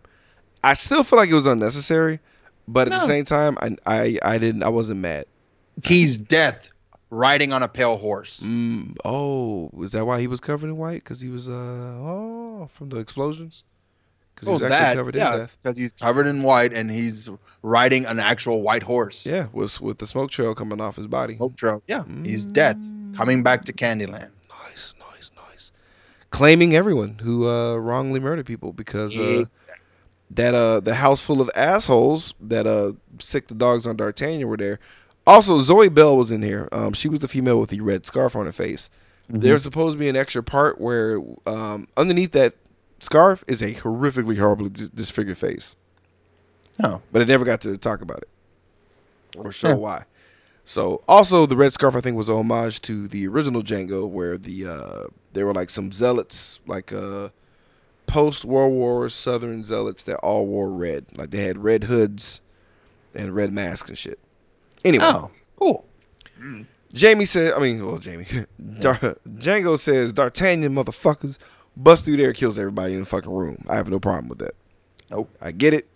[0.63, 2.21] I still feel like it was unnecessary,
[2.67, 5.25] but at the same time, I, I I didn't I wasn't mad.
[5.83, 6.69] Key's death
[7.09, 8.41] riding on a pale horse.
[8.43, 11.03] Mm, oh, is that why he was covered in white?
[11.03, 13.63] Because he was uh oh from the explosions.
[14.35, 15.57] Because he Oh, was actually that covered in yeah, death.
[15.61, 17.29] because he's covered in white and he's
[17.61, 19.25] riding an actual white horse.
[19.27, 21.35] Yeah, was with the smoke trail coming off his body.
[21.37, 21.83] Smoke trail.
[21.87, 22.77] Yeah, he's death
[23.15, 24.31] coming back to Candyland.
[24.65, 25.71] Nice, nice, nice.
[26.31, 29.45] Claiming everyone who uh wrongly murdered people because uh,
[30.35, 34.57] that uh the house full of assholes that uh sick the dogs on D'Artagnan were
[34.57, 34.79] there.
[35.25, 36.67] Also, Zoe Bell was in here.
[36.73, 38.89] Um, she was the female with the red scarf on her face.
[39.29, 42.55] There's supposed to be an extra part where um underneath that
[42.99, 45.75] scarf is a horrifically horribly dis- disfigured face,
[46.83, 48.29] Oh, but it never got to talk about it
[49.37, 49.73] or show Yeah.
[49.75, 50.03] why.
[50.65, 54.37] So, also the red scarf I think was a homage to the original Django, where
[54.37, 55.03] the uh
[55.33, 57.29] there were like some zealots, like uh
[58.07, 62.41] post World War Southern zealots that all wore red, like they had red hoods
[63.13, 64.19] and red masks and shit.
[64.85, 65.85] Anyway, oh, cool.
[66.39, 66.65] Mm.
[66.93, 68.79] Jamie said, I mean, well, Jamie, mm-hmm.
[68.79, 71.39] Dar- Django says, D'Artagnan motherfuckers
[71.75, 73.63] bust through there, kills everybody in the fucking room.
[73.67, 74.55] I have no problem with that.
[75.09, 75.29] Nope.
[75.41, 75.87] I get it.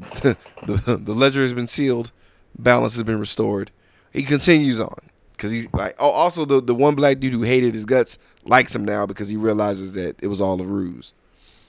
[0.22, 0.36] the
[1.00, 2.10] the ledger has been sealed,
[2.58, 3.70] balance has been restored.
[4.12, 4.96] He continues on
[5.32, 8.74] because he's like, oh, also the the one black dude who hated his guts likes
[8.74, 11.12] him now because he realizes that it was all a ruse.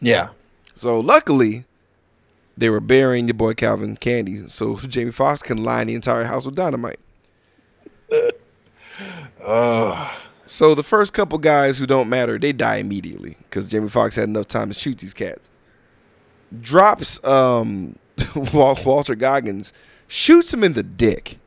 [0.01, 0.29] Yeah.
[0.75, 1.65] So luckily,
[2.57, 6.45] they were burying your boy Calvin Candie, so Jamie Foxx can line the entire house
[6.45, 6.99] with dynamite.
[9.45, 10.15] Oh,
[10.45, 14.29] So the first couple guys who don't matter, they die immediately because Jamie Foxx had
[14.29, 15.49] enough time to shoot these cats.
[16.61, 17.97] Drops um,
[18.53, 19.73] Walter Goggins,
[20.07, 21.39] shoots him in the dick,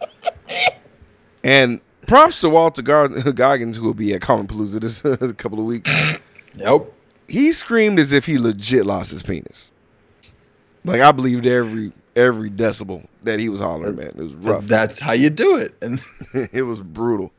[1.44, 5.66] and props to Walter Gar- Goggins who will be at Comicpalooza this a couple of
[5.66, 5.90] weeks.
[6.54, 6.90] yep.
[7.28, 9.70] He screamed as if he legit lost his penis.
[10.84, 14.08] Like I believed every every decibel that he was hollering, man.
[14.08, 14.64] It was rough.
[14.64, 15.74] That's how you do it.
[15.80, 16.00] And
[16.52, 17.32] it was brutal.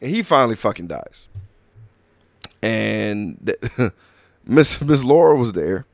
[0.00, 1.28] And he finally fucking dies.
[2.62, 3.92] And th-
[4.44, 5.86] Miss Miss Laura was there.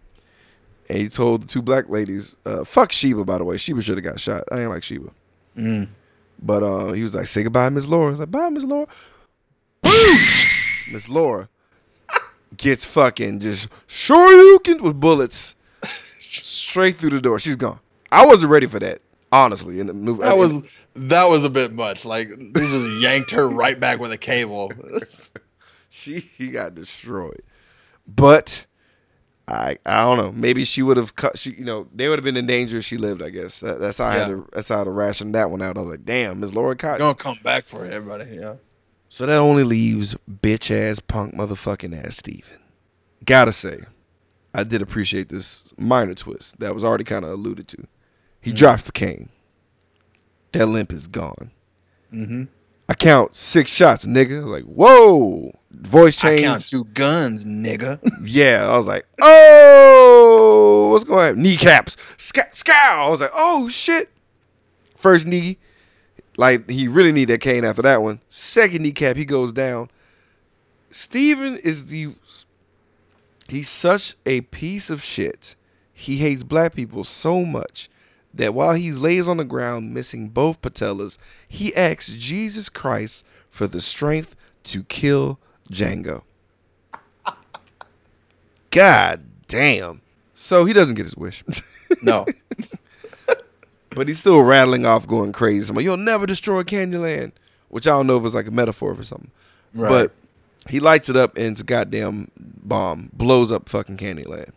[0.88, 3.56] And he told the two black ladies, uh, fuck Sheba, by the way.
[3.56, 4.44] Sheba should have got shot.
[4.52, 5.10] I ain't like Sheba.
[5.56, 5.88] Mm.
[6.42, 8.08] But uh, he was like, say goodbye, Miss Laura.
[8.08, 8.86] I was like, bye, Miss Laura.
[10.90, 11.48] Miss Laura
[12.56, 15.54] gets fucking just sure you can with bullets
[16.20, 17.38] straight through the door.
[17.38, 17.80] She's gone.
[18.10, 19.00] I wasn't ready for that.
[19.32, 20.62] Honestly, in the movie, That was
[20.94, 22.04] that was a bit much.
[22.04, 24.72] Like they just yanked her right back with a cable.
[25.90, 27.42] she he got destroyed.
[28.06, 28.66] But
[29.48, 30.30] I I don't know.
[30.30, 31.36] Maybe she would have cut.
[31.36, 33.22] She you know they would have been in danger if she lived.
[33.22, 35.50] I guess that, that's how I had to that's how I had to ration that
[35.50, 35.76] one out.
[35.76, 37.00] I was like, damn, Miss Laura Cotton.
[37.00, 38.36] Gonna come back for everybody.
[38.36, 38.54] Yeah.
[39.14, 42.58] So that only leaves bitch ass punk motherfucking ass Stephen.
[43.24, 43.82] Gotta say,
[44.52, 47.86] I did appreciate this minor twist that was already kind of alluded to.
[48.40, 49.28] He drops the cane.
[50.50, 51.52] That limp is gone.
[52.12, 52.46] Mm-hmm.
[52.88, 54.44] I count six shots, nigga.
[54.44, 55.52] Like, whoa.
[55.70, 56.40] Voice change.
[56.40, 58.00] I count two guns, nigga.
[58.24, 61.36] Yeah, I was like, oh, what's going on?
[61.36, 61.96] Kneecaps.
[62.16, 62.42] Scow.
[62.50, 63.06] Scow.
[63.06, 64.10] I was like, oh, shit.
[64.96, 65.58] First knee,
[66.36, 68.20] like, he really need that cane after that one.
[68.28, 69.90] Second kneecap, he goes down.
[70.90, 72.14] Stephen is the,
[73.48, 75.54] he's such a piece of shit.
[75.92, 77.88] He hates black people so much
[78.32, 83.66] that while he lays on the ground missing both patellas, he asks Jesus Christ for
[83.66, 84.34] the strength
[84.64, 85.38] to kill
[85.70, 86.22] Django.
[88.70, 90.00] God damn.
[90.34, 91.44] So he doesn't get his wish.
[92.02, 92.26] No.
[93.94, 95.66] but he's still rattling off, going crazy.
[95.66, 97.32] Somebody, You'll never destroy Candyland.
[97.68, 99.30] Which I don't know if it's like a metaphor for something.
[99.74, 99.88] Right.
[99.88, 100.12] But
[100.70, 103.10] he lights it up and it's a goddamn bomb.
[103.12, 104.50] Blows up fucking Candyland.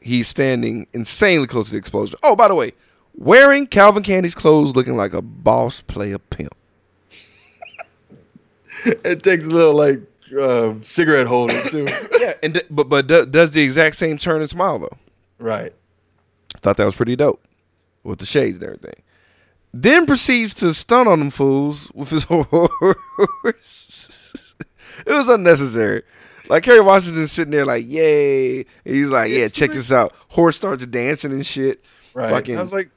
[0.00, 2.18] He's standing insanely close to the explosion.
[2.22, 2.72] Oh, by the way,
[3.14, 6.54] wearing Calvin Candie's clothes looking like a boss player pimp.
[8.84, 10.00] it takes a little like
[10.40, 11.86] uh, cigarette holder too.
[12.20, 14.96] Yeah, and d- but but do- does the exact same turn and smile though.
[15.38, 15.72] right.
[16.60, 17.40] Thought that was pretty dope
[18.06, 19.02] with the shades and everything.
[19.74, 22.94] Then proceeds to stun on them fools with his horse.
[25.06, 26.02] it was unnecessary.
[26.48, 28.60] Like Kerry Washington sitting there like, yay.
[28.60, 30.12] And he's like, yeah, check this out.
[30.28, 31.84] Horse starts dancing and shit.
[32.14, 32.30] Right.
[32.30, 32.90] Fucking- I was like,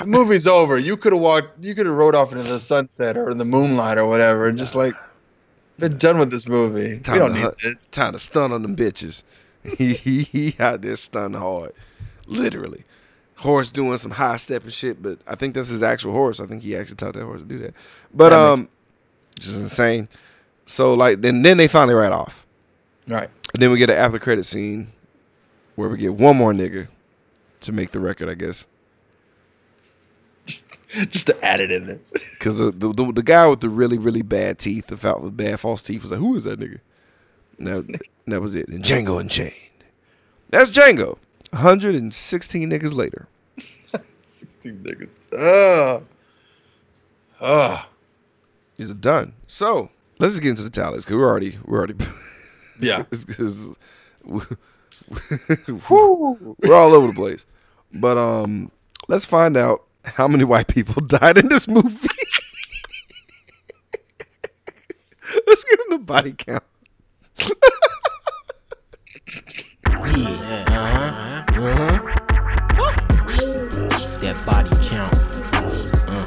[0.00, 0.78] the movie's over.
[0.78, 1.64] You could have walked.
[1.64, 4.58] You could have rode off into the sunset or in the moonlight or whatever, and
[4.58, 4.94] just like
[5.78, 6.98] been done with this movie.
[6.98, 7.86] Time we don't to need this.
[7.86, 9.22] Time to stun on them bitches.
[9.78, 11.72] he, he, he out there stun hard.
[12.26, 12.84] Literally.
[13.38, 16.40] Horse doing some high step and shit, but I think that's his actual horse.
[16.40, 17.74] I think he actually taught that horse to do that.
[18.12, 18.68] But That makes- um
[19.38, 20.08] just insane.
[20.66, 22.44] So like then then they finally ride off.
[23.06, 23.30] Right.
[23.54, 24.92] And then we get an after credit scene
[25.76, 26.88] where we get one more nigga
[27.60, 28.66] to make the record, I guess.
[30.46, 30.76] Just
[31.10, 32.00] just to add it in there.
[32.32, 35.60] Because the, the, the the guy with the really really bad teeth, the with bad
[35.60, 36.80] false teeth, was like, "Who is that nigga?"
[37.58, 38.68] And that, that was it.
[38.68, 39.52] And Django Unchained.
[40.50, 41.18] That's Django.
[41.50, 43.26] 116 niggas later.
[44.26, 45.10] Sixteen niggas.
[45.36, 46.04] Ugh.
[47.40, 47.86] Ugh.
[48.76, 49.32] He's done.
[49.48, 51.94] So let's just get into the tallies because we're already we're already
[52.80, 53.00] Yeah.
[53.10, 53.68] it's- it's-
[55.90, 57.46] we're all over the place.
[57.92, 58.70] But um,
[59.08, 62.08] let's find out how many white people died in this movie.
[65.46, 66.62] let's give them the body count.
[74.20, 75.12] That body count.
[76.06, 76.24] Uh.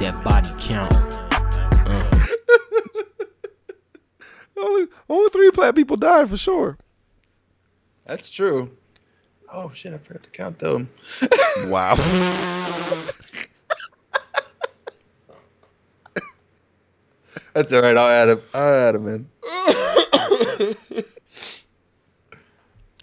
[0.00, 0.92] That body count.
[4.56, 6.76] Only only three black people died for sure.
[8.04, 8.70] That's true.
[9.50, 9.94] Oh shit!
[9.94, 10.90] I forgot to count them.
[11.66, 11.94] Wow.
[17.54, 17.96] That's all right.
[17.96, 18.42] I'll add them.
[18.52, 19.26] I'll add them in.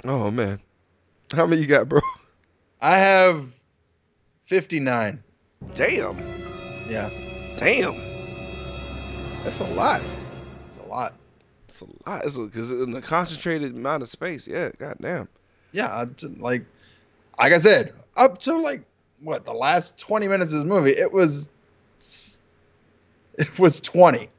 [0.06, 0.60] oh man,
[1.32, 2.02] how many you got, bro?
[2.82, 3.46] I have
[4.46, 5.22] fifty-nine.
[5.76, 6.18] Damn,
[6.90, 7.10] Yeah,
[7.58, 7.94] damn.
[9.44, 10.02] That's a lot.
[10.68, 11.14] it's a lot.
[11.68, 12.26] It's a lot.
[12.26, 14.48] It's because in the concentrated amount of space.
[14.48, 15.28] Yeah, goddamn.
[15.72, 16.64] Yeah, I d- like,
[17.38, 18.82] like I said, up to like
[19.22, 21.50] what the last twenty minutes of this movie, it was,
[23.38, 24.30] it was twenty.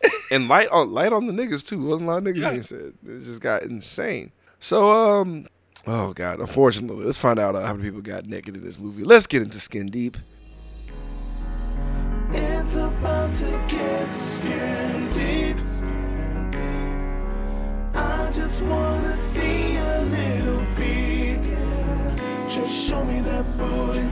[0.30, 1.78] And light on light on the niggas too.
[1.84, 2.50] Wasn't a lot of niggas Yeah.
[2.50, 2.92] being said.
[3.06, 4.30] It just got insane.
[4.60, 5.46] So um,
[5.88, 6.40] oh god.
[6.40, 9.04] Unfortunately, let's find out uh, how many people got naked in this movie.
[9.04, 10.16] Let's get into skin deep.
[12.30, 15.56] It's about to get skin deep.
[17.94, 20.58] I just wanna see a little.
[22.48, 24.08] Just show me that booty.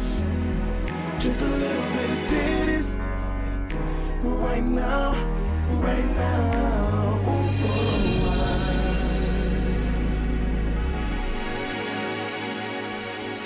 [1.19, 2.98] Just a little bit of titties.
[4.23, 5.15] Right now,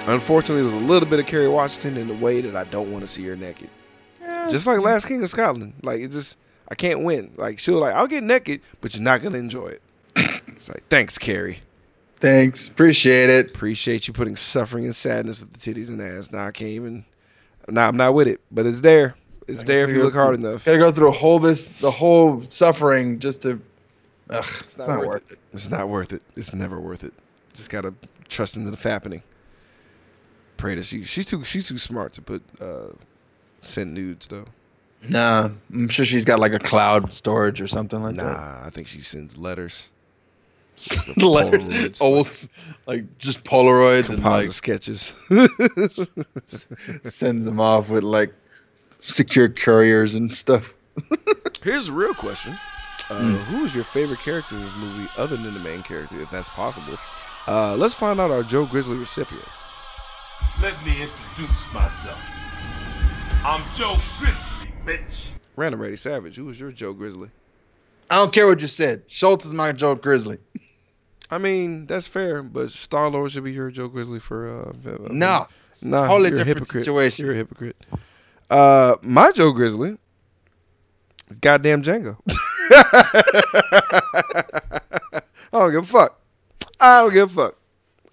[0.06, 3.02] Unfortunately, there's a little bit of Kerry Washington in the way that I don't want
[3.02, 3.70] to see her naked.
[4.48, 5.74] Just like Last King of Scotland.
[5.82, 6.36] Like it just
[6.68, 7.32] I can't win.
[7.36, 9.82] Like she'll like I'll get naked, but you're not gonna enjoy it.
[10.48, 11.60] it's like thanks, Kerry.
[12.16, 13.50] Thanks, appreciate it.
[13.50, 16.32] Appreciate you putting suffering and sadness with the titties and ass.
[16.32, 17.04] Now I can't even
[17.68, 19.14] Nah, I'm not with it, but it's there.
[19.46, 20.64] It's there if you look hard enough.
[20.64, 23.60] Gotta go through a whole this the whole suffering just to.
[24.30, 25.38] Ugh, it's, not, worth it.
[25.52, 26.22] It's not worth it.
[26.36, 27.12] It's never worth it.
[27.52, 27.92] Just gotta
[28.28, 29.22] trust into the fappening.
[30.60, 32.88] Pray that she she's too she's too smart to put uh
[33.62, 34.44] send nudes though.
[35.08, 38.32] Nah, I'm sure she's got like a cloud storage or something like that.
[38.34, 39.88] Nah, I think she sends letters,
[40.76, 41.16] that.
[41.22, 42.48] Letters, Polaroids, old,
[42.86, 45.14] like just Polaroids and like sketches.
[47.10, 48.34] sends them off with like
[49.00, 50.74] secure couriers and stuff.
[51.62, 52.52] Here's the real question:
[53.08, 53.36] uh, Hmm.
[53.54, 56.50] Who is your favorite character in this movie, other than the main character, if that's
[56.50, 56.98] possible?
[57.48, 59.48] Uh, let's find out our Joe Grizzly recipient.
[60.60, 62.18] Let me introduce myself.
[63.44, 65.24] I'm Joe Grizzly, bitch.
[65.56, 66.36] Random Ready Savage.
[66.36, 67.30] Who is your Joe Grizzly?
[68.10, 69.02] I don't care what you said.
[69.08, 70.36] Schultz is my Joe Grizzly.
[71.30, 74.66] I mean, that's fair, but Star Lord should be your Joe Grizzly for.
[74.66, 76.84] Uh, I mean, No, it's Nah, a totally you're a different hypocrite.
[76.84, 77.24] situation.
[77.24, 77.76] You're a hypocrite.
[78.50, 79.96] Uh, my Joe Grizzly,
[81.30, 82.16] is goddamn Django.
[85.52, 86.20] I don't give a fuck.
[86.78, 87.56] I don't give a fuck.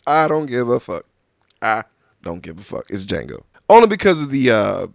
[0.06, 1.06] I don't give a fuck.
[1.62, 1.84] I
[2.28, 2.86] don't give a fuck.
[2.90, 3.44] It's Django.
[3.70, 4.88] Only because of the uh,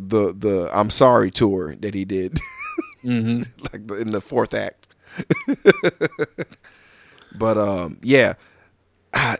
[0.00, 2.38] the the I'm sorry tour that he did,
[3.02, 3.42] hmm
[3.72, 4.88] like in the fourth act.
[7.34, 8.34] but um, yeah,
[9.14, 9.36] I,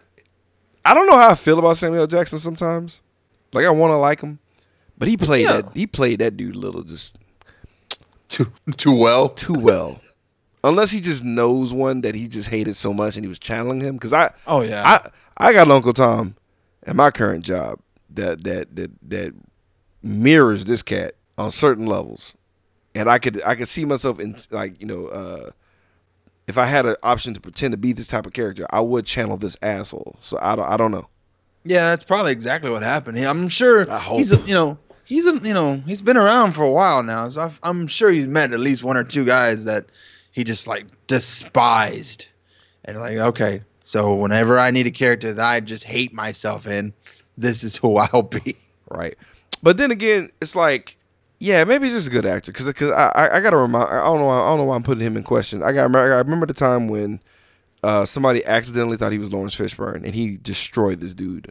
[0.84, 3.00] I don't know how I feel about Samuel Jackson sometimes.
[3.52, 4.38] Like I want to like him,
[4.98, 5.62] but he played Yeah.
[5.62, 7.18] that he played that dude a little just
[8.28, 9.28] Too too well.
[9.28, 10.00] too well.
[10.64, 13.80] Unless he just knows one that he just hated so much and he was channeling
[13.80, 13.96] him.
[13.96, 14.82] Because I Oh yeah.
[14.86, 15.10] I
[15.48, 16.36] I got Uncle Tom
[16.86, 17.78] at my current job
[18.10, 19.34] that that that that
[20.02, 22.34] mirrors this cat on certain levels,
[22.94, 25.50] and I could I could see myself in like you know uh,
[26.46, 29.06] if I had an option to pretend to be this type of character, I would
[29.06, 30.16] channel this asshole.
[30.20, 31.08] So I don't I don't know.
[31.64, 33.18] Yeah, that's probably exactly what happened.
[33.18, 36.70] I'm sure I he's you know he's a, you know he's been around for a
[36.70, 39.86] while now, so I've, I'm sure he's met at least one or two guys that
[40.32, 42.26] he just like despised,
[42.84, 46.92] and like okay, so whenever I need a character that I just hate myself in,
[47.36, 48.56] this is who I'll be.
[48.90, 49.16] right?
[49.62, 50.96] But then again, it's like,
[51.40, 54.04] yeah, maybe he's just a good actor because because I, I I gotta remind I
[54.04, 55.62] don't know I don't know why I'm putting him in question.
[55.62, 57.20] I got I remember the time when
[57.82, 61.50] uh, somebody accidentally thought he was Laurence Fishburne and he destroyed this dude.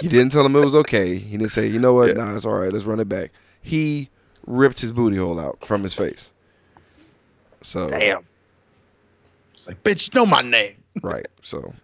[0.00, 1.16] He didn't tell him it was okay.
[1.16, 3.32] He didn't say, you know what, nah, it's all right, let's run it back.
[3.62, 4.10] He
[4.46, 6.32] ripped his booty hole out from his face.
[7.62, 8.24] So Damn.
[9.54, 10.76] It's like bitch, know my name.
[11.02, 11.74] Right, so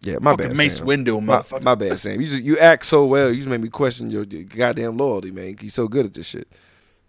[0.00, 0.56] yeah, my Fucking bad.
[0.56, 0.86] Mace Sam.
[0.86, 1.62] Windu, My, motherfucker.
[1.62, 2.20] my bad, Sam.
[2.20, 3.30] You just you act so well.
[3.30, 5.56] You just made me question your, your goddamn loyalty, man.
[5.60, 6.46] You're so good at this shit.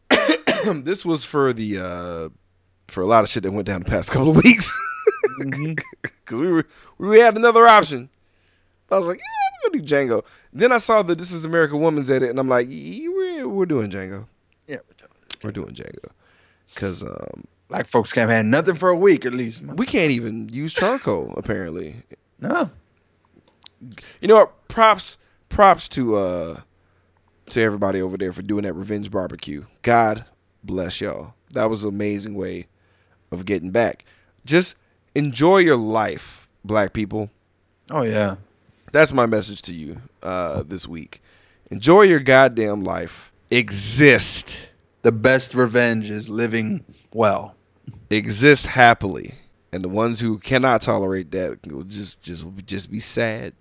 [0.83, 2.29] this was for the uh
[2.87, 4.71] for a lot of shit that went down the past couple of weeks.
[5.41, 5.79] Mhm.
[6.25, 6.65] Cause we were
[6.97, 8.09] we had another option.
[8.91, 9.23] I was like, yeah,
[9.63, 10.25] we're gonna do Django.
[10.53, 13.65] Then I saw that This Is America Woman's edit, and I'm like, yeah, we're we're
[13.65, 14.27] doing Django.
[14.67, 15.43] Yeah, we're doing it.
[15.43, 16.11] We're doing Django.
[16.75, 19.63] Cause um black folks can't have nothing for a week at least.
[19.65, 21.95] we can't even use charcoal apparently.
[22.39, 22.69] No,
[24.21, 24.67] You know what?
[24.67, 25.17] Props,
[25.49, 26.59] props to uh
[27.51, 29.65] to everybody over there for doing that revenge barbecue.
[29.83, 30.25] God
[30.63, 31.33] bless y'all.
[31.53, 32.67] That was an amazing way
[33.31, 34.03] of getting back.
[34.45, 34.75] Just
[35.13, 37.29] enjoy your life, black people.
[37.91, 38.35] oh yeah.
[38.91, 41.21] That's my message to you uh this week.
[41.71, 43.31] Enjoy your goddamn life.
[43.49, 44.57] Exist.
[45.03, 46.83] The best revenge is living
[47.13, 47.54] well.
[48.09, 49.35] Exist happily.
[49.71, 53.53] And the ones who cannot tolerate that will just just just be sad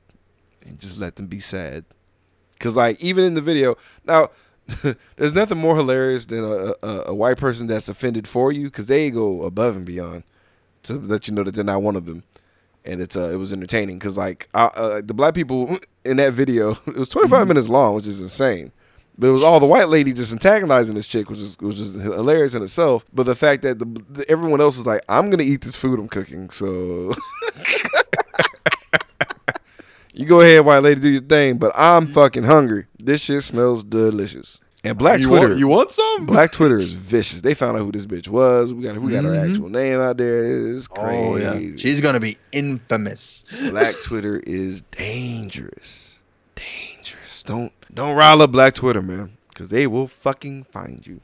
[0.64, 1.84] and just let them be sad.
[2.60, 4.30] Cause like even in the video, now
[5.16, 8.86] there's nothing more hilarious than a, a, a white person that's offended for you, cause
[8.86, 10.22] they go above and beyond
[10.84, 12.22] to let you know that they're not one of them,
[12.84, 13.98] and it's uh, it was entertaining.
[13.98, 17.94] Cause like uh, uh, the black people in that video, it was 25 minutes long,
[17.94, 18.72] which is insane.
[19.16, 21.94] But it was all the white lady just antagonizing this chick, which is which is
[21.94, 23.04] hilarious in itself.
[23.12, 26.00] But the fact that the, the everyone else is like, I'm gonna eat this food
[26.00, 27.14] I'm cooking, so
[30.14, 31.58] you go ahead, white lady, do your thing.
[31.58, 32.86] But I'm fucking hungry.
[32.98, 34.58] This shit smells delicious.
[34.82, 36.26] And Black you Twitter, Want, you want some?
[36.26, 37.40] Black Twitter is vicious.
[37.40, 38.74] They found out who this bitch was.
[38.74, 40.74] We got we got her actual name out there.
[40.74, 41.16] It's crazy.
[41.16, 41.58] Oh yeah.
[41.78, 43.46] She's gonna be infamous.
[43.70, 46.16] Black Twitter is dangerous.
[46.54, 46.93] Dangerous.
[47.46, 51.20] Don't don't rile up Black Twitter, man, because they will fucking find you.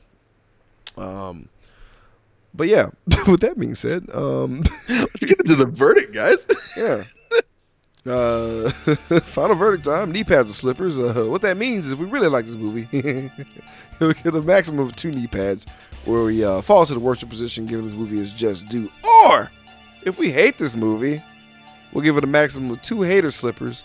[0.96, 1.48] Um,
[2.54, 2.90] but yeah.
[3.26, 6.46] with that being said, um, Let's get into the verdict, guys.
[6.76, 7.04] yeah.
[8.06, 8.70] Uh,
[9.20, 10.10] final verdict time.
[10.10, 10.98] Knee pads or slippers.
[10.98, 12.88] Uh, what that means is, if we really like this movie,
[14.00, 15.66] we get a maximum of two knee pads,
[16.06, 18.90] where we uh, fall to the worship position, given this movie is just due.
[19.26, 19.50] Or
[20.06, 21.22] if we hate this movie,
[21.92, 23.84] we'll give it a maximum of two hater slippers.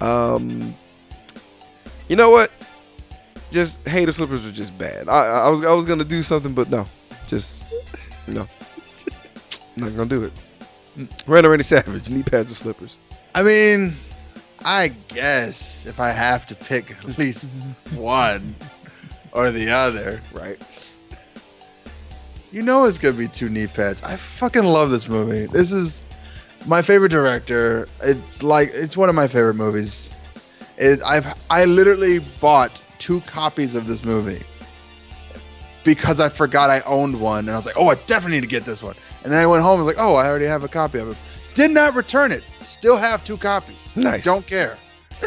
[0.00, 0.74] Um,
[2.08, 2.50] you know what?
[3.50, 5.08] just hey, the slippers were just bad.
[5.08, 6.86] I, I was I was gonna do something, but no,
[7.26, 7.62] just
[8.26, 8.48] no,
[9.76, 10.32] not gonna do it.
[11.26, 12.96] Random Randy Savage, knee pads or slippers.
[13.34, 13.96] I mean,
[14.64, 17.46] I guess if I have to pick at least
[17.94, 18.56] one
[19.32, 20.60] or the other, Right.
[22.50, 24.02] you know it's gonna be two knee pads.
[24.02, 25.46] I fucking love this movie.
[25.46, 26.02] This is
[26.66, 27.86] my favorite director.
[28.02, 30.10] It's like it's one of my favorite movies.
[30.76, 34.42] It, I've I literally bought two copies of this movie
[35.84, 38.48] because I forgot I owned one, and I was like, oh, I definitely need to
[38.48, 38.94] get this one.
[39.22, 41.10] And then I went home and was like, oh, I already have a copy of
[41.10, 41.16] it.
[41.54, 42.42] Did not return it.
[42.56, 43.88] Still have two copies.
[43.94, 44.24] Nice.
[44.24, 44.76] Don't care.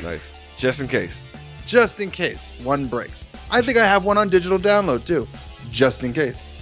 [0.02, 0.22] Nice.
[0.58, 1.18] Just in case.
[1.68, 3.28] just in case one breaks.
[3.52, 5.28] I think I have one on digital download too,
[5.70, 6.56] just in case.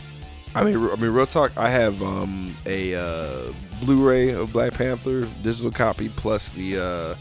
[0.53, 1.52] I mean, I mean, real talk.
[1.57, 3.52] I have um, a uh,
[3.84, 7.16] Blu-ray of Black Panther, digital copy, plus the uh,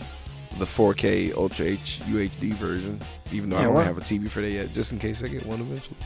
[0.58, 3.00] the 4K Ultra H UHD version.
[3.32, 5.44] Even though I don't have a TV for that yet, just in case I get
[5.46, 5.96] one eventually.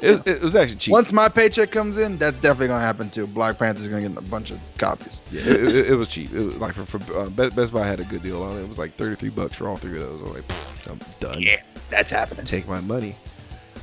[0.00, 0.92] It, it was actually cheap.
[0.92, 3.26] Once my paycheck comes in, that's definitely gonna happen too.
[3.26, 5.22] Black Panther's gonna get a bunch of copies.
[5.30, 6.32] yeah, it, it, it was cheap.
[6.32, 8.62] It was like for, for uh, Best, Buy had a good deal on it.
[8.62, 10.20] It was like 33 bucks for all three of those.
[10.20, 11.40] I was like, I'm done.
[11.40, 12.44] Yeah, that's happening.
[12.44, 13.16] Take my money.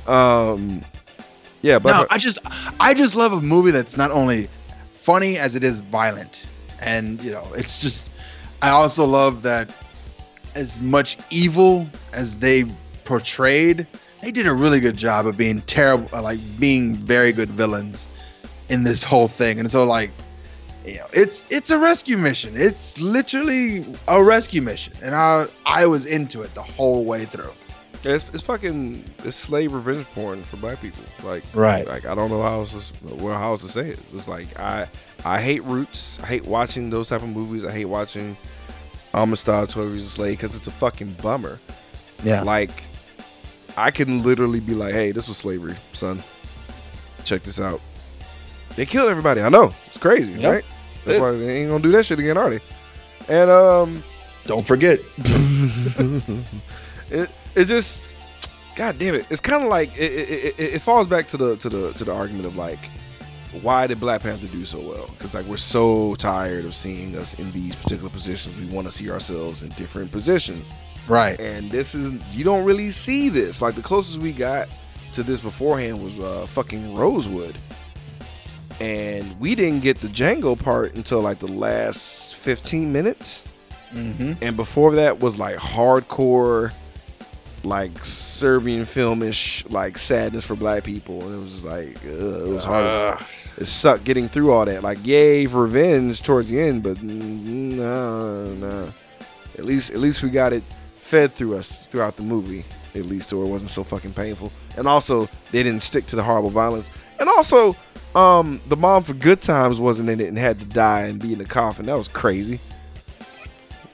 [0.06, 0.82] Um,
[1.62, 2.38] yeah, but No, I just,
[2.78, 4.48] I just love a movie that's not only
[4.90, 6.44] funny as it is violent,
[6.80, 8.10] and you know, it's just.
[8.60, 9.74] I also love that
[10.54, 12.64] as much evil as they
[13.04, 13.86] portrayed,
[14.22, 18.08] they did a really good job of being terrible, uh, like being very good villains
[18.68, 19.58] in this whole thing.
[19.58, 20.10] And so, like,
[20.84, 22.54] you know, it's it's a rescue mission.
[22.56, 27.52] It's literally a rescue mission, and I I was into it the whole way through.
[28.04, 31.04] It's, it's fucking it's slave revenge porn for black people.
[31.22, 31.86] Like Right.
[31.86, 34.00] Like I don't know how else to, well how else to say it.
[34.12, 34.88] It's like I
[35.24, 36.18] I hate roots.
[36.20, 37.64] I hate watching those type of movies.
[37.64, 38.36] I hate watching
[39.14, 41.58] Amistad a Slave because it's a fucking bummer.
[42.24, 42.70] Yeah, Like
[43.76, 46.22] I can literally be like, hey, this was slavery, son.
[47.24, 47.80] Check this out.
[48.76, 49.40] They killed everybody.
[49.40, 50.52] I know it's crazy, Yep.
[50.52, 50.64] right?
[51.04, 52.60] That's why they ain't gonna do that shit again, are they?
[53.28, 54.04] And um,
[54.46, 55.00] don't forget.
[57.10, 58.00] it it just
[58.74, 61.56] god damn it it's kind of like it, it, it, it falls back to the
[61.56, 62.78] to the to the argument of like
[63.60, 65.06] why did black panther do so well?
[65.08, 68.56] Because like we're so tired of seeing us in these particular positions.
[68.58, 70.66] We want to see ourselves in different positions.
[71.08, 71.38] Right.
[71.40, 73.60] and this is you don't really see this.
[73.60, 74.68] Like the closest we got
[75.14, 77.56] to this beforehand was uh fucking rosewood.
[78.80, 83.44] And we didn't get the django part until like the last 15 minutes.
[83.92, 84.42] Mm-hmm.
[84.42, 86.72] and before that was like hardcore
[87.64, 92.52] like serbian filmish like sadness for black people and it was just like ugh, it
[92.52, 93.26] was hard as-
[93.58, 94.82] it sucked getting through all that.
[94.82, 98.86] Like yay for revenge towards the end but nah nah.
[99.58, 100.64] At least at least we got it
[100.94, 102.64] fed through us throughout the movie
[102.94, 104.50] at least so it wasn't so fucking painful.
[104.76, 106.90] And also they didn't stick to the horrible violence.
[107.20, 107.76] And also
[108.14, 111.32] um the mom for good times wasn't in it and had to die and be
[111.32, 111.86] in the coffin.
[111.86, 112.58] That was crazy.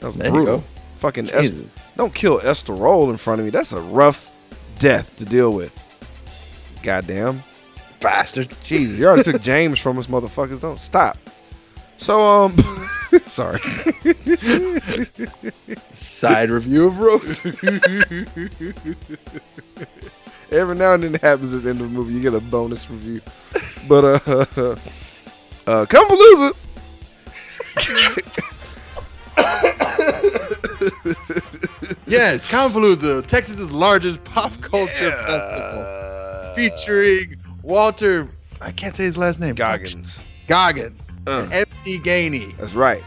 [0.00, 0.58] That was There you brutal.
[0.58, 0.64] go.
[0.98, 1.78] Fucking Esther, Jesus.
[1.96, 4.30] don't kill Esther Rolle in front of me that's a rough
[4.78, 5.72] death to deal with
[6.82, 7.42] goddamn
[8.00, 8.56] Bastards.
[8.58, 10.60] Jesus, you already took James from us, motherfuckers.
[10.60, 11.18] Don't stop.
[11.96, 12.56] So, um,
[13.26, 13.58] sorry.
[15.90, 17.40] Side review of Rose.
[20.50, 22.14] Every now and then it happens at the end of the movie.
[22.14, 23.20] You get a bonus review.
[23.88, 24.76] But, uh,
[25.66, 26.54] uh, Comicpalooza.
[32.06, 38.28] yes, Comicpalooza, Texas's largest pop culture festival, featuring Walter.
[38.60, 39.54] I can't say his last name.
[39.54, 40.22] Goggins.
[40.46, 41.10] Goggins.
[41.26, 41.48] Uh.
[41.52, 42.56] MC Gainey.
[42.58, 43.02] That's right.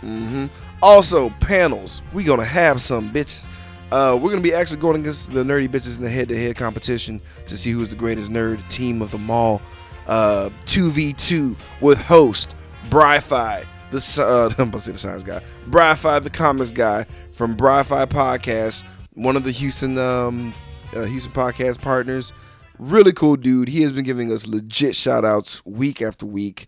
[0.00, 0.46] hmm
[0.82, 2.02] Also, panels.
[2.12, 3.46] We gonna have some bitches.
[3.90, 7.56] Uh, we're gonna be actually going against the nerdy bitches in the head-to-head competition to
[7.56, 9.62] see who's the greatest nerd team of them all.
[10.06, 12.54] Uh, 2v2 with host
[12.90, 13.64] Bri-Fi,
[13.94, 18.06] the uh, I'm about to say the science guy, Bri-Fi, the comics guy from Bri-Fi
[18.06, 18.84] Podcast,
[19.14, 20.52] one of the Houston um,
[20.94, 22.32] uh, Houston podcast partners.
[22.78, 23.68] Really cool dude.
[23.68, 26.66] He has been giving us legit shout outs week after week.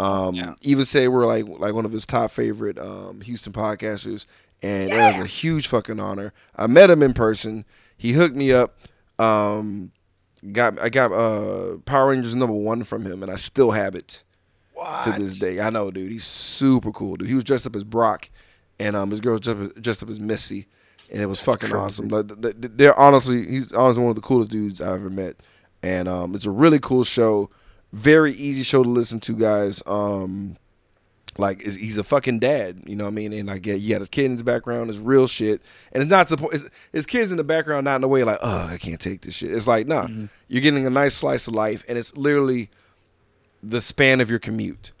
[0.00, 0.54] Um, Yeah.
[0.62, 4.26] even say we're like like one of his top favorite um, Houston podcasters,
[4.62, 6.32] and it was a huge fucking honor.
[6.54, 7.64] I met him in person.
[7.96, 8.78] He hooked me up.
[9.18, 9.90] Um,
[10.52, 14.22] got I got uh, Power Rangers number one from him, and I still have it
[14.78, 15.04] What?
[15.04, 15.60] to this day.
[15.60, 16.10] I know, dude.
[16.12, 17.28] He's super cool, dude.
[17.28, 18.30] He was dressed up as Brock,
[18.78, 20.66] and um, his girl was dressed up, dressed up as Misty,
[21.12, 21.74] and it was fucking crazy.
[21.82, 22.08] awesome.
[22.08, 25.36] Like, th- th- They're honestly, he's honestly one of the coolest dudes I've ever met,
[25.82, 27.50] and um, it's a really cool show.
[27.92, 29.82] Very easy show to listen to, guys.
[29.86, 30.56] Um,
[31.38, 33.32] like he's a fucking dad, you know what I mean?
[33.32, 36.10] And like yeah, he had his kid in his background, it's real shit, and it's
[36.10, 36.66] not supposed.
[36.92, 39.34] His kids in the background, not in a way like, oh, I can't take this
[39.34, 39.52] shit.
[39.52, 40.24] It's like, nah, Mm-hmm.
[40.48, 42.70] you're getting a nice slice of life, and it's literally
[43.62, 44.92] the span of your commute.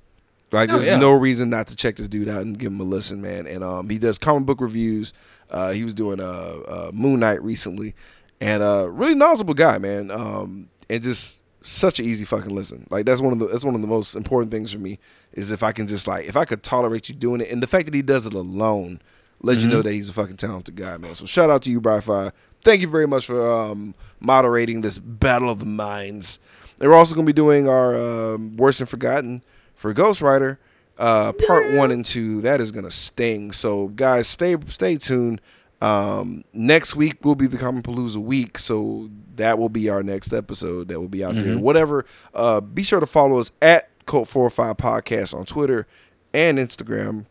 [0.50, 0.98] Like, Oh, there's yeah.
[0.98, 3.46] no reason not to check this dude out and give him a listen, man.
[3.46, 5.12] And um, he does comic book reviews.
[5.50, 6.24] Uh, he was doing uh,
[6.66, 7.94] uh, Moon Knight recently,
[8.40, 10.10] and uh, really knowledgeable guy, man.
[10.10, 12.86] Um, and just such an easy fucking listen.
[12.90, 14.98] Like that's one of the that's one of the most important things for me
[15.32, 17.66] is if I can just like if I could tolerate you doing it, and the
[17.66, 19.00] fact that he does it alone
[19.42, 21.14] let you know that he's a fucking talented guy, man.
[21.14, 22.32] So shout out to you, Bri-Fi.
[22.64, 26.38] Thank you very much for um, moderating this battle of the minds.
[26.80, 29.42] And we're also going to be doing our um, worst and forgotten
[29.74, 30.58] for Ghost Rider,
[30.98, 32.40] uh, part one and two.
[32.42, 33.52] That is going to sting.
[33.52, 35.40] So guys, stay stay tuned.
[35.80, 40.88] Um, next week will be the Comicpalooza week, so that will be our next episode
[40.88, 41.56] that will be out there.
[41.58, 42.04] Whatever.
[42.34, 45.86] Uh, be sure to follow us at Cult Four or Five Podcast on Twitter
[46.34, 47.26] and Instagram.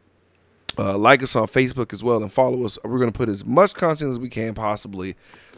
[0.80, 2.78] Uh, like us on Facebook as well and follow us.
[2.84, 5.16] We're going to put as much content as we can possibly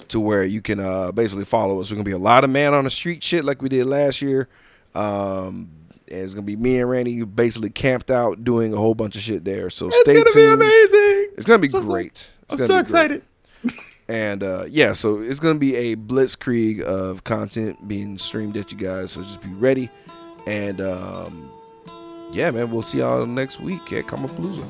[0.07, 1.91] to where you can uh, basically follow us.
[1.91, 3.85] We're going to be a lot of man on the street shit like we did
[3.85, 4.47] last year.
[4.95, 5.69] Um,
[6.07, 9.15] and it's going to be me and Randy basically camped out doing a whole bunch
[9.17, 9.69] of shit there.
[9.69, 10.53] So It's stay gonna be tuned.
[10.61, 11.29] amazing.
[11.37, 12.29] It's going to be So great.
[12.49, 12.79] I'm so great.
[12.81, 13.21] excited.
[14.07, 18.71] And uh, yeah, so it's going to be a blitzkrieg of content being streamed at
[18.71, 19.11] you guys.
[19.11, 19.87] So just be ready.
[20.47, 21.51] And um,
[22.31, 24.63] yeah, man, we'll see y'all next week at Comicpalooza.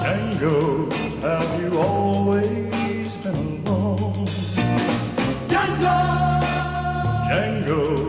[0.00, 4.26] Django, have you always been alone?
[5.48, 6.42] Django,
[7.28, 8.07] have